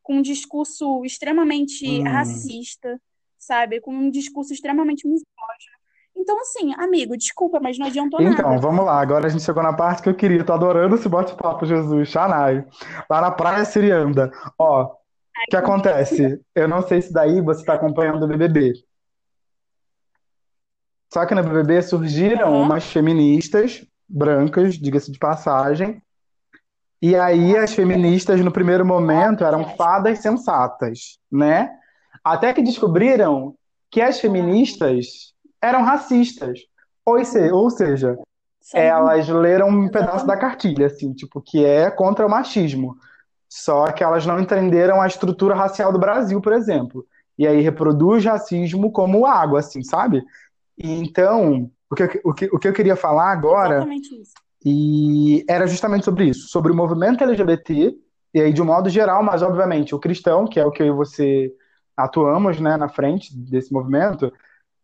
com 0.00 0.14
um 0.16 0.22
discurso 0.22 1.04
extremamente 1.04 1.84
uhum. 1.84 2.04
racista, 2.04 3.02
sabe? 3.36 3.80
Com 3.80 3.92
um 3.92 4.10
discurso 4.10 4.52
extremamente 4.52 5.08
misógino. 5.08 5.81
Então, 6.16 6.38
assim, 6.40 6.72
amigo, 6.78 7.16
desculpa, 7.16 7.58
mas 7.60 7.78
não 7.78 7.86
adiantou 7.86 8.20
então, 8.20 8.32
nada. 8.32 8.48
Então, 8.48 8.60
vamos 8.60 8.84
lá. 8.84 9.00
Agora 9.00 9.26
a 9.26 9.28
gente 9.28 9.42
chegou 9.42 9.62
na 9.62 9.72
parte 9.72 10.02
que 10.02 10.08
eu 10.08 10.14
queria. 10.14 10.44
Tô 10.44 10.52
adorando 10.52 10.94
esse 10.94 11.08
bate-papo, 11.08 11.66
Jesus. 11.66 12.08
Xanai. 12.08 12.64
Lá 13.10 13.20
na 13.20 13.30
Praia 13.30 13.64
Sirianda. 13.64 14.30
Ó, 14.58 14.84
o 14.84 15.50
que 15.50 15.56
acontece? 15.56 16.40
Eu 16.54 16.68
não 16.68 16.82
sei 16.82 17.02
se 17.02 17.12
daí 17.12 17.40
você 17.40 17.60
está 17.60 17.74
acompanhando 17.74 18.24
o 18.24 18.28
BBB. 18.28 18.74
Só 21.12 21.26
que 21.26 21.34
no 21.34 21.42
BBB 21.42 21.82
surgiram 21.82 22.52
uhum. 22.52 22.62
umas 22.62 22.84
feministas 22.84 23.84
brancas, 24.08 24.74
diga-se 24.74 25.10
de 25.10 25.18
passagem. 25.18 26.00
E 27.02 27.16
aí 27.16 27.56
as 27.56 27.74
feministas, 27.74 28.40
no 28.40 28.52
primeiro 28.52 28.86
momento, 28.86 29.44
eram 29.44 29.76
fadas 29.76 30.20
sensatas, 30.20 31.18
né? 31.30 31.70
Até 32.22 32.52
que 32.52 32.62
descobriram 32.62 33.54
que 33.90 34.00
as 34.00 34.20
feministas 34.20 35.31
eram 35.62 35.82
racistas. 35.82 36.60
Ou, 37.06 37.24
se, 37.24 37.50
ou 37.50 37.70
seja, 37.70 38.18
elas 38.74 39.28
leram 39.28 39.68
um 39.68 39.88
pedaço 39.88 40.26
da 40.26 40.36
cartilha, 40.36 40.86
assim, 40.86 41.12
tipo, 41.12 41.40
que 41.40 41.64
é 41.64 41.90
contra 41.90 42.26
o 42.26 42.30
machismo. 42.30 42.96
Só 43.48 43.90
que 43.92 44.02
elas 44.02 44.26
não 44.26 44.40
entenderam 44.40 45.00
a 45.00 45.06
estrutura 45.06 45.54
racial 45.54 45.92
do 45.92 45.98
Brasil, 45.98 46.40
por 46.40 46.52
exemplo. 46.52 47.06
E 47.38 47.46
aí 47.46 47.60
reproduz 47.60 48.24
racismo 48.24 48.90
como 48.90 49.26
água, 49.26 49.60
assim, 49.60 49.82
sabe? 49.82 50.22
E 50.76 50.90
então, 50.90 51.70
o 51.90 51.94
que, 51.94 52.20
o, 52.24 52.34
que, 52.34 52.44
o 52.46 52.58
que 52.58 52.68
eu 52.68 52.72
queria 52.72 52.96
falar 52.96 53.30
agora. 53.30 53.76
Exatamente 53.76 54.20
isso. 54.20 54.32
E 54.64 55.44
era 55.48 55.66
justamente 55.66 56.04
sobre 56.04 56.26
isso, 56.26 56.48
sobre 56.48 56.70
o 56.70 56.74
movimento 56.74 57.24
LGBT, 57.24 57.94
e 58.32 58.40
aí 58.40 58.52
de 58.52 58.62
um 58.62 58.64
modo 58.64 58.88
geral, 58.88 59.22
mas 59.22 59.42
obviamente 59.42 59.94
o 59.94 59.98
cristão, 59.98 60.46
que 60.46 60.60
é 60.60 60.64
o 60.64 60.70
que 60.70 60.82
eu 60.82 60.86
e 60.86 60.92
você 60.92 61.52
atuamos 61.96 62.60
né, 62.60 62.76
na 62.76 62.88
frente 62.88 63.36
desse 63.36 63.72
movimento, 63.72 64.32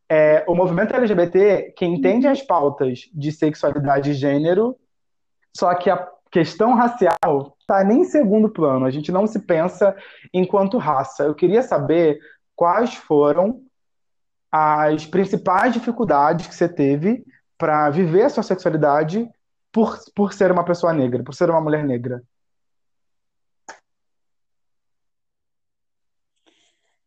é, 0.09 0.45
o 0.49 0.55
movimento 0.55 0.95
LGBT 0.95 1.75
que 1.77 1.85
entende 1.85 2.27
as 2.27 2.43
pautas 2.43 3.11
de 3.13 3.31
sexualidade 3.31 4.11
e 4.11 4.15
gênero, 4.15 4.77
só 5.55 5.75
que 5.75 5.91
a 5.91 6.09
questão 6.31 6.75
racial 6.75 7.57
está 7.61 7.85
nem 7.85 8.01
em 8.01 8.05
segundo 8.05 8.49
plano. 8.49 8.87
A 8.87 8.91
gente 8.91 9.13
não 9.13 9.27
se 9.27 9.41
pensa 9.41 9.95
enquanto 10.33 10.79
raça. 10.79 11.25
Eu 11.25 11.35
queria 11.35 11.63
saber 11.63 12.19
quais 12.57 12.95
foram 12.95 13.63
as 14.51 15.05
principais 15.05 15.75
dificuldades 15.75 16.47
que 16.47 16.55
você 16.55 16.69
teve 16.69 17.25
para 17.59 17.91
viver 17.91 18.23
a 18.23 18.31
sua 18.31 18.43
sexualidade 18.43 19.29
por, 19.71 19.99
por 20.15 20.33
ser 20.33 20.51
uma 20.51 20.65
pessoa 20.65 20.93
negra, 20.93 21.23
por 21.23 21.35
ser 21.35 21.51
uma 21.51 21.61
mulher 21.61 21.85
negra. 21.85 22.23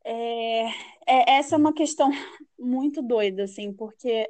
É, 0.04 0.91
é, 1.12 1.32
essa 1.38 1.56
é 1.56 1.58
uma 1.58 1.74
questão 1.74 2.10
muito 2.58 3.02
doida, 3.02 3.44
assim, 3.44 3.74
porque. 3.74 4.30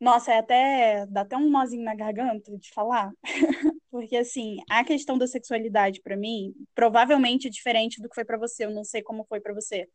Nossa, 0.00 0.32
é 0.32 0.38
até. 0.38 1.06
dá 1.06 1.20
até 1.20 1.36
um 1.36 1.50
nozinho 1.50 1.84
na 1.84 1.94
garganta 1.94 2.56
de 2.58 2.70
falar. 2.72 3.12
porque, 3.90 4.16
assim, 4.16 4.58
a 4.68 4.84
questão 4.84 5.16
da 5.16 5.26
sexualidade, 5.26 6.00
para 6.02 6.16
mim, 6.16 6.54
provavelmente 6.74 7.48
é 7.48 7.50
diferente 7.50 8.00
do 8.02 8.08
que 8.08 8.14
foi 8.14 8.24
para 8.24 8.38
você. 8.38 8.64
Eu 8.64 8.70
não 8.70 8.84
sei 8.84 9.02
como 9.02 9.24
foi 9.24 9.40
para 9.40 9.54
você. 9.54 9.88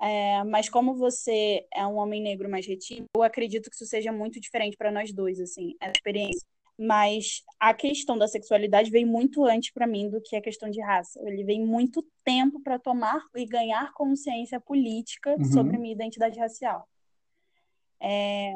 É, 0.00 0.44
mas 0.44 0.68
como 0.68 0.94
você 0.94 1.66
é 1.74 1.86
um 1.86 1.96
homem 1.96 2.22
negro 2.22 2.50
mais 2.50 2.66
retido, 2.66 3.06
eu 3.16 3.22
acredito 3.22 3.70
que 3.70 3.76
isso 3.76 3.86
seja 3.86 4.12
muito 4.12 4.38
diferente 4.38 4.76
para 4.76 4.92
nós 4.92 5.12
dois, 5.12 5.40
assim, 5.40 5.74
a 5.80 5.90
experiência. 5.90 6.46
Mas 6.78 7.42
a 7.58 7.72
questão 7.72 8.18
da 8.18 8.28
sexualidade 8.28 8.90
veio 8.90 9.06
muito 9.06 9.44
antes 9.44 9.72
para 9.72 9.86
mim 9.86 10.10
do 10.10 10.20
que 10.20 10.36
a 10.36 10.42
questão 10.42 10.68
de 10.68 10.80
raça. 10.80 11.18
Ele 11.24 11.42
veio 11.42 11.66
muito 11.66 12.04
tempo 12.22 12.60
para 12.62 12.78
tomar 12.78 13.22
e 13.34 13.46
ganhar 13.46 13.92
consciência 13.94 14.60
política 14.60 15.36
uhum. 15.38 15.44
sobre 15.44 15.78
minha 15.78 15.94
identidade 15.94 16.38
racial. 16.38 16.86
É, 17.98 18.52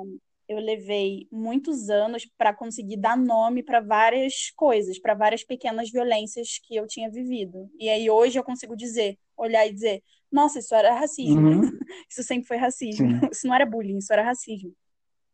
eu 0.51 0.59
levei 0.59 1.29
muitos 1.31 1.89
anos 1.89 2.29
para 2.37 2.53
conseguir 2.53 2.97
dar 2.97 3.17
nome 3.17 3.63
para 3.63 3.81
várias 3.81 4.51
coisas, 4.57 4.99
para 4.99 5.15
várias 5.15 5.45
pequenas 5.45 5.91
violências 5.91 6.59
que 6.63 6.75
eu 6.75 6.89
tinha 6.89 7.09
vivido. 7.09 7.71
E 7.79 7.89
aí 7.89 8.11
hoje 8.11 8.37
eu 8.37 8.43
consigo 8.43 8.77
dizer, 8.77 9.17
olhar 9.37 9.65
e 9.65 9.73
dizer, 9.73 10.03
nossa, 10.31 10.59
isso 10.59 10.75
era 10.75 10.93
racismo. 10.93 11.41
Uhum. 11.41 11.61
isso 12.11 12.25
sempre 12.25 12.49
foi 12.49 12.57
racismo. 12.57 13.09
Sim. 13.09 13.29
Isso 13.31 13.47
não 13.47 13.55
era 13.55 13.65
bullying, 13.65 13.99
isso 13.99 14.13
era 14.13 14.23
racismo. 14.25 14.75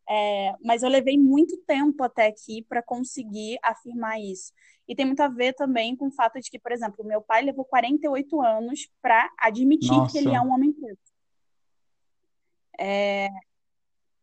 É, 0.08 0.54
mas 0.62 0.82
eu 0.82 0.88
levei 0.88 1.18
muito 1.18 1.56
tempo 1.66 2.02
até 2.04 2.26
aqui 2.26 2.62
para 2.62 2.82
conseguir 2.82 3.58
afirmar 3.62 4.20
isso. 4.20 4.52
E 4.88 4.94
tem 4.94 5.04
muito 5.04 5.20
a 5.20 5.28
ver 5.28 5.52
também 5.54 5.96
com 5.96 6.06
o 6.06 6.12
fato 6.12 6.40
de 6.40 6.48
que, 6.48 6.58
por 6.58 6.70
exemplo, 6.70 7.04
meu 7.04 7.20
pai 7.20 7.42
levou 7.42 7.64
48 7.64 8.40
anos 8.40 8.88
para 9.02 9.28
admitir 9.38 9.90
Nossa. 9.90 10.12
que 10.12 10.18
ele 10.18 10.34
é 10.34 10.40
um 10.40 10.52
homem 10.52 10.72
preto. 10.72 11.00
É, 12.78 13.28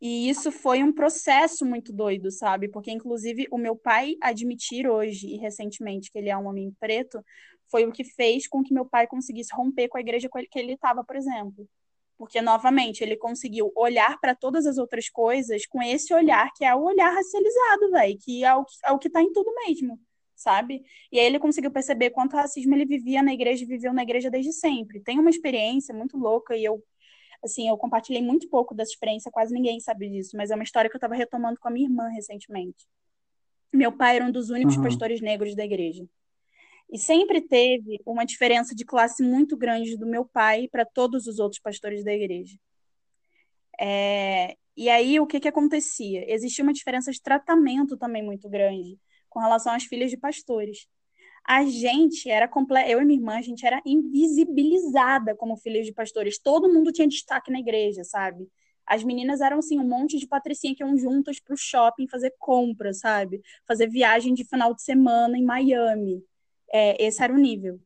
e 0.06 0.30
isso 0.30 0.52
foi 0.52 0.84
um 0.84 0.91
processo 0.91 1.65
muito 1.65 1.91
doido, 1.93 2.30
sabe? 2.30 2.67
Porque, 2.67 2.91
inclusive, 2.91 3.48
o 3.50 3.58
meu 3.58 3.76
pai 3.76 4.15
admitir 4.22 4.88
hoje 4.88 5.28
e 5.28 5.38
recentemente 5.38 6.12
que 6.12 6.17
ele 6.17 6.29
é 6.29 6.38
um 6.38 6.48
homem 6.48 6.75
preto 6.79 7.23
foi 7.69 7.86
o 7.86 7.92
que 7.92 8.04
fez 8.04 8.48
com 8.48 8.62
que 8.62 8.73
meu 8.73 8.86
pai 8.86 9.08
conseguisse 9.08 9.54
romper 9.56 9.88
com 9.88 9.98
a 9.98 10.02
igreja 10.02 10.29
que 10.29 10.60
ele 10.60 10.73
estava, 10.73 11.04
por 11.04 11.15
exemplo. 11.15 11.67
Porque, 12.17 12.41
novamente, 12.41 13.03
ele 13.03 13.17
conseguiu 13.17 13.71
olhar 13.75 14.19
para 14.19 14.35
todas 14.35 14.65
as 14.65 14.77
outras 14.77 15.09
coisas 15.09 15.65
com 15.65 15.81
esse 15.81 16.13
olhar, 16.13 16.51
que 16.55 16.63
é 16.63 16.73
o 16.73 16.83
olhar 16.83 17.13
racializado, 17.13 17.91
velho, 17.91 18.17
que 18.19 18.43
é 18.43 18.55
o, 18.55 18.65
é 18.85 18.91
o 18.91 18.99
que 18.99 19.07
está 19.07 19.21
em 19.21 19.31
tudo 19.33 19.51
mesmo, 19.65 19.99
sabe? 20.35 20.83
E 21.11 21.19
aí 21.19 21.25
ele 21.25 21.39
conseguiu 21.39 21.71
perceber 21.71 22.11
quanto 22.11 22.35
racismo 22.35 22.75
ele 22.75 22.85
vivia 22.85 23.23
na 23.23 23.33
igreja 23.33 23.63
e 23.63 23.67
viveu 23.67 23.93
na 23.93 24.03
igreja 24.03 24.29
desde 24.29 24.53
sempre. 24.53 25.01
Tem 25.01 25.19
uma 25.19 25.29
experiência 25.29 25.93
muito 25.93 26.17
louca 26.17 26.55
e 26.55 26.63
eu, 26.63 26.83
assim, 27.43 27.67
eu 27.67 27.77
compartilhei 27.77 28.21
muito 28.21 28.47
pouco 28.47 28.75
dessa 28.75 28.91
experiência, 28.91 29.31
quase 29.31 29.53
ninguém 29.53 29.79
sabe 29.79 30.09
disso, 30.09 30.37
mas 30.37 30.51
é 30.51 30.55
uma 30.55 30.63
história 30.63 30.89
que 30.89 30.95
eu 30.95 30.99
estava 30.99 31.15
retomando 31.15 31.59
com 31.59 31.67
a 31.67 31.71
minha 31.71 31.87
irmã 31.87 32.07
recentemente. 32.09 32.87
Meu 33.73 33.91
pai 33.91 34.17
era 34.17 34.25
um 34.25 34.31
dos 34.31 34.51
únicos 34.51 34.77
uhum. 34.77 34.83
pastores 34.83 35.19
negros 35.19 35.55
da 35.55 35.65
igreja. 35.65 36.07
E 36.92 36.98
sempre 36.98 37.42
teve 37.42 38.00
uma 38.06 38.25
diferença 38.25 38.75
de 38.75 38.86
classe 38.86 39.23
muito 39.23 39.58
grande 39.58 39.98
do 39.98 40.06
meu 40.06 40.25
pai 40.25 40.67
para 40.67 40.86
todos 40.86 41.27
os 41.27 41.40
outros 41.40 41.60
pastores 41.60 42.04
da 42.04 42.13
igreja. 42.13 42.58
É, 43.79 44.56
e 44.75 44.90
aí, 44.90 45.19
o 45.19 45.27
que, 45.27 45.40
que 45.40 45.48
acontecia? 45.48 46.31
Existia 46.31 46.63
uma 46.63 46.73
diferença 46.73 47.12
de 47.12 47.21
tratamento 47.21 47.98
também 47.98 48.23
muito 48.23 48.50
grande 48.50 49.00
com 49.29 49.40
relação 49.40 49.73
às 49.73 49.84
filhas 49.84 50.12
de 50.12 50.17
pastores. 50.17 50.88
A 51.46 51.65
gente 51.65 52.29
era 52.29 52.48
completo, 52.48 52.90
eu 52.90 53.02
e 53.02 53.06
minha 53.06 53.19
irmã, 53.19 53.38
a 53.38 53.42
gente 53.42 53.65
era 53.65 53.81
invisibilizada 53.86 55.36
como 55.36 55.58
filhas 55.58 55.86
de 55.86 55.94
pastores. 55.94 56.40
Todo 56.40 56.71
mundo 56.71 56.92
tinha 56.92 57.08
destaque 57.08 57.52
na 57.52 57.60
igreja, 57.60 58.04
sabe? 58.04 58.48
As 58.86 59.04
meninas 59.04 59.42
eram 59.42 59.60
assim, 59.60 59.79
um 59.79 59.88
monte 59.88 60.17
de 60.17 60.27
patricinha 60.27 60.75
que 60.75 60.84
iam 60.84 60.98
juntas 60.98 61.40
pro 61.40 61.58
shopping 61.58 62.08
fazer 62.08 62.34
compra, 62.40 62.94
sabe? 62.94 63.42
Fazer 63.67 63.90
viagem 63.90 64.34
de 64.34 64.46
final 64.46 64.73
de 64.73 64.84
semana 64.84 65.38
em 65.38 65.44
Miami. 65.44 66.23
É, 66.74 67.06
esse 67.06 67.24
era 67.24 67.32
o 67.32 67.38
nível. 67.38 67.80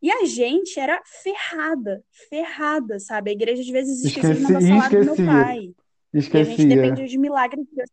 E 0.00 0.12
a 0.12 0.24
gente 0.24 0.78
era 0.78 1.02
ferrada, 1.04 2.04
ferrada, 2.30 3.00
sabe? 3.00 3.30
A 3.30 3.32
igreja 3.32 3.62
às 3.62 3.68
vezes 3.68 4.04
esquecia 4.04 4.34
de 4.34 4.40
mandar 4.40 4.62
salário 4.62 5.00
do 5.00 5.16
meu 5.16 5.26
pai. 5.26 5.74
Esquecia. 6.14 6.52
E 6.52 6.54
a 6.54 6.56
gente 6.56 6.68
dependia 6.68 7.06
de 7.06 7.18
milagres 7.18 7.66
de 7.66 7.74
Deus. 7.74 7.90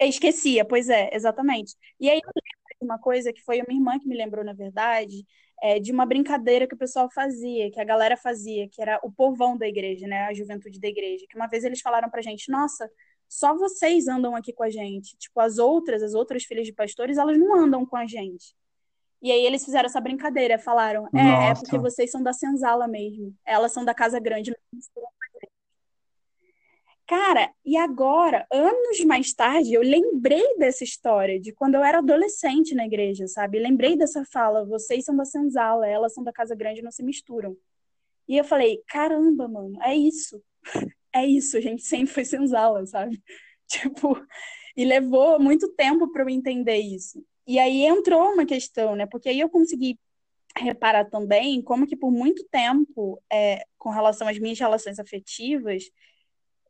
Esquecia, 0.00 0.64
pois 0.64 0.88
é, 0.88 1.10
exatamente. 1.14 1.74
E 2.00 2.10
aí 2.10 2.16
eu 2.18 2.26
lembro 2.26 2.78
de 2.80 2.84
uma 2.84 2.98
coisa 2.98 3.32
que 3.32 3.42
foi 3.42 3.60
a 3.60 3.64
minha 3.66 3.78
irmã 3.80 3.98
que 3.98 4.08
me 4.08 4.16
lembrou, 4.16 4.44
na 4.44 4.52
verdade, 4.52 5.24
é, 5.62 5.78
de 5.78 5.92
uma 5.92 6.04
brincadeira 6.04 6.66
que 6.66 6.74
o 6.74 6.78
pessoal 6.78 7.08
fazia, 7.10 7.70
que 7.70 7.80
a 7.80 7.84
galera 7.84 8.16
fazia, 8.16 8.68
que 8.68 8.82
era 8.82 9.00
o 9.04 9.10
povão 9.10 9.56
da 9.56 9.68
igreja, 9.68 10.06
né? 10.06 10.24
A 10.24 10.34
juventude 10.34 10.80
da 10.80 10.88
igreja. 10.88 11.26
Que 11.28 11.36
uma 11.36 11.48
vez 11.48 11.64
eles 11.64 11.80
falaram 11.80 12.10
pra 12.10 12.22
gente, 12.22 12.50
nossa, 12.50 12.90
só 13.28 13.56
vocês 13.56 14.08
andam 14.08 14.34
aqui 14.34 14.52
com 14.52 14.62
a 14.62 14.70
gente. 14.70 15.16
Tipo, 15.16 15.40
as 15.40 15.58
outras, 15.58 16.02
as 16.02 16.14
outras 16.14 16.44
filhas 16.44 16.66
de 16.66 16.72
pastores, 16.72 17.18
elas 17.18 17.38
não 17.38 17.54
andam 17.54 17.84
com 17.84 17.96
a 17.96 18.06
gente. 18.06 18.54
E 19.20 19.32
aí 19.32 19.44
eles 19.44 19.64
fizeram 19.64 19.86
essa 19.86 20.00
brincadeira, 20.00 20.58
falaram, 20.58 21.08
é, 21.14 21.50
é 21.50 21.54
porque 21.54 21.76
vocês 21.78 22.10
são 22.10 22.22
da 22.22 22.32
senzala 22.32 22.86
mesmo. 22.86 23.34
Elas 23.44 23.72
são 23.72 23.84
da 23.84 23.92
casa 23.92 24.20
grande, 24.20 24.54
Cara, 27.08 27.50
e 27.64 27.74
agora, 27.74 28.46
anos 28.52 29.02
mais 29.06 29.32
tarde, 29.32 29.72
eu 29.72 29.80
lembrei 29.80 30.58
dessa 30.58 30.84
história 30.84 31.40
de 31.40 31.52
quando 31.52 31.74
eu 31.76 31.82
era 31.82 31.98
adolescente 31.98 32.74
na 32.74 32.84
igreja, 32.84 33.26
sabe? 33.26 33.58
Lembrei 33.58 33.96
dessa 33.96 34.26
fala, 34.26 34.66
vocês 34.66 35.06
são 35.06 35.16
da 35.16 35.24
senzala, 35.24 35.88
elas 35.88 36.12
são 36.12 36.22
da 36.22 36.30
casa 36.30 36.54
grande, 36.54 36.82
não 36.82 36.92
se 36.92 37.02
misturam. 37.02 37.56
E 38.28 38.36
eu 38.36 38.44
falei, 38.44 38.82
caramba, 38.86 39.48
mano, 39.48 39.82
é 39.82 39.96
isso. 39.96 40.42
É 41.14 41.24
isso, 41.26 41.56
a 41.56 41.60
gente 41.60 41.82
sempre 41.82 42.12
foi 42.12 42.24
senzala, 42.24 42.84
sabe? 42.86 43.22
Tipo, 43.68 44.16
e 44.76 44.84
levou 44.84 45.38
muito 45.38 45.68
tempo 45.74 46.10
para 46.10 46.22
eu 46.22 46.28
entender 46.30 46.76
isso. 46.76 47.22
E 47.46 47.58
aí 47.58 47.84
entrou 47.84 48.32
uma 48.32 48.46
questão, 48.46 48.96
né? 48.96 49.06
Porque 49.06 49.28
aí 49.28 49.40
eu 49.40 49.48
consegui 49.48 49.98
reparar 50.56 51.04
também 51.06 51.60
como 51.62 51.86
que 51.86 51.96
por 51.96 52.10
muito 52.10 52.44
tempo, 52.50 53.20
é, 53.30 53.64
com 53.76 53.90
relação 53.90 54.28
às 54.28 54.38
minhas 54.38 54.58
relações 54.58 54.98
afetivas, 54.98 55.84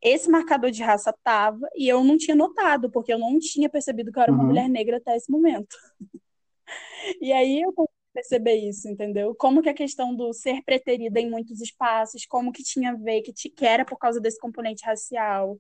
esse 0.01 0.31
marcador 0.31 0.71
de 0.71 0.83
raça 0.83 1.13
tava 1.23 1.69
e 1.75 1.89
eu 1.89 2.05
não 2.05 2.17
tinha 2.17 2.37
notado, 2.37 2.91
porque 2.91 3.13
eu 3.13 3.19
não 3.19 3.39
tinha 3.39 3.69
percebido 3.69 4.13
que 4.13 4.19
eu 4.19 4.23
era 4.23 4.33
uma 4.33 4.43
uhum. 4.43 4.49
mulher 4.49 4.69
negra 4.69 4.99
até 4.99 5.17
esse 5.17 5.31
momento. 5.31 5.77
e 7.21 7.33
aí 7.33 7.61
eu 7.63 7.73
consegui 7.73 7.98
perceber 8.19 8.57
isso, 8.57 8.89
entendeu? 8.89 9.33
Como 9.37 9.63
que 9.63 9.69
a 9.69 9.75
questão 9.75 10.13
do 10.15 10.33
ser 10.33 10.61
preterida 10.65 11.21
em 11.21 11.31
muitos 11.31 11.61
espaços, 11.61 12.27
como 12.27 12.53
que 12.53 12.65
tinha 12.65 12.91
a 12.91 12.97
ver 12.97 13.23
que, 13.23 13.33
que 13.33 13.65
era 13.65 13.85
por 13.85 13.97
causa 13.97 14.21
desse 14.21 14.41
componente 14.41 14.85
racial, 14.85 15.57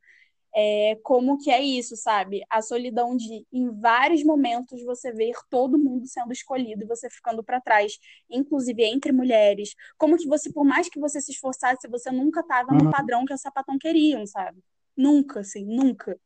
é, 0.53 0.99
como 1.05 1.39
que 1.39 1.53
é 1.53 1.63
isso, 1.63 1.95
sabe? 1.97 2.43
A 2.51 2.61
solidão 2.61 3.17
de, 3.17 3.47
em 3.53 3.71
vários 3.81 4.25
momentos, 4.25 4.83
você 4.83 5.13
ver 5.13 5.35
todo 5.49 5.79
mundo 5.79 6.09
sendo 6.09 6.33
escolhido 6.33 6.83
e 6.83 6.87
você 6.87 7.09
ficando 7.09 7.45
para 7.45 7.61
trás, 7.61 7.97
inclusive 8.29 8.83
entre 8.83 9.13
mulheres. 9.13 9.75
Como 9.97 10.17
que 10.17 10.27
você, 10.27 10.53
por 10.53 10.65
mais 10.65 10.89
que 10.89 10.99
você 10.99 11.21
se 11.21 11.31
esforçasse, 11.31 11.87
você 11.89 12.11
nunca 12.11 12.41
estava 12.41 12.73
no 12.73 12.87
uhum. 12.87 12.91
padrão 12.91 13.25
que 13.25 13.33
a 13.33 13.37
sapatão 13.37 13.79
queriam, 13.79 14.27
sabe? 14.27 14.59
Nunca, 14.97 15.41
assim, 15.41 15.65
nunca. 15.65 16.19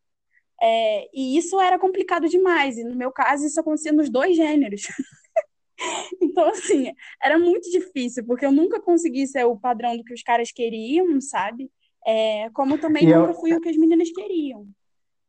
É, 0.62 1.10
e 1.12 1.36
isso 1.36 1.60
era 1.60 1.78
complicado 1.78 2.26
demais. 2.26 2.78
E 2.78 2.84
no 2.84 2.96
meu 2.96 3.12
caso, 3.12 3.44
isso 3.44 3.60
acontecia 3.60 3.92
nos 3.92 4.08
dois 4.08 4.34
gêneros. 4.34 4.82
então, 6.20 6.44
assim, 6.48 6.92
era 7.22 7.38
muito 7.38 7.70
difícil, 7.70 8.24
porque 8.26 8.46
eu 8.46 8.52
nunca 8.52 8.80
consegui 8.80 9.26
ser 9.26 9.44
o 9.44 9.58
padrão 9.58 9.96
do 9.96 10.04
que 10.04 10.14
os 10.14 10.22
caras 10.22 10.50
queriam, 10.52 11.20
sabe? 11.20 11.70
É, 12.06 12.50
como 12.50 12.78
também 12.78 13.04
e 13.04 13.14
nunca 13.14 13.30
eu... 13.30 13.34
fui 13.34 13.54
o 13.54 13.60
que 13.60 13.68
as 13.68 13.76
meninas 13.76 14.10
queriam. 14.10 14.66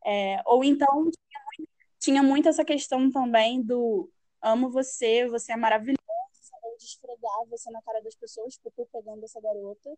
É, 0.05 0.41
ou 0.45 0.63
então 0.63 1.09
tinha, 1.09 1.67
tinha 1.99 2.23
muito 2.23 2.49
essa 2.49 2.65
questão 2.65 3.09
também 3.09 3.61
do 3.61 4.09
amo 4.41 4.69
você, 4.69 5.27
você 5.27 5.53
é 5.53 5.55
maravilhosa, 5.55 5.97
de 6.77 6.85
esfregar 6.85 7.45
você 7.49 7.69
na 7.71 7.81
cara 7.81 8.01
das 8.01 8.15
pessoas, 8.15 8.57
porque 8.57 8.81
eu 8.81 8.85
tô 8.85 8.91
pegando 8.91 9.23
essa 9.23 9.39
garota. 9.39 9.95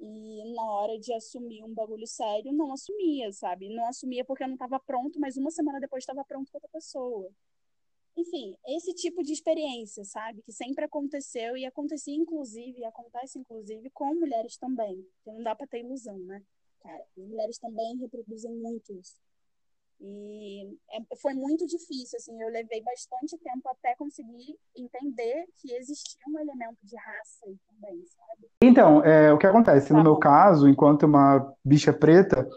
E 0.00 0.54
na 0.54 0.64
hora 0.64 0.98
de 0.98 1.12
assumir 1.12 1.62
um 1.62 1.72
bagulho 1.72 2.06
sério, 2.06 2.52
não 2.52 2.72
assumia, 2.72 3.32
sabe? 3.32 3.68
Não 3.68 3.86
assumia 3.86 4.24
porque 4.24 4.42
eu 4.42 4.48
não 4.48 4.54
estava 4.54 4.80
pronto, 4.80 5.20
mas 5.20 5.36
uma 5.36 5.50
semana 5.50 5.78
depois 5.78 6.02
estava 6.02 6.24
pronto 6.24 6.50
com 6.50 6.58
outra 6.58 6.70
pessoa. 6.72 7.30
Enfim, 8.16 8.56
esse 8.66 8.94
tipo 8.94 9.22
de 9.22 9.32
experiência, 9.32 10.04
sabe? 10.04 10.42
Que 10.42 10.52
sempre 10.52 10.84
aconteceu 10.84 11.56
e 11.56 11.64
acontecia, 11.64 12.14
inclusive, 12.14 12.80
e 12.80 12.84
acontece, 12.84 13.38
inclusive, 13.38 13.88
com 13.90 14.14
mulheres 14.14 14.56
também. 14.56 15.02
Porque 15.16 15.36
não 15.36 15.42
dá 15.42 15.54
para 15.54 15.66
ter 15.66 15.80
ilusão, 15.80 16.18
né? 16.18 16.42
Cara, 16.82 17.02
as 17.16 17.26
mulheres 17.26 17.58
também 17.58 17.96
reproduzem 17.96 18.52
muito 18.54 18.92
isso. 18.92 19.16
E 20.04 20.76
é, 20.90 21.16
foi 21.16 21.32
muito 21.32 21.64
difícil, 21.64 22.16
assim, 22.16 22.40
eu 22.42 22.48
levei 22.48 22.82
bastante 22.82 23.38
tempo 23.38 23.68
até 23.68 23.94
conseguir 23.94 24.58
entender 24.76 25.46
que 25.58 25.72
existia 25.74 26.20
um 26.28 26.40
elemento 26.40 26.78
de 26.82 26.96
raça 26.96 27.46
aí 27.46 27.56
também, 27.68 28.04
sabe? 28.06 28.50
Então, 28.62 29.04
é, 29.04 29.32
o 29.32 29.38
que 29.38 29.46
acontece? 29.46 29.90
Tá 29.90 29.94
no 29.94 30.02
meu 30.02 30.16
caso, 30.16 30.68
enquanto 30.68 31.04
uma 31.04 31.54
bicha 31.64 31.92
preta, 31.92 32.48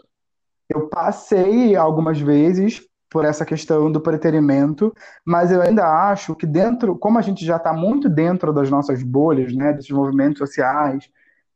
eu 0.68 0.88
passei 0.88 1.76
algumas 1.76 2.20
vezes 2.20 2.84
por 3.08 3.24
essa 3.24 3.44
questão 3.44 3.90
do 3.90 4.00
preterimento, 4.00 4.92
mas 5.24 5.52
eu 5.52 5.62
ainda 5.62 5.86
acho 6.10 6.34
que 6.34 6.46
dentro, 6.46 6.96
como 6.98 7.18
a 7.18 7.22
gente 7.22 7.44
já 7.44 7.56
está 7.56 7.72
muito 7.72 8.08
dentro 8.08 8.52
das 8.52 8.68
nossas 8.70 9.02
bolhas, 9.02 9.54
né, 9.54 9.72
desses 9.72 9.90
movimentos 9.90 10.38
sociais, 10.38 11.08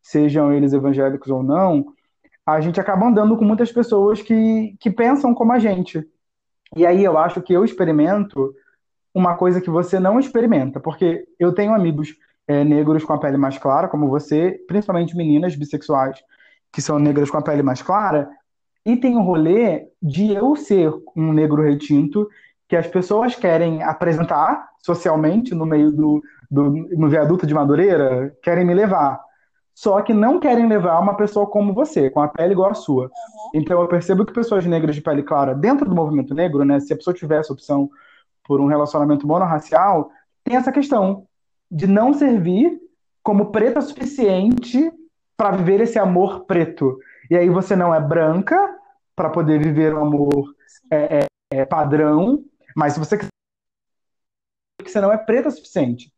sejam 0.02 0.52
eles 0.52 0.72
evangélicos 0.72 1.28
ou 1.28 1.42
não, 1.42 1.86
a 2.46 2.60
gente 2.60 2.80
acaba 2.80 3.06
andando 3.06 3.36
com 3.36 3.44
muitas 3.44 3.70
pessoas 3.72 4.22
que, 4.22 4.76
que 4.80 4.90
pensam 4.90 5.34
como 5.34 5.52
a 5.52 5.58
gente. 5.58 6.04
E 6.76 6.86
aí 6.86 7.04
eu 7.04 7.18
acho 7.18 7.42
que 7.42 7.52
eu 7.52 7.64
experimento 7.64 8.54
uma 9.12 9.36
coisa 9.36 9.60
que 9.60 9.70
você 9.70 9.98
não 9.98 10.18
experimenta, 10.20 10.78
porque 10.80 11.26
eu 11.38 11.52
tenho 11.52 11.74
amigos 11.74 12.14
é, 12.46 12.64
negros 12.64 13.04
com 13.04 13.12
a 13.12 13.18
pele 13.18 13.36
mais 13.36 13.58
clara, 13.58 13.88
como 13.88 14.08
você, 14.08 14.58
principalmente 14.66 15.16
meninas 15.16 15.56
bissexuais 15.56 16.18
que 16.72 16.80
são 16.80 16.98
negras 16.98 17.30
com 17.30 17.36
a 17.36 17.42
pele 17.42 17.62
mais 17.62 17.82
clara, 17.82 18.30
e 18.84 18.96
tem 18.96 19.16
o 19.16 19.22
rolê 19.22 19.86
de 20.02 20.32
eu 20.32 20.56
ser 20.56 20.92
um 21.14 21.32
negro 21.32 21.62
retinto 21.62 22.28
que 22.68 22.76
as 22.76 22.86
pessoas 22.86 23.34
querem 23.34 23.82
apresentar 23.82 24.68
socialmente 24.78 25.54
no 25.54 25.66
meio 25.66 25.90
do, 25.90 26.22
do 26.50 26.70
no 26.70 27.08
viaduto 27.08 27.46
de 27.46 27.54
Madureira, 27.54 28.34
querem 28.42 28.64
me 28.64 28.74
levar. 28.74 29.20
Só 29.74 30.00
que 30.02 30.12
não 30.12 30.38
querem 30.38 30.68
levar 30.68 31.00
uma 31.00 31.14
pessoa 31.14 31.46
como 31.46 31.72
você, 31.72 32.10
com 32.10 32.20
a 32.20 32.28
pele 32.28 32.52
igual 32.52 32.70
a 32.70 32.74
sua. 32.74 33.04
Uhum. 33.04 33.10
Então 33.54 33.80
eu 33.80 33.88
percebo 33.88 34.24
que 34.24 34.32
pessoas 34.32 34.66
negras 34.66 34.94
de 34.94 35.02
pele 35.02 35.22
clara, 35.22 35.54
dentro 35.54 35.88
do 35.88 35.94
movimento 35.94 36.34
negro, 36.34 36.64
né, 36.64 36.80
se 36.80 36.92
a 36.92 36.96
pessoa 36.96 37.14
tivesse 37.14 37.52
opção 37.52 37.90
por 38.44 38.60
um 38.60 38.66
relacionamento 38.66 39.26
monorracial, 39.26 40.10
tem 40.44 40.56
essa 40.56 40.72
questão 40.72 41.26
de 41.70 41.86
não 41.86 42.12
servir 42.12 42.78
como 43.22 43.52
preta 43.52 43.80
suficiente 43.80 44.92
para 45.36 45.56
viver 45.56 45.80
esse 45.80 45.98
amor 45.98 46.44
preto. 46.44 46.98
E 47.30 47.36
aí 47.36 47.48
você 47.48 47.76
não 47.76 47.94
é 47.94 48.00
branca 48.00 48.56
para 49.14 49.30
poder 49.30 49.62
viver 49.62 49.94
um 49.94 50.04
amor 50.04 50.52
é, 50.90 51.20
é, 51.20 51.26
é, 51.52 51.64
padrão, 51.64 52.44
mas 52.76 52.94
se 52.94 52.98
você 52.98 53.16
quiser, 53.16 53.30
você 54.82 55.00
não 55.00 55.12
é 55.12 55.16
preta 55.16 55.48
o 55.48 55.52
suficiente. 55.52 56.12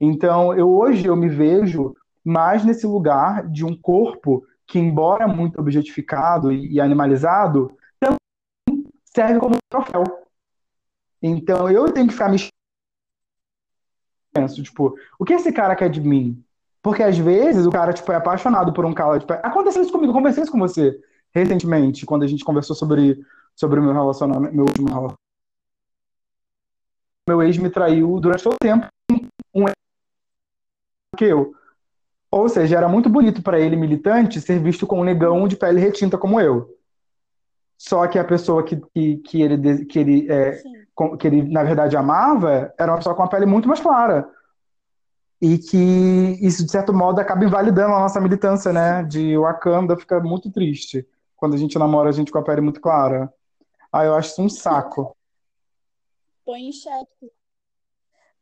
Então, 0.00 0.54
eu 0.54 0.70
hoje 0.70 1.04
eu 1.04 1.14
me 1.14 1.28
vejo 1.28 1.94
mais 2.24 2.64
nesse 2.64 2.86
lugar 2.86 3.46
de 3.46 3.64
um 3.64 3.76
corpo 3.76 4.46
que, 4.66 4.78
embora 4.78 5.28
muito 5.28 5.60
objetificado 5.60 6.50
e, 6.50 6.72
e 6.72 6.80
animalizado, 6.80 7.76
também 8.00 8.88
serve 9.04 9.38
como 9.38 9.56
troféu. 9.68 10.04
Então, 11.22 11.70
eu 11.70 11.92
tenho 11.92 12.06
que 12.06 12.14
ficar 12.14 12.30
me 12.30 12.38
penso, 14.32 14.62
tipo, 14.62 14.96
o 15.18 15.24
que 15.24 15.34
esse 15.34 15.52
cara 15.52 15.76
quer 15.76 15.88
de 15.88 16.00
mim? 16.00 16.44
Porque 16.84 17.02
às 17.02 17.16
vezes 17.16 17.64
o 17.64 17.70
cara, 17.70 17.94
tipo, 17.94 18.12
é 18.12 18.16
apaixonado 18.16 18.70
por 18.74 18.84
um 18.84 18.92
cara. 18.92 19.18
Tipo, 19.18 19.32
aconteceu 19.32 19.80
isso 19.80 19.90
comigo, 19.90 20.10
eu 20.10 20.14
conversei 20.14 20.42
isso 20.42 20.52
com 20.52 20.58
você 20.58 20.94
recentemente, 21.34 22.04
quando 22.04 22.24
a 22.24 22.26
gente 22.26 22.44
conversou 22.44 22.76
sobre, 22.76 23.24
sobre 23.56 23.80
o 23.80 23.82
meu 23.82 23.94
relacionamento, 23.94 24.54
meu 24.54 24.66
último 24.66 24.88
relacionamento. 24.88 25.18
Meu 27.26 27.42
ex 27.42 27.56
me 27.56 27.70
traiu 27.70 28.20
durante 28.20 28.44
todo 28.44 28.52
o 28.52 28.58
tempo 28.58 28.86
um 29.54 29.64
que 31.16 31.24
eu. 31.24 31.54
Ou 32.30 32.50
seja, 32.50 32.76
era 32.76 32.88
muito 32.88 33.08
bonito 33.08 33.42
para 33.42 33.58
ele, 33.58 33.76
militante, 33.76 34.38
ser 34.38 34.58
visto 34.58 34.86
como 34.86 35.00
um 35.00 35.06
negão 35.06 35.48
de 35.48 35.56
pele 35.56 35.80
retinta 35.80 36.18
como 36.18 36.38
eu. 36.38 36.68
Só 37.78 38.06
que 38.06 38.18
a 38.18 38.24
pessoa 38.24 38.62
que, 38.62 38.76
que, 38.94 39.16
que 39.16 39.40
ele, 39.40 39.86
que, 39.86 39.98
ele, 39.98 40.30
é, 40.30 40.62
que 41.18 41.26
ele, 41.26 41.50
na 41.50 41.64
verdade, 41.64 41.96
amava 41.96 42.74
era 42.78 42.92
uma 42.92 42.98
pessoa 42.98 43.14
com 43.14 43.22
a 43.22 43.28
pele 43.28 43.46
muito 43.46 43.66
mais 43.66 43.80
clara. 43.80 44.28
E 45.44 45.58
que 45.58 45.76
isso, 46.40 46.64
de 46.64 46.70
certo 46.70 46.90
modo, 46.94 47.20
acaba 47.20 47.44
invalidando 47.44 47.92
a 47.92 48.00
nossa 48.00 48.18
militância, 48.18 48.72
né? 48.72 49.02
De 49.02 49.36
Wakanda 49.36 49.94
fica 49.94 50.18
muito 50.18 50.50
triste 50.50 51.06
quando 51.36 51.52
a 51.52 51.58
gente 51.58 51.78
namora 51.78 52.08
a 52.08 52.12
gente 52.12 52.32
com 52.32 52.38
a 52.38 52.42
pele 52.42 52.62
muito 52.62 52.80
clara. 52.80 53.30
Ah, 53.92 54.06
eu 54.06 54.14
acho 54.14 54.30
isso 54.30 54.40
um 54.42 54.48
saco. 54.48 55.14
Põe 56.46 56.68
em 56.68 56.72
xeque. 56.72 57.30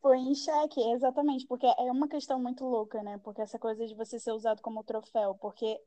Põe 0.01 0.31
em 0.31 0.35
xeque, 0.37 0.81
exatamente, 0.93 1.45
porque 1.49 1.67
é 1.67 1.91
uma 1.91 2.07
questão 2.07 2.41
muito 2.41 2.65
louca, 2.65 3.03
né? 3.03 3.19
Porque 3.25 3.43
essa 3.43 3.59
coisa 3.59 3.85
de 3.85 3.97
você 3.97 4.21
ser 4.21 4.31
usado 4.31 4.63
como 4.63 4.85
troféu, 4.85 5.35
porque 5.35 5.81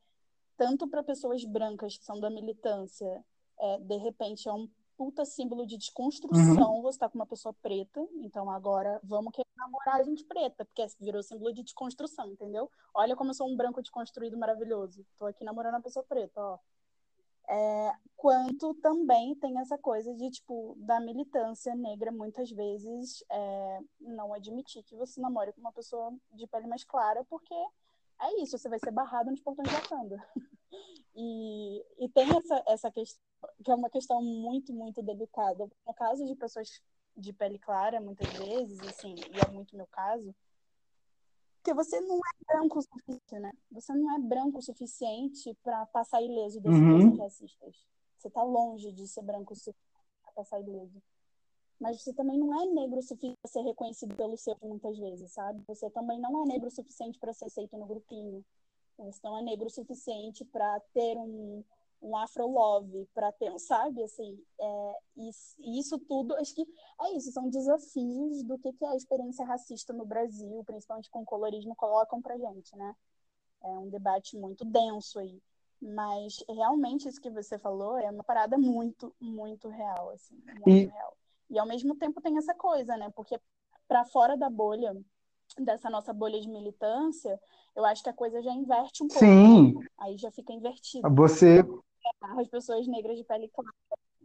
tanto 0.57 0.85
para 0.85 1.01
pessoas 1.01 1.45
brancas 1.45 1.97
que 1.97 2.03
são 2.03 2.19
da 2.19 2.29
militância, 2.29 3.23
é, 3.57 3.77
de 3.79 3.95
repente 3.95 4.49
é 4.49 4.51
um 4.51 4.67
puta 4.97 5.25
símbolo 5.25 5.65
de 5.65 5.77
desconstrução 5.77 6.75
uhum. 6.75 6.81
você 6.81 6.99
tá 6.99 7.09
com 7.09 7.17
uma 7.17 7.25
pessoa 7.25 7.53
preta, 7.61 8.05
então 8.15 8.49
agora 8.49 8.99
vamos 9.03 9.33
querer 9.33 9.47
namorar 9.57 10.01
a 10.01 10.03
gente 10.03 10.23
preta, 10.23 10.65
porque 10.65 10.85
virou 10.99 11.23
símbolo 11.23 11.53
de 11.53 11.63
desconstrução, 11.63 12.27
entendeu? 12.31 12.69
Olha 12.93 13.15
como 13.15 13.29
eu 13.29 13.33
sou 13.33 13.47
um 13.47 13.55
branco 13.55 13.81
desconstruído 13.81 14.37
maravilhoso. 14.37 15.05
Tô 15.17 15.25
aqui 15.25 15.43
namorando 15.43 15.75
uma 15.75 15.81
pessoa 15.81 16.03
preta, 16.03 16.41
ó. 16.41 16.59
É, 17.47 17.91
quanto 18.17 18.73
também 18.75 19.35
tem 19.35 19.59
essa 19.59 19.77
coisa 19.77 20.13
de, 20.15 20.31
tipo, 20.31 20.75
da 20.79 20.99
militância 20.99 21.75
negra 21.75 22.11
muitas 22.11 22.49
vezes 22.49 23.23
é, 23.29 23.79
não 23.99 24.33
admitir 24.33 24.83
que 24.83 24.95
você 24.95 25.21
namore 25.21 25.53
com 25.53 25.61
uma 25.61 25.71
pessoa 25.71 26.11
de 26.33 26.47
pele 26.47 26.65
mais 26.65 26.83
clara, 26.83 27.23
porque 27.25 27.53
é 28.21 28.41
isso, 28.41 28.57
você 28.57 28.67
vai 28.67 28.79
ser 28.79 28.91
barrado 28.91 29.29
nos 29.29 29.41
portões 29.41 29.69
da 29.71 29.79
Wakanda. 29.79 30.27
E, 31.17 31.81
e 31.97 32.09
tem 32.09 32.27
essa, 32.29 32.63
essa 32.67 32.91
questão, 32.91 33.21
que 33.63 33.71
é 33.71 33.75
uma 33.75 33.89
questão 33.89 34.21
muito, 34.21 34.73
muito 34.73 35.01
delicada. 35.01 35.69
No 35.85 35.93
caso 35.93 36.25
de 36.25 36.35
pessoas 36.35 36.81
de 37.15 37.31
pele 37.33 37.57
clara, 37.59 38.01
muitas 38.01 38.31
vezes, 38.33 38.79
assim, 38.81 39.15
e 39.15 39.39
é 39.39 39.51
muito 39.51 39.75
meu 39.75 39.87
caso, 39.87 40.35
porque 41.65 41.73
você 41.73 41.99
não 41.99 42.17
é 42.17 42.53
branco 42.53 42.77
o 42.77 42.81
suficiente, 42.83 43.39
né? 43.39 43.51
Você 43.71 43.91
não 43.91 44.15
é 44.15 44.19
branco 44.19 44.59
o 44.59 44.61
suficiente 44.61 45.51
para 45.63 45.83
passar 45.87 46.21
ileso 46.21 46.61
das 46.61 46.71
uhum. 46.71 47.17
racistas. 47.17 47.87
Você 48.15 48.27
está 48.27 48.43
longe 48.43 48.91
de 48.91 49.07
ser 49.07 49.23
branco 49.23 49.53
o 49.53 49.55
suficiente 49.55 49.79
para 50.21 50.31
passar 50.33 50.59
ileso. 50.61 51.01
Mas 51.79 52.03
você 52.03 52.13
também 52.13 52.37
não 52.37 52.61
é 52.61 52.67
negro 52.67 52.99
o 52.99 53.01
suficiente 53.01 53.35
para 53.41 53.51
ser 53.51 53.61
reconhecido 53.61 54.15
pelo 54.15 54.37
seu 54.37 54.55
muitas 54.61 54.95
vezes, 54.95 55.31
sabe? 55.31 55.63
Você 55.67 55.89
também 55.89 56.19
não 56.19 56.43
é 56.43 56.45
negro 56.45 56.67
o 56.67 56.71
suficiente 56.71 57.17
para 57.17 57.33
ser 57.33 57.45
aceito 57.45 57.75
no 57.75 57.87
grupinho. 57.87 58.45
Você 58.99 59.19
não 59.23 59.35
é 59.35 59.41
negro 59.41 59.65
o 59.65 59.71
suficiente 59.71 60.45
para 60.45 60.79
ter 60.93 61.17
um, 61.17 61.63
um 62.05 62.15
afro 62.15 62.45
love, 62.45 63.07
para 63.13 63.31
ter, 63.31 63.57
sabe, 63.59 64.03
assim, 64.03 64.39
é, 64.59 64.93
isso, 65.17 65.55
isso 65.59 65.99
tudo, 65.99 66.35
acho 66.35 66.53
que 66.53 66.65
é 67.01 67.17
isso, 67.17 67.31
são 67.31 67.49
desafios 67.49 68.43
do 68.43 68.59
que, 68.59 68.71
que 68.73 68.85
é 68.85 68.89
a 68.89 68.95
experiência 68.95 69.43
racista 69.43 69.91
no 69.91 70.05
Brasil, 70.05 70.63
principalmente 70.65 71.09
com 71.09 71.21
o 71.21 71.25
colorismo, 71.25 71.75
colocam 71.75 72.21
pra 72.21 72.37
gente, 72.37 72.75
né? 72.77 72.95
É 73.63 73.69
um 73.69 73.89
debate 73.89 74.37
muito 74.37 74.63
denso 74.63 75.17
aí. 75.17 75.41
Mas 75.81 76.43
realmente 76.47 77.09
isso 77.09 77.19
que 77.19 77.29
você 77.29 77.57
falou 77.57 77.97
é 77.97 78.09
uma 78.09 78.23
parada 78.23 78.57
muito, 78.57 79.13
muito 79.19 79.67
real, 79.67 80.11
assim, 80.11 80.35
muito 80.45 80.69
e... 80.69 80.85
real. 80.85 81.17
E 81.49 81.59
ao 81.59 81.67
mesmo 81.67 81.95
tempo 81.95 82.21
tem 82.21 82.37
essa 82.37 82.53
coisa, 82.53 82.95
né? 82.97 83.11
Porque 83.15 83.39
para 83.87 84.05
fora 84.05 84.37
da 84.37 84.49
bolha, 84.49 84.95
dessa 85.59 85.89
nossa 85.89 86.13
bolha 86.13 86.39
de 86.39 86.49
militância, 86.49 87.39
eu 87.75 87.83
acho 87.85 88.03
que 88.03 88.09
a 88.09 88.13
coisa 88.13 88.41
já 88.41 88.51
inverte 88.51 89.03
um 89.03 89.07
pouco. 89.07 89.19
Sim. 89.19 89.73
Aí 89.97 90.17
já 90.17 90.31
fica 90.31 90.53
invertido. 90.53 91.07
Você. 91.15 91.63
As 92.21 92.47
pessoas 92.47 92.87
negras 92.87 93.17
de 93.17 93.23
pele 93.23 93.47
clara 93.49 93.71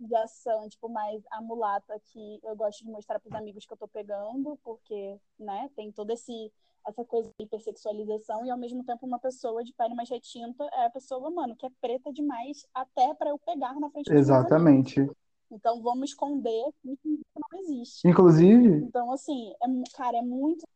já 0.08 0.26
são, 0.26 0.68
tipo, 0.68 0.88
mais 0.88 1.22
a 1.30 1.40
mulata 1.40 2.00
que 2.06 2.40
eu 2.42 2.56
gosto 2.56 2.84
de 2.84 2.90
mostrar 2.90 3.20
para 3.20 3.28
os 3.28 3.34
amigos 3.34 3.66
que 3.66 3.72
eu 3.72 3.76
tô 3.76 3.86
pegando, 3.86 4.58
porque, 4.64 5.18
né, 5.38 5.70
tem 5.76 5.92
toda 5.92 6.14
esse 6.14 6.52
essa 6.86 7.04
coisa 7.04 7.30
de 7.38 7.44
hipersexualização 7.44 8.44
e 8.46 8.50
ao 8.50 8.56
mesmo 8.56 8.82
tempo 8.82 9.04
uma 9.04 9.18
pessoa 9.18 9.62
de 9.62 9.70
pele 9.74 9.94
mais 9.94 10.08
retinta 10.08 10.64
é 10.72 10.86
a 10.86 10.90
pessoa, 10.90 11.30
mano, 11.30 11.54
que 11.54 11.66
é 11.66 11.70
preta 11.78 12.10
demais 12.10 12.66
até 12.74 13.12
para 13.14 13.30
eu 13.30 13.38
pegar 13.38 13.78
na 13.78 13.90
frente 13.90 14.10
Exatamente. 14.10 15.06
Então 15.50 15.82
vamos 15.82 16.10
esconder 16.10 16.64
que 16.82 16.98
não 17.04 17.60
existe. 17.60 18.08
Inclusive. 18.08 18.76
Então 18.84 19.12
assim, 19.12 19.52
é, 19.62 19.66
cara, 19.94 20.18
é 20.18 20.22
muito. 20.22 20.66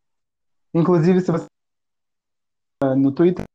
Inclusive 0.75 1.21
se 1.21 1.33
você 1.33 1.47
no 2.99 3.13
Twitter 3.13 3.47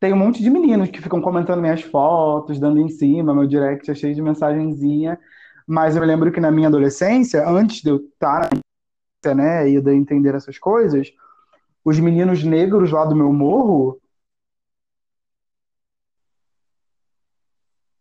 tem 0.00 0.12
um 0.12 0.16
monte 0.16 0.42
de 0.42 0.50
meninos 0.50 0.90
que 0.90 1.02
ficam 1.02 1.20
comentando 1.20 1.60
minhas 1.60 1.82
fotos, 1.82 2.58
dando 2.60 2.78
em 2.78 2.88
cima, 2.88 3.34
meu 3.34 3.46
direct 3.46 3.90
é 3.90 3.94
cheio 3.94 4.14
de 4.14 4.22
mensagenzinha. 4.22 5.18
Mas 5.66 5.96
eu 5.96 6.04
lembro 6.04 6.32
que 6.32 6.40
na 6.40 6.50
minha 6.50 6.68
adolescência, 6.68 7.46
antes 7.48 7.82
de 7.82 7.90
eu 7.90 7.96
estar 7.96 8.48
na 9.24 9.34
né, 9.34 9.68
e 9.68 9.80
de 9.80 9.92
entender 9.94 10.34
essas 10.34 10.58
coisas, 10.58 11.12
os 11.84 11.98
meninos 11.98 12.44
negros 12.44 12.92
lá 12.92 13.04
do 13.04 13.16
meu 13.16 13.32
morro, 13.32 14.00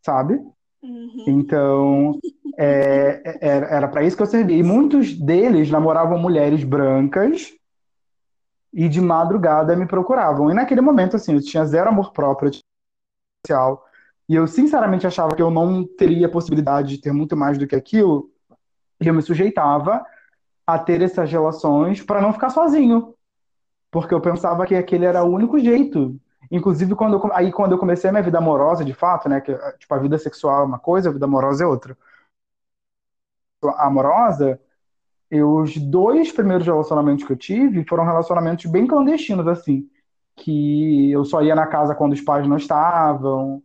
sabe? 0.01 0.35
Uhum. 0.81 1.23
Então, 1.27 2.19
é, 2.57 3.21
é 3.41 3.75
era 3.75 3.87
para 3.87 4.03
isso 4.03 4.15
que 4.15 4.23
eu 4.23 4.27
servia. 4.27 4.57
E 4.57 4.63
muitos 4.63 5.13
deles 5.13 5.69
namoravam 5.69 6.19
mulheres 6.19 6.63
brancas 6.63 7.53
e 8.73 8.87
de 8.89 9.01
madrugada 9.01 9.75
me 9.75 9.85
procuravam. 9.87 10.49
E 10.51 10.53
naquele 10.53 10.81
momento, 10.81 11.15
assim, 11.15 11.33
eu 11.33 11.41
tinha 11.41 11.65
zero 11.65 11.89
amor 11.89 12.11
próprio 12.11 12.51
social. 13.45 13.85
E 14.29 14.35
eu, 14.35 14.45
sinceramente, 14.47 15.07
achava 15.07 15.35
que 15.35 15.41
eu 15.41 15.49
não 15.49 15.85
teria 15.85 16.29
possibilidade 16.29 16.89
de 16.95 17.01
ter 17.01 17.13
muito 17.13 17.35
mais 17.35 17.57
do 17.57 17.65
que 17.65 17.75
aquilo. 17.75 18.29
E 19.01 19.07
eu 19.07 19.13
me 19.13 19.21
sujeitava 19.21 20.05
a 20.65 20.77
ter 20.77 21.01
essas 21.01 21.31
relações 21.31 22.01
para 22.03 22.21
não 22.21 22.33
ficar 22.33 22.49
sozinho. 22.49 23.15
Porque 23.89 24.13
eu 24.13 24.21
pensava 24.21 24.65
que 24.65 24.75
aquele 24.75 25.05
era 25.05 25.23
o 25.23 25.31
único 25.31 25.57
jeito. 25.59 26.19
Inclusive, 26.51 26.95
quando 26.95 27.15
eu, 27.17 27.33
aí 27.33 27.51
quando 27.51 27.73
eu 27.73 27.77
comecei 27.79 28.09
a 28.09 28.13
minha 28.13 28.23
vida 28.23 28.37
amorosa, 28.37 28.83
de 28.83 28.93
fato, 28.93 29.29
né? 29.29 29.41
Que, 29.41 29.55
tipo, 29.77 29.93
a 29.93 29.97
vida 29.97 30.17
sexual 30.17 30.61
é 30.63 30.65
uma 30.65 30.79
coisa, 30.79 31.09
a 31.09 31.13
vida 31.13 31.25
amorosa 31.25 31.63
é 31.63 31.67
outra. 31.67 31.97
Amorosa, 33.77 34.59
eu, 35.29 35.55
os 35.57 35.77
dois 35.77 36.31
primeiros 36.31 36.65
relacionamentos 36.65 37.25
que 37.25 37.31
eu 37.31 37.37
tive 37.37 37.83
foram 37.87 38.05
relacionamentos 38.05 38.65
bem 38.65 38.87
clandestinos, 38.87 39.47
assim. 39.47 39.89
Que 40.35 41.11
eu 41.11 41.25
só 41.25 41.41
ia 41.41 41.55
na 41.55 41.67
casa 41.67 41.95
quando 41.95 42.13
os 42.13 42.21
pais 42.21 42.47
não 42.47 42.57
estavam, 42.57 43.61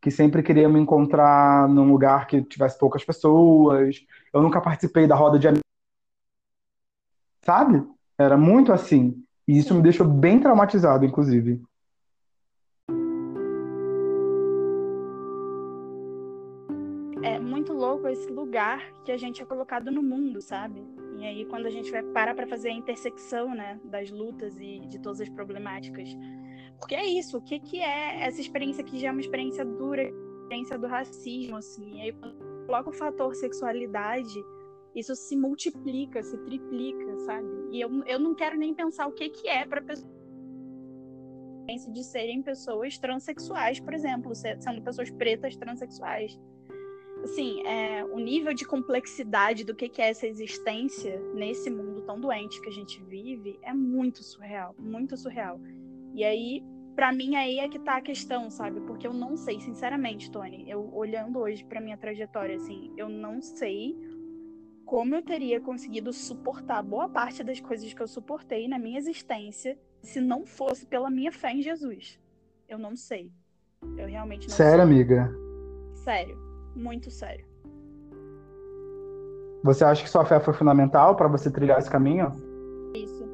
que 0.00 0.10
sempre 0.10 0.42
queria 0.42 0.68
me 0.68 0.80
encontrar 0.80 1.68
num 1.68 1.90
lugar 1.90 2.26
que 2.26 2.42
tivesse 2.42 2.78
poucas 2.78 3.04
pessoas. 3.04 3.96
Eu 4.32 4.42
nunca 4.42 4.60
participei 4.60 5.06
da 5.06 5.14
roda 5.14 5.38
de 5.38 5.46
amigos. 5.48 5.64
Sabe? 7.42 7.86
Era 8.18 8.36
muito 8.36 8.72
assim. 8.72 9.22
E 9.46 9.58
isso 9.58 9.74
me 9.74 9.82
deixou 9.82 10.06
bem 10.06 10.40
traumatizado, 10.40 11.04
inclusive. 11.04 11.62
Esse 18.10 18.30
lugar 18.30 18.80
que 19.04 19.12
a 19.12 19.16
gente 19.16 19.42
é 19.42 19.44
colocado 19.44 19.90
no 19.90 20.02
mundo, 20.02 20.40
sabe? 20.40 20.82
E 21.18 21.24
aí 21.24 21.44
quando 21.46 21.66
a 21.66 21.70
gente 21.70 21.90
vai 21.90 22.02
parar 22.02 22.34
para 22.34 22.46
fazer 22.46 22.70
a 22.70 22.72
intersecção, 22.72 23.54
né, 23.54 23.80
das 23.84 24.10
lutas 24.10 24.58
e 24.58 24.80
de 24.80 24.98
todas 24.98 25.20
as 25.20 25.28
problemáticas, 25.28 26.08
porque 26.78 26.94
é 26.94 27.06
isso, 27.06 27.38
o 27.38 27.42
que 27.42 27.60
que 27.60 27.80
é 27.80 28.22
essa 28.22 28.40
experiência 28.40 28.82
que 28.82 28.98
já 28.98 29.08
é 29.08 29.10
uma 29.12 29.20
experiência 29.20 29.64
dura, 29.64 30.02
experiência 30.42 30.78
do 30.78 30.86
racismo, 30.86 31.56
assim, 31.56 31.98
e 31.98 32.00
aí 32.00 32.12
quando 32.12 32.66
coloca 32.66 32.90
o 32.90 32.92
fator 32.92 33.34
sexualidade, 33.34 34.42
isso 34.94 35.14
se 35.14 35.36
multiplica, 35.36 36.22
se 36.22 36.36
triplica, 36.38 37.18
sabe? 37.20 37.48
E 37.70 37.80
eu, 37.80 37.90
eu 38.04 38.18
não 38.18 38.34
quero 38.34 38.56
nem 38.56 38.74
pensar 38.74 39.06
o 39.06 39.12
que 39.12 39.28
que 39.28 39.48
é 39.48 39.64
para 39.66 39.82
pessoas 39.82 40.20
de 41.92 42.02
serem 42.02 42.42
pessoas 42.42 42.98
transexuais, 42.98 43.78
por 43.78 43.94
exemplo, 43.94 44.34
sendo 44.34 44.82
pessoas 44.82 45.08
pretas 45.10 45.54
transexuais 45.56 46.36
assim, 47.24 47.62
é, 47.66 48.04
o 48.04 48.18
nível 48.18 48.52
de 48.54 48.64
complexidade 48.64 49.64
do 49.64 49.74
que, 49.74 49.88
que 49.88 50.00
é 50.00 50.10
essa 50.10 50.26
existência 50.26 51.20
nesse 51.34 51.70
mundo 51.70 52.02
tão 52.02 52.20
doente 52.20 52.60
que 52.60 52.68
a 52.68 52.72
gente 52.72 53.02
vive 53.02 53.58
é 53.62 53.72
muito 53.72 54.22
surreal, 54.22 54.74
muito 54.78 55.16
surreal. 55.16 55.60
E 56.14 56.24
aí, 56.24 56.62
para 56.94 57.12
mim, 57.12 57.36
aí 57.36 57.58
é 57.58 57.68
que 57.68 57.78
tá 57.78 57.96
a 57.96 58.00
questão, 58.00 58.50
sabe? 58.50 58.80
Porque 58.80 59.06
eu 59.06 59.12
não 59.12 59.36
sei, 59.36 59.60
sinceramente, 59.60 60.30
Tony, 60.30 60.68
eu 60.68 60.92
olhando 60.94 61.38
hoje 61.38 61.64
para 61.64 61.80
minha 61.80 61.96
trajetória, 61.96 62.56
assim, 62.56 62.92
eu 62.96 63.08
não 63.08 63.40
sei 63.40 63.96
como 64.84 65.14
eu 65.14 65.22
teria 65.22 65.60
conseguido 65.60 66.12
suportar 66.12 66.82
boa 66.82 67.08
parte 67.08 67.44
das 67.44 67.60
coisas 67.60 67.92
que 67.92 68.02
eu 68.02 68.08
suportei 68.08 68.66
na 68.66 68.78
minha 68.78 68.98
existência 68.98 69.78
se 70.02 70.20
não 70.20 70.44
fosse 70.44 70.84
pela 70.84 71.08
minha 71.08 71.30
fé 71.30 71.52
em 71.52 71.62
Jesus. 71.62 72.18
Eu 72.68 72.78
não 72.78 72.96
sei. 72.96 73.30
Eu 73.96 74.08
realmente 74.08 74.48
não 74.48 74.56
Sério, 74.56 74.84
sei. 74.84 74.92
amiga? 74.92 75.32
Sério 75.94 76.49
muito 76.74 77.10
sério. 77.10 77.44
Você 79.62 79.84
acha 79.84 80.02
que 80.02 80.08
sua 80.08 80.24
fé 80.24 80.40
foi 80.40 80.54
fundamental 80.54 81.14
para 81.16 81.28
você 81.28 81.50
trilhar 81.50 81.78
esse 81.78 81.90
caminho? 81.90 82.32
Isso. 82.94 83.28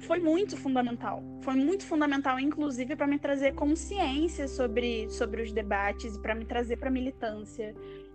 Foi 0.00 0.18
muito 0.18 0.56
fundamental. 0.56 1.22
Foi 1.42 1.54
muito 1.54 1.84
fundamental, 1.84 2.40
inclusive, 2.40 2.96
para 2.96 3.06
me 3.06 3.18
trazer 3.18 3.54
consciência 3.54 4.48
sobre, 4.48 5.08
sobre 5.10 5.42
os 5.42 5.52
debates 5.52 6.16
e 6.16 6.20
para 6.20 6.34
me 6.34 6.44
trazer 6.46 6.78
para 6.78 6.90
militância. 6.90 7.74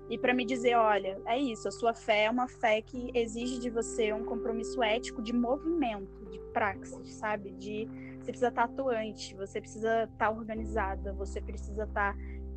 e 0.09 0.17
para 0.17 0.33
me 0.33 0.45
dizer, 0.45 0.75
olha, 0.75 1.19
é 1.25 1.37
isso, 1.37 1.67
a 1.67 1.71
sua 1.71 1.93
fé 1.93 2.25
é 2.25 2.29
uma 2.29 2.47
fé 2.47 2.81
que 2.81 3.09
exige 3.13 3.59
de 3.59 3.69
você 3.69 4.13
um 4.13 4.23
compromisso 4.23 4.83
ético 4.83 5.21
de 5.21 5.33
movimento, 5.33 6.23
de 6.29 6.39
praxis, 6.53 7.13
sabe? 7.15 7.51
De 7.53 7.87
você 8.19 8.31
precisa 8.31 8.47
estar 8.49 8.63
atuante, 8.63 9.35
você 9.35 9.59
precisa 9.59 10.03
estar 10.03 10.31
organizada, 10.31 11.13
você 11.13 11.41
precisa 11.41 11.83
estar. 11.83 12.15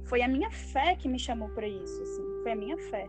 Foi 0.08 0.22
a 0.22 0.28
minha 0.28 0.50
fé 0.50 0.96
que 0.96 1.08
me 1.08 1.18
chamou 1.18 1.48
para 1.50 1.68
isso, 1.68 2.02
assim, 2.02 2.42
foi 2.42 2.52
a 2.52 2.56
minha 2.56 2.78
fé. 2.78 3.06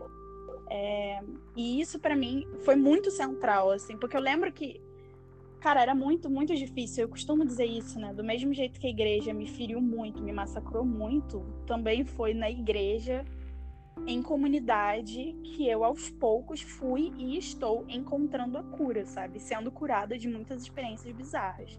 É... 0.68 1.20
E 1.56 1.80
isso 1.80 1.98
para 1.98 2.14
mim 2.14 2.46
foi 2.64 2.76
muito 2.76 3.10
central, 3.10 3.70
assim, 3.70 3.96
porque 3.96 4.16
eu 4.16 4.20
lembro 4.20 4.52
que 4.52 4.80
Cara, 5.60 5.82
era 5.82 5.94
muito, 5.94 6.30
muito 6.30 6.56
difícil. 6.56 7.04
Eu 7.04 7.08
costumo 7.10 7.44
dizer 7.44 7.66
isso, 7.66 8.00
né? 8.00 8.14
Do 8.14 8.24
mesmo 8.24 8.52
jeito 8.54 8.80
que 8.80 8.86
a 8.86 8.90
igreja 8.90 9.34
me 9.34 9.46
feriu 9.46 9.78
muito, 9.78 10.22
me 10.22 10.32
massacrou 10.32 10.86
muito, 10.86 11.44
também 11.66 12.02
foi 12.02 12.32
na 12.32 12.50
igreja 12.50 13.26
em 14.06 14.22
comunidade 14.22 15.36
que 15.42 15.68
eu 15.68 15.84
aos 15.84 16.08
poucos 16.08 16.62
fui 16.62 17.12
e 17.18 17.36
estou 17.36 17.84
encontrando 17.88 18.56
a 18.56 18.62
cura, 18.62 19.04
sabe? 19.04 19.38
Sendo 19.38 19.70
curada 19.70 20.16
de 20.16 20.28
muitas 20.28 20.62
experiências 20.62 21.14
bizarras. 21.14 21.78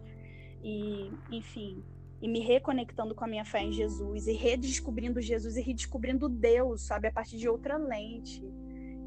E, 0.63 1.11
enfim, 1.32 1.84
e 2.22 2.28
me 2.28 2.39
reconectando 2.39 3.15
com 3.15 3.26
a 3.26 3.28
minha 3.28 3.43
fé 3.43 3.63
em 3.63 3.72
Jesus 3.72 4.28
e 4.28 4.34
redescobrindo 4.34 5.19
Jesus 5.19 5.57
e 5.57 5.61
redescobrindo 5.61 6.30
Deus, 6.30 6.84
sabe, 6.84 7.07
a 7.07 7.11
partir 7.11 7.38
de 7.38 7.49
outra 7.49 7.78
lente. 7.78 8.45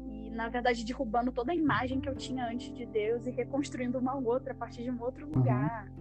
E 0.07 0.29
na 0.31 0.49
verdade 0.49 0.83
derrubando 0.83 1.31
toda 1.31 1.53
a 1.53 1.55
imagem 1.55 2.01
que 2.01 2.09
eu 2.09 2.15
tinha 2.15 2.45
antes 2.45 2.73
de 2.73 2.85
Deus 2.85 3.25
e 3.25 3.31
reconstruindo 3.31 3.97
uma 3.97 4.15
outra 4.15 4.51
a 4.51 4.55
partir 4.55 4.83
de 4.83 4.91
um 4.91 5.01
outro 5.01 5.25
uhum. 5.25 5.33
lugar. 5.33 5.91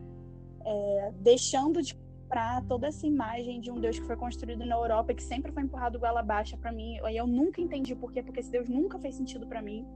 É, 0.66 1.12
deixando 1.20 1.80
de 1.82 1.94
para 2.28 2.60
toda 2.62 2.88
essa 2.88 3.06
imagem 3.06 3.60
de 3.60 3.70
um 3.70 3.78
Deus 3.78 3.98
que 3.98 4.06
foi 4.06 4.16
construído 4.16 4.64
na 4.64 4.74
Europa 4.74 5.12
e 5.12 5.14
que 5.14 5.22
sempre 5.22 5.52
foi 5.52 5.62
empurrado 5.62 6.00
goela 6.00 6.20
abaixo 6.20 6.56
para 6.56 6.72
mim. 6.72 6.96
E 7.08 7.16
eu 7.16 7.28
nunca 7.28 7.60
entendi 7.60 7.94
por 7.94 8.10
quê, 8.10 8.22
porque 8.22 8.40
esse 8.40 8.50
Deus 8.50 8.68
nunca 8.68 8.98
fez 8.98 9.14
sentido 9.14 9.46
para 9.46 9.62
mim. 9.62 9.86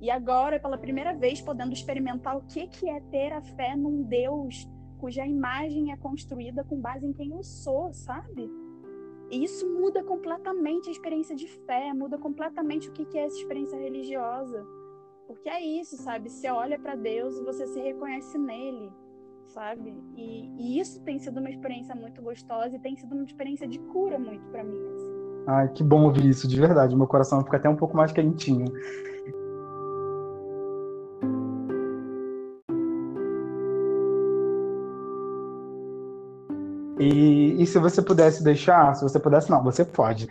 E 0.00 0.10
agora, 0.10 0.58
pela 0.58 0.78
primeira 0.78 1.14
vez, 1.14 1.40
podendo 1.40 1.72
experimentar 1.72 2.36
o 2.36 2.40
que, 2.42 2.66
que 2.66 2.88
é 2.88 3.00
ter 3.02 3.32
a 3.32 3.42
fé 3.42 3.76
num 3.76 4.02
Deus 4.02 4.66
cuja 5.00 5.26
imagem 5.26 5.90
é 5.90 5.96
construída 5.96 6.62
com 6.62 6.80
base 6.80 7.06
em 7.06 7.12
quem 7.12 7.32
eu 7.32 7.42
sou, 7.42 7.92
sabe? 7.92 8.50
E 9.30 9.42
isso 9.42 9.68
muda 9.68 10.02
completamente 10.04 10.88
a 10.88 10.92
experiência 10.92 11.34
de 11.34 11.48
fé, 11.48 11.92
muda 11.94 12.18
completamente 12.18 12.88
o 12.88 12.92
que, 12.92 13.16
é 13.16 13.24
essa 13.24 13.38
experiência 13.38 13.78
religiosa. 13.78 14.66
Porque 15.26 15.48
é 15.48 15.62
isso, 15.62 15.96
sabe? 15.96 16.28
Você 16.28 16.50
olha 16.50 16.78
para 16.78 16.96
Deus 16.96 17.38
e 17.38 17.44
você 17.44 17.66
se 17.66 17.80
reconhece 17.80 18.36
nele 18.36 18.92
sabe? 19.50 19.92
E, 20.16 20.48
e, 20.58 20.80
isso 20.80 21.00
tem 21.02 21.18
sido 21.18 21.40
uma 21.40 21.50
experiência 21.50 21.94
muito 21.94 22.22
gostosa 22.22 22.76
e 22.76 22.78
tem 22.78 22.96
sido 22.96 23.12
uma 23.14 23.24
experiência 23.24 23.66
de 23.66 23.78
cura 23.78 24.18
muito 24.18 24.44
para 24.46 24.62
mim. 24.62 24.78
Assim. 24.94 25.10
Ai, 25.46 25.68
que 25.72 25.82
bom 25.82 26.04
ouvir 26.04 26.24
isso, 26.26 26.46
de 26.46 26.58
verdade. 26.58 26.96
Meu 26.96 27.06
coração 27.06 27.42
fica 27.42 27.56
até 27.56 27.68
um 27.68 27.76
pouco 27.76 27.96
mais 27.96 28.12
quentinho. 28.12 28.66
E, 37.00 37.62
e 37.62 37.66
se 37.66 37.78
você 37.78 38.02
pudesse 38.02 38.44
deixar, 38.44 38.94
se 38.94 39.02
você 39.02 39.18
pudesse, 39.18 39.50
não, 39.50 39.64
você 39.64 39.86
pode. 39.86 40.28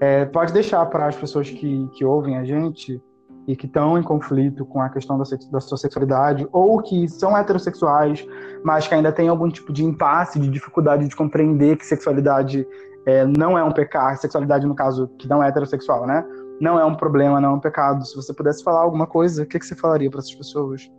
É, 0.00 0.24
pode 0.24 0.52
deixar 0.52 0.84
para 0.86 1.06
as 1.06 1.14
pessoas 1.16 1.48
que, 1.48 1.88
que 1.94 2.04
ouvem 2.04 2.36
a 2.36 2.44
gente 2.44 3.00
e 3.46 3.54
que 3.54 3.66
estão 3.66 3.96
em 3.96 4.02
conflito 4.02 4.66
com 4.66 4.82
a 4.82 4.88
questão 4.88 5.16
da, 5.16 5.24
da 5.50 5.60
sua 5.60 5.78
sexualidade, 5.78 6.46
ou 6.52 6.82
que 6.82 7.08
são 7.08 7.36
heterossexuais, 7.36 8.26
mas 8.64 8.86
que 8.88 8.94
ainda 8.94 9.12
têm 9.12 9.28
algum 9.28 9.48
tipo 9.48 9.72
de 9.72 9.84
impasse, 9.84 10.40
de 10.40 10.50
dificuldade 10.50 11.08
de 11.08 11.14
compreender 11.14 11.76
que 11.76 11.86
sexualidade 11.86 12.66
é, 13.06 13.24
não 13.24 13.56
é 13.56 13.62
um 13.62 13.72
pecado, 13.72 14.20
sexualidade, 14.20 14.66
no 14.66 14.74
caso, 14.74 15.08
que 15.18 15.28
não 15.28 15.42
é 15.42 15.48
heterossexual, 15.48 16.04
né? 16.04 16.24
Não 16.60 16.78
é 16.78 16.84
um 16.84 16.96
problema, 16.96 17.40
não 17.40 17.50
é 17.50 17.54
um 17.54 17.60
pecado. 17.60 18.04
Se 18.04 18.16
você 18.16 18.34
pudesse 18.34 18.62
falar 18.64 18.80
alguma 18.80 19.06
coisa, 19.06 19.44
o 19.44 19.46
que, 19.46 19.58
que 19.58 19.64
você 19.64 19.76
falaria 19.76 20.10
para 20.10 20.18
essas 20.18 20.34
pessoas? 20.34 20.90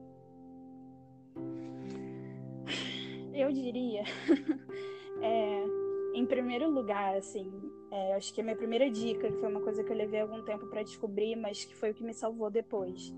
Eu 3.33 3.51
diria, 3.51 4.03
em 6.19 6.25
primeiro 6.25 6.69
lugar, 6.69 7.15
assim, 7.15 7.49
é, 7.89 8.13
acho 8.15 8.33
que 8.33 8.41
a 8.41 8.43
minha 8.43 8.55
primeira 8.55 8.91
dica, 8.91 9.31
que 9.31 9.37
foi 9.37 9.49
uma 9.49 9.61
coisa 9.61 9.81
que 9.81 9.89
eu 9.89 9.95
levei 9.95 10.19
algum 10.19 10.41
tempo 10.43 10.67
para 10.67 10.83
descobrir, 10.83 11.37
mas 11.37 11.63
que 11.63 11.73
foi 11.73 11.91
o 11.91 11.93
que 11.93 12.03
me 12.03 12.13
salvou 12.13 12.51
depois. 12.51 13.13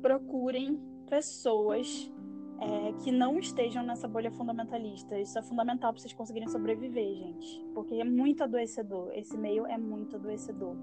Procurem 0.00 0.80
pessoas 1.06 2.10
é, 2.58 2.92
que 3.04 3.12
não 3.12 3.38
estejam 3.38 3.82
nessa 3.82 4.08
bolha 4.08 4.30
fundamentalista. 4.30 5.20
Isso 5.20 5.38
é 5.38 5.42
fundamental 5.42 5.92
para 5.92 6.00
vocês 6.00 6.14
conseguirem 6.14 6.48
sobreviver, 6.48 7.14
gente. 7.14 7.62
Porque 7.74 7.96
é 7.96 8.04
muito 8.04 8.42
adoecedor. 8.42 9.12
Esse 9.12 9.36
meio 9.36 9.66
é 9.66 9.76
muito 9.76 10.16
adoecedor. 10.16 10.74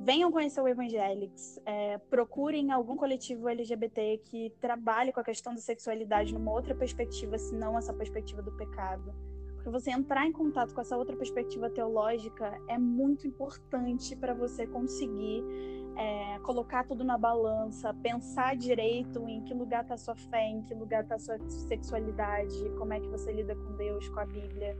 Venham 0.00 0.30
conhecer 0.30 0.60
o 0.60 0.68
Evangelics. 0.68 1.58
É, 1.64 1.96
procurem 1.96 2.72
algum 2.72 2.94
coletivo 2.94 3.48
LGBT 3.48 4.20
que 4.22 4.50
trabalhe 4.60 5.12
com 5.12 5.20
a 5.20 5.24
questão 5.24 5.54
da 5.54 5.60
sexualidade 5.60 6.34
numa 6.34 6.52
outra 6.52 6.74
perspectiva, 6.74 7.38
senão 7.38 7.78
essa 7.78 7.94
perspectiva 7.94 8.42
do 8.42 8.52
pecado 8.52 9.14
porque 9.62 9.70
você 9.70 9.92
entrar 9.92 10.26
em 10.26 10.32
contato 10.32 10.74
com 10.74 10.80
essa 10.80 10.96
outra 10.96 11.16
perspectiva 11.16 11.70
teológica 11.70 12.60
é 12.66 12.76
muito 12.76 13.28
importante 13.28 14.16
para 14.16 14.34
você 14.34 14.66
conseguir 14.66 15.44
é, 15.96 16.40
colocar 16.40 16.84
tudo 16.84 17.04
na 17.04 17.16
balança, 17.16 17.94
pensar 17.94 18.56
direito 18.56 19.28
em 19.28 19.40
que 19.44 19.54
lugar 19.54 19.82
está 19.82 19.96
sua 19.96 20.16
fé, 20.16 20.48
em 20.48 20.62
que 20.62 20.74
lugar 20.74 21.04
está 21.04 21.16
sua 21.16 21.38
sexualidade, 21.48 22.58
como 22.76 22.92
é 22.92 22.98
que 22.98 23.06
você 23.06 23.32
lida 23.32 23.54
com 23.54 23.76
Deus, 23.76 24.08
com 24.08 24.18
a 24.18 24.26
Bíblia. 24.26 24.76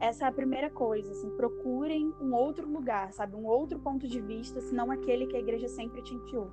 Essa 0.00 0.24
é 0.24 0.28
a 0.28 0.32
primeira 0.32 0.70
coisa, 0.70 1.12
assim, 1.12 1.28
procurem 1.36 2.10
um 2.18 2.32
outro 2.32 2.66
lugar, 2.66 3.12
sabe, 3.12 3.36
um 3.36 3.44
outro 3.44 3.78
ponto 3.78 4.08
de 4.08 4.22
vista, 4.22 4.58
senão 4.62 4.90
aquele 4.90 5.26
que 5.26 5.36
a 5.36 5.40
igreja 5.40 5.68
sempre 5.68 6.02
te 6.02 6.14
enfiou. 6.14 6.50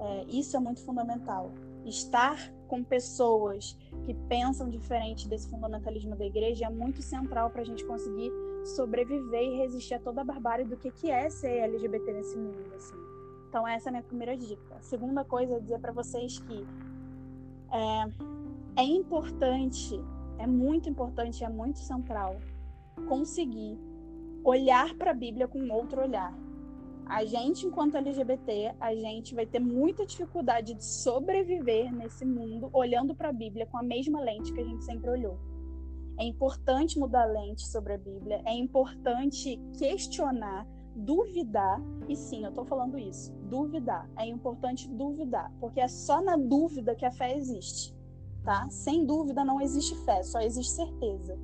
É, 0.00 0.24
isso 0.24 0.56
é 0.56 0.60
muito 0.60 0.84
fundamental 0.84 1.52
estar 1.84 2.52
com 2.68 2.84
pessoas 2.84 3.76
que 4.04 4.14
pensam 4.28 4.68
diferente 4.68 5.28
desse 5.28 5.48
fundamentalismo 5.48 6.14
da 6.14 6.24
igreja 6.24 6.66
é 6.66 6.70
muito 6.70 7.02
central 7.02 7.50
para 7.50 7.62
a 7.62 7.64
gente 7.64 7.84
conseguir 7.84 8.30
sobreviver 8.64 9.42
e 9.42 9.56
resistir 9.56 9.94
a 9.94 9.98
toda 9.98 10.20
a 10.20 10.24
barbárie 10.24 10.64
do 10.64 10.76
que, 10.76 10.90
que 10.90 11.10
é 11.10 11.28
ser 11.28 11.60
LGBT 11.64 12.12
nesse 12.12 12.36
mundo. 12.36 12.72
Assim. 12.76 12.94
Então, 13.48 13.66
essa 13.66 13.88
é 13.88 13.90
a 13.90 13.92
minha 13.92 14.02
primeira 14.02 14.36
dica. 14.36 14.76
A 14.76 14.82
segunda 14.82 15.24
coisa 15.24 15.56
é 15.56 15.60
dizer 15.60 15.80
para 15.80 15.92
vocês 15.92 16.38
que 16.38 16.66
é, 17.72 18.82
é 18.82 18.84
importante, 18.84 20.00
é 20.38 20.46
muito 20.46 20.88
importante, 20.88 21.42
é 21.42 21.48
muito 21.48 21.78
central 21.78 22.36
conseguir 23.08 23.78
olhar 24.44 24.94
para 24.94 25.10
a 25.10 25.14
Bíblia 25.14 25.48
com 25.48 25.68
outro 25.70 26.00
olhar 26.02 26.32
a 27.10 27.24
gente, 27.24 27.66
enquanto 27.66 27.96
LGBT, 27.96 28.76
a 28.78 28.94
gente 28.94 29.34
vai 29.34 29.44
ter 29.44 29.58
muita 29.58 30.06
dificuldade 30.06 30.74
de 30.74 30.84
sobreviver 30.84 31.92
nesse 31.92 32.24
mundo 32.24 32.70
olhando 32.72 33.16
para 33.16 33.30
a 33.30 33.32
Bíblia 33.32 33.66
com 33.66 33.76
a 33.76 33.82
mesma 33.82 34.20
lente 34.20 34.52
que 34.52 34.60
a 34.60 34.64
gente 34.64 34.84
sempre 34.84 35.10
olhou. 35.10 35.36
É 36.16 36.22
importante 36.22 37.00
mudar 37.00 37.24
a 37.24 37.26
lente 37.26 37.66
sobre 37.66 37.94
a 37.94 37.98
Bíblia, 37.98 38.40
é 38.44 38.54
importante 38.54 39.60
questionar, 39.76 40.64
duvidar, 40.94 41.82
e 42.08 42.14
sim, 42.14 42.44
eu 42.44 42.50
estou 42.50 42.64
falando 42.64 42.96
isso, 42.96 43.32
duvidar. 43.48 44.08
É 44.16 44.24
importante 44.24 44.88
duvidar, 44.88 45.52
porque 45.58 45.80
é 45.80 45.88
só 45.88 46.22
na 46.22 46.36
dúvida 46.36 46.94
que 46.94 47.04
a 47.04 47.10
fé 47.10 47.36
existe, 47.36 47.92
tá? 48.44 48.68
Sem 48.70 49.04
dúvida 49.04 49.44
não 49.44 49.60
existe 49.60 49.96
fé, 50.04 50.22
só 50.22 50.38
existe 50.38 50.74
certeza. 50.74 51.36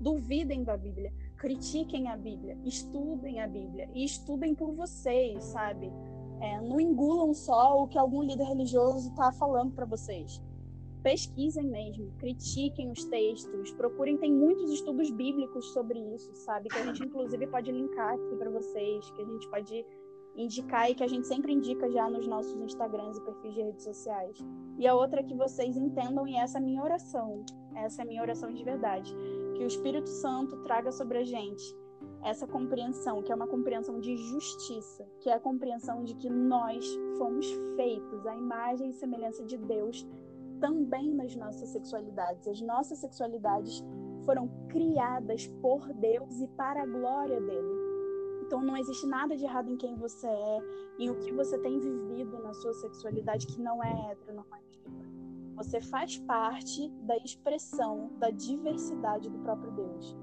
Duvidem 0.00 0.64
da 0.64 0.78
Bíblia 0.78 1.12
critiquem 1.40 2.06
a 2.08 2.16
Bíblia, 2.18 2.56
estudem 2.66 3.40
a 3.40 3.48
Bíblia 3.48 3.88
e 3.94 4.04
estudem 4.04 4.54
por 4.54 4.72
vocês, 4.72 5.42
sabe? 5.44 5.90
É, 6.38 6.60
não 6.60 6.78
engulam 6.78 7.32
só 7.32 7.82
o 7.82 7.88
que 7.88 7.98
algum 7.98 8.22
líder 8.22 8.44
religioso 8.44 9.08
está 9.08 9.32
falando 9.32 9.72
para 9.72 9.86
vocês. 9.86 10.40
Pesquisem 11.02 11.64
mesmo, 11.64 12.12
critiquem 12.18 12.90
os 12.90 13.04
textos, 13.06 13.72
procurem. 13.72 14.18
Tem 14.18 14.30
muitos 14.30 14.70
estudos 14.70 15.10
bíblicos 15.10 15.72
sobre 15.72 15.98
isso, 16.14 16.30
sabe? 16.34 16.68
Que 16.68 16.78
a 16.78 16.84
gente, 16.84 17.02
inclusive, 17.02 17.46
pode 17.46 17.72
linkar 17.72 18.14
aqui 18.14 18.36
para 18.36 18.50
vocês, 18.50 19.10
que 19.10 19.22
a 19.22 19.24
gente 19.24 19.48
pode 19.48 19.86
indicar 20.36 20.90
e 20.90 20.94
que 20.94 21.02
a 21.02 21.08
gente 21.08 21.26
sempre 21.26 21.52
indica 21.52 21.90
já 21.90 22.08
nos 22.08 22.26
nossos 22.26 22.54
Instagrams 22.60 23.16
e 23.16 23.20
perfis 23.22 23.54
de 23.54 23.62
redes 23.62 23.84
sociais. 23.84 24.36
E 24.78 24.86
a 24.86 24.94
outra 24.94 25.20
é 25.20 25.22
que 25.22 25.34
vocês 25.34 25.74
entendam, 25.74 26.26
e 26.28 26.36
essa 26.36 26.58
é 26.58 26.60
a 26.60 26.64
minha 26.64 26.82
oração, 26.82 27.44
essa 27.74 28.02
é 28.02 28.04
a 28.04 28.06
minha 28.06 28.22
oração 28.22 28.52
de 28.52 28.62
verdade, 28.62 29.14
que 29.60 29.64
o 29.64 29.66
Espírito 29.66 30.08
Santo 30.08 30.56
traga 30.62 30.90
sobre 30.90 31.18
a 31.18 31.22
gente 31.22 31.76
essa 32.24 32.46
compreensão, 32.46 33.22
que 33.22 33.30
é 33.30 33.34
uma 33.34 33.46
compreensão 33.46 34.00
de 34.00 34.16
justiça, 34.16 35.06
que 35.20 35.28
é 35.28 35.34
a 35.34 35.38
compreensão 35.38 36.02
de 36.02 36.14
que 36.14 36.30
nós 36.30 36.82
fomos 37.18 37.46
feitos 37.76 38.26
à 38.26 38.34
imagem 38.34 38.88
e 38.88 38.94
semelhança 38.94 39.44
de 39.44 39.58
Deus 39.58 40.08
também 40.60 41.12
nas 41.12 41.36
nossas 41.36 41.68
sexualidades. 41.68 42.48
As 42.48 42.62
nossas 42.62 43.00
sexualidades 43.00 43.84
foram 44.24 44.48
criadas 44.70 45.46
por 45.60 45.92
Deus 45.92 46.40
e 46.40 46.48
para 46.48 46.82
a 46.82 46.86
glória 46.86 47.38
dele. 47.38 47.74
Então 48.46 48.62
não 48.62 48.78
existe 48.78 49.06
nada 49.06 49.36
de 49.36 49.44
errado 49.44 49.68
em 49.68 49.76
quem 49.76 49.94
você 49.94 50.26
é, 50.26 50.58
em 50.98 51.10
o 51.10 51.16
que 51.16 51.32
você 51.32 51.58
tem 51.58 51.78
vivido 51.78 52.42
na 52.42 52.54
sua 52.54 52.72
sexualidade 52.72 53.46
que 53.46 53.60
não 53.60 53.84
é 53.84 54.12
heteronormativa. 54.12 55.19
Você 55.60 55.78
faz 55.78 56.16
parte 56.16 56.88
da 57.02 57.18
expressão 57.18 58.12
da 58.18 58.30
diversidade 58.30 59.28
do 59.28 59.38
próprio 59.40 59.70
Deus. 59.72 60.16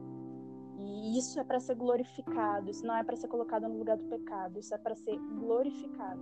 E 0.79 1.19
isso 1.19 1.39
é 1.39 1.43
para 1.43 1.59
ser 1.59 1.75
glorificado, 1.75 2.71
isso 2.71 2.83
não 2.83 2.95
é 2.95 3.03
para 3.03 3.15
ser 3.15 3.27
colocado 3.27 3.67
no 3.67 3.77
lugar 3.77 3.97
do 3.97 4.05
pecado, 4.05 4.57
isso 4.57 4.73
é 4.73 4.79
para 4.79 4.95
ser 4.95 5.15
glorificado. 5.39 6.19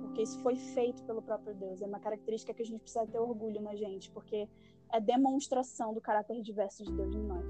Porque 0.00 0.22
isso 0.22 0.40
foi 0.40 0.56
feito 0.56 1.02
pelo 1.04 1.20
próprio 1.20 1.54
Deus. 1.54 1.82
É 1.82 1.86
uma 1.86 2.00
característica 2.00 2.54
que 2.54 2.62
a 2.62 2.64
gente 2.64 2.80
precisa 2.80 3.06
ter 3.06 3.18
orgulho 3.18 3.60
na 3.60 3.74
gente, 3.74 4.10
porque 4.10 4.48
é 4.90 5.00
demonstração 5.02 5.92
do 5.92 6.00
caráter 6.00 6.40
diverso 6.40 6.82
de 6.82 6.90
Deus 6.94 7.14
em 7.14 7.24
nós. 7.24 7.44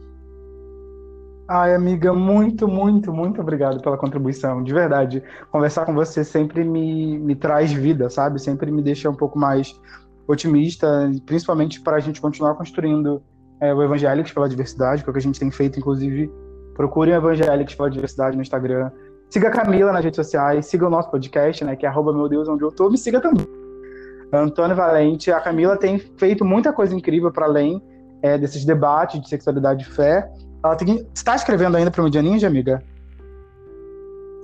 Ai, 1.49 1.73
amiga, 1.73 2.13
muito, 2.13 2.67
muito, 2.67 3.13
muito 3.13 3.41
obrigado 3.41 3.81
pela 3.81 3.97
contribuição. 3.97 4.65
De 4.65 4.75
verdade, 4.75 5.23
conversar 5.53 5.87
com 5.87 5.95
você 5.95 6.25
sempre 6.25 6.65
me, 6.65 7.17
me 7.17 7.37
traz 7.37 7.73
vida, 7.73 8.11
sabe? 8.11 8.41
Sempre 8.41 8.73
me 8.73 8.83
deixa 8.83 9.09
um 9.09 9.15
pouco 9.15 9.39
mais 9.39 9.81
otimista, 10.27 11.11
principalmente 11.25 11.81
para 11.81 11.97
a 11.97 12.01
gente 12.01 12.21
continuar 12.21 12.55
construindo 12.55 13.23
é, 13.61 13.73
o 13.73 13.83
Evangélicos 13.83 14.33
pela 14.33 14.49
Diversidade, 14.49 15.03
que 15.03 15.09
é 15.09 15.11
o 15.11 15.13
que 15.13 15.19
a 15.19 15.23
gente 15.23 15.39
tem 15.39 15.51
feito, 15.51 15.79
inclusive. 15.79 16.31
Procurem 16.75 17.15
o 17.15 17.17
Evangélicos 17.17 17.75
pela 17.75 17.91
Diversidade 17.91 18.37
no 18.37 18.43
Instagram. 18.43 18.91
Siga 19.31 19.49
a 19.49 19.51
Camila 19.51 19.93
nas 19.93 20.05
redes 20.05 20.17
sociais, 20.17 20.67
siga 20.67 20.87
o 20.87 20.91
nosso 20.91 21.11
podcast, 21.11 21.65
né, 21.65 21.75
que 21.75 21.85
é 21.87 21.89
arroba 21.89 22.13
meu 22.13 22.29
Deus 22.29 22.49
onde 22.49 22.63
eu 22.63 22.71
tô, 22.71 22.91
me 22.91 22.99
siga 22.99 23.21
também. 23.21 23.47
Antônio 24.33 24.77
Valente, 24.77 25.31
a 25.31 25.41
Camila 25.41 25.77
tem 25.77 25.99
feito 25.99 26.45
muita 26.45 26.73
coisa 26.73 26.95
incrível 26.95 27.31
para 27.33 27.47
além 27.47 27.83
é, 28.23 28.37
desses 28.37 28.65
debates 28.65 29.21
de 29.21 29.29
sexualidade 29.29 29.85
e 29.85 29.87
fé. 29.87 30.29
Ela 30.65 30.77
tem... 30.77 31.07
está 31.15 31.35
escrevendo 31.35 31.77
ainda 31.77 31.91
para 31.91 32.01
o 32.01 32.05
Media 32.05 32.23
Ninja, 32.23 32.47
amiga? 32.47 32.83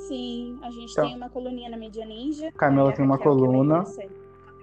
Sim, 0.09 0.59
a 0.63 0.71
gente 0.71 0.93
então, 0.93 1.07
tem 1.07 1.17
uma 1.17 1.29
coluninha 1.29 1.71
na 1.71 1.77
Media 1.77 2.05
Ninja. 2.07 2.51
Camila 2.53 2.93
tem 2.93 3.05
uma 3.05 3.19
coluna. 3.19 3.85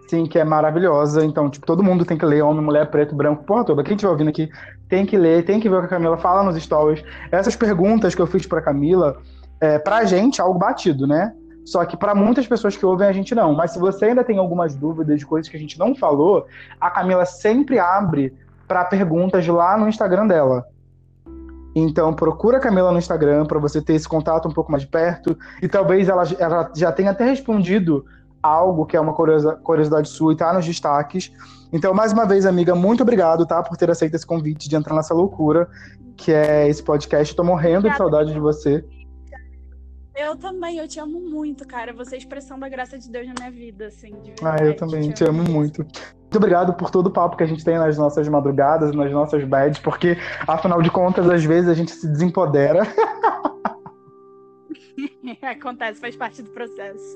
Sim, 0.10 0.26
que 0.26 0.40
é 0.40 0.44
maravilhosa. 0.44 1.24
Então, 1.24 1.52
tipo, 1.52 1.68
todo 1.68 1.84
mundo 1.84 2.04
tem 2.04 2.18
que 2.18 2.26
ler, 2.26 2.42
homem, 2.42 2.64
mulher, 2.64 2.90
preto, 2.90 3.14
branco, 3.14 3.44
porra 3.44 3.64
toda. 3.64 3.84
Quem 3.84 3.96
estiver 3.96 4.10
ouvindo 4.10 4.30
aqui 4.30 4.50
tem 4.88 5.06
que 5.06 5.16
ler, 5.16 5.46
tem 5.46 5.60
que 5.60 5.70
ver 5.70 5.76
o 5.76 5.80
que 5.82 5.86
a 5.86 5.90
Camila 5.90 6.18
fala 6.18 6.42
nos 6.42 6.60
stories. 6.60 7.04
Essas 7.32 7.56
perguntas 7.56 8.16
que 8.16 8.22
eu 8.22 8.26
fiz 8.26 8.48
pra 8.48 8.60
Camila, 8.60 9.18
é, 9.62 9.78
pra 9.78 10.06
gente 10.06 10.42
é 10.42 10.44
algo 10.44 10.58
batido, 10.58 11.06
né? 11.06 11.32
Só 11.64 11.86
que 11.86 11.96
para 11.96 12.16
muitas 12.16 12.48
pessoas 12.48 12.76
que 12.76 12.84
ouvem 12.84 13.08
a 13.08 13.12
gente 13.12 13.36
não. 13.36 13.54
Mas 13.54 13.70
se 13.70 13.78
você 13.78 14.06
ainda 14.06 14.24
tem 14.24 14.40
algumas 14.40 14.74
dúvidas 14.74 15.20
de 15.20 15.28
coisas 15.28 15.48
que 15.48 15.56
a 15.56 15.60
gente 15.60 15.78
não 15.78 15.94
falou, 15.94 16.48
a 16.82 16.90
Camila 16.90 17.24
sempre 17.24 17.78
abre 17.78 18.34
para 18.68 18.86
perguntas 18.86 19.46
lá 19.46 19.78
no 19.78 19.88
Instagram 19.88 20.26
dela. 20.26 20.66
Então 21.76 22.16
procura 22.16 22.58
a 22.58 22.60
Camila 22.60 22.92
no 22.92 22.98
Instagram 22.98 23.46
para 23.46 23.60
você 23.60 23.80
ter 23.80 23.94
esse 23.94 24.10
contato 24.10 24.48
um 24.48 24.52
pouco 24.52 24.72
mais 24.72 24.86
perto 24.86 25.38
e 25.62 25.68
talvez 25.68 26.10
ela, 26.10 26.24
ela 26.40 26.72
já 26.76 26.92
tenha 26.92 27.12
até 27.12 27.26
respondido 27.26 28.04
algo 28.42 28.86
que 28.86 28.96
é 28.96 29.00
uma 29.00 29.14
curiosidade 29.14 30.10
sua 30.10 30.34
e 30.34 30.36
tá 30.36 30.54
nos 30.54 30.66
destaques. 30.66 31.32
Então, 31.72 31.94
mais 31.94 32.14
uma 32.14 32.26
vez, 32.26 32.46
amiga, 32.46 32.74
muito 32.74 33.04
obrigado, 33.04 33.46
tá, 33.46 33.62
por 33.62 33.78
ter 33.78 33.90
aceito 33.92 34.16
esse 34.16 34.26
convite 34.26 34.68
de 34.68 34.76
entrar 34.76 34.96
nessa 34.96 35.14
loucura 35.14 35.68
que 36.20 36.34
é 36.34 36.68
esse 36.68 36.84
podcast. 36.84 37.36
Tô 37.36 37.44
morrendo 37.44 37.88
Obrigada. 37.88 37.94
de 37.94 37.98
saudade 37.98 38.34
de 38.34 38.40
você. 38.40 38.84
Eu 40.16 40.36
também, 40.36 40.78
eu 40.78 40.88
te 40.88 41.00
amo 41.00 41.18
muito, 41.18 41.66
cara. 41.66 41.94
Você 41.94 42.16
é 42.16 42.18
a 42.18 42.20
expressão 42.20 42.60
da 42.60 42.68
graça 42.68 42.98
de 42.98 43.10
Deus 43.10 43.26
na 43.26 43.34
minha 43.40 43.52
vida, 43.52 43.88
assim. 43.88 44.14
Ah, 44.44 44.58
eu 44.62 44.76
também 44.76 45.10
te, 45.10 45.14
te 45.14 45.24
amo, 45.24 45.42
amo 45.42 45.50
muito. 45.50 45.82
Muito 45.82 46.36
obrigado 46.36 46.74
por 46.74 46.92
todo 46.92 47.08
o 47.08 47.12
papo 47.12 47.38
que 47.38 47.44
a 47.44 47.48
gente 47.48 47.64
tem 47.64 47.78
nas 47.78 47.98
nossas 47.98 48.28
madrugadas, 48.28 48.94
nas 48.94 49.12
nossas 49.12 49.44
beds, 49.46 49.80
porque, 49.80 50.18
afinal 50.46 50.82
de 50.82 50.92
contas, 50.92 51.30
às 51.30 51.44
vezes 51.46 51.70
a 51.70 51.74
gente 51.74 51.92
se 51.92 52.08
desempodera. 52.08 52.82
Acontece, 55.42 56.00
faz 56.00 56.16
parte 56.16 56.42
do 56.42 56.50
processo. 56.52 57.16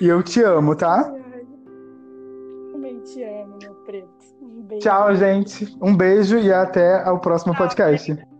E 0.00 0.06
eu 0.06 0.22
te 0.22 0.42
amo, 0.42 0.74
tá? 0.74 1.04
Também 2.72 3.00
te 3.00 3.22
amo, 3.22 3.58
meu 3.60 3.74
preto. 3.86 4.08
Um 4.40 4.62
beijo. 4.62 4.82
Tchau, 4.82 5.14
gente. 5.14 5.76
Um 5.80 5.96
beijo 5.96 6.38
e 6.38 6.52
até 6.52 7.08
o 7.10 7.18
próximo 7.18 7.54
Tchau, 7.54 7.66
podcast. 7.66 8.31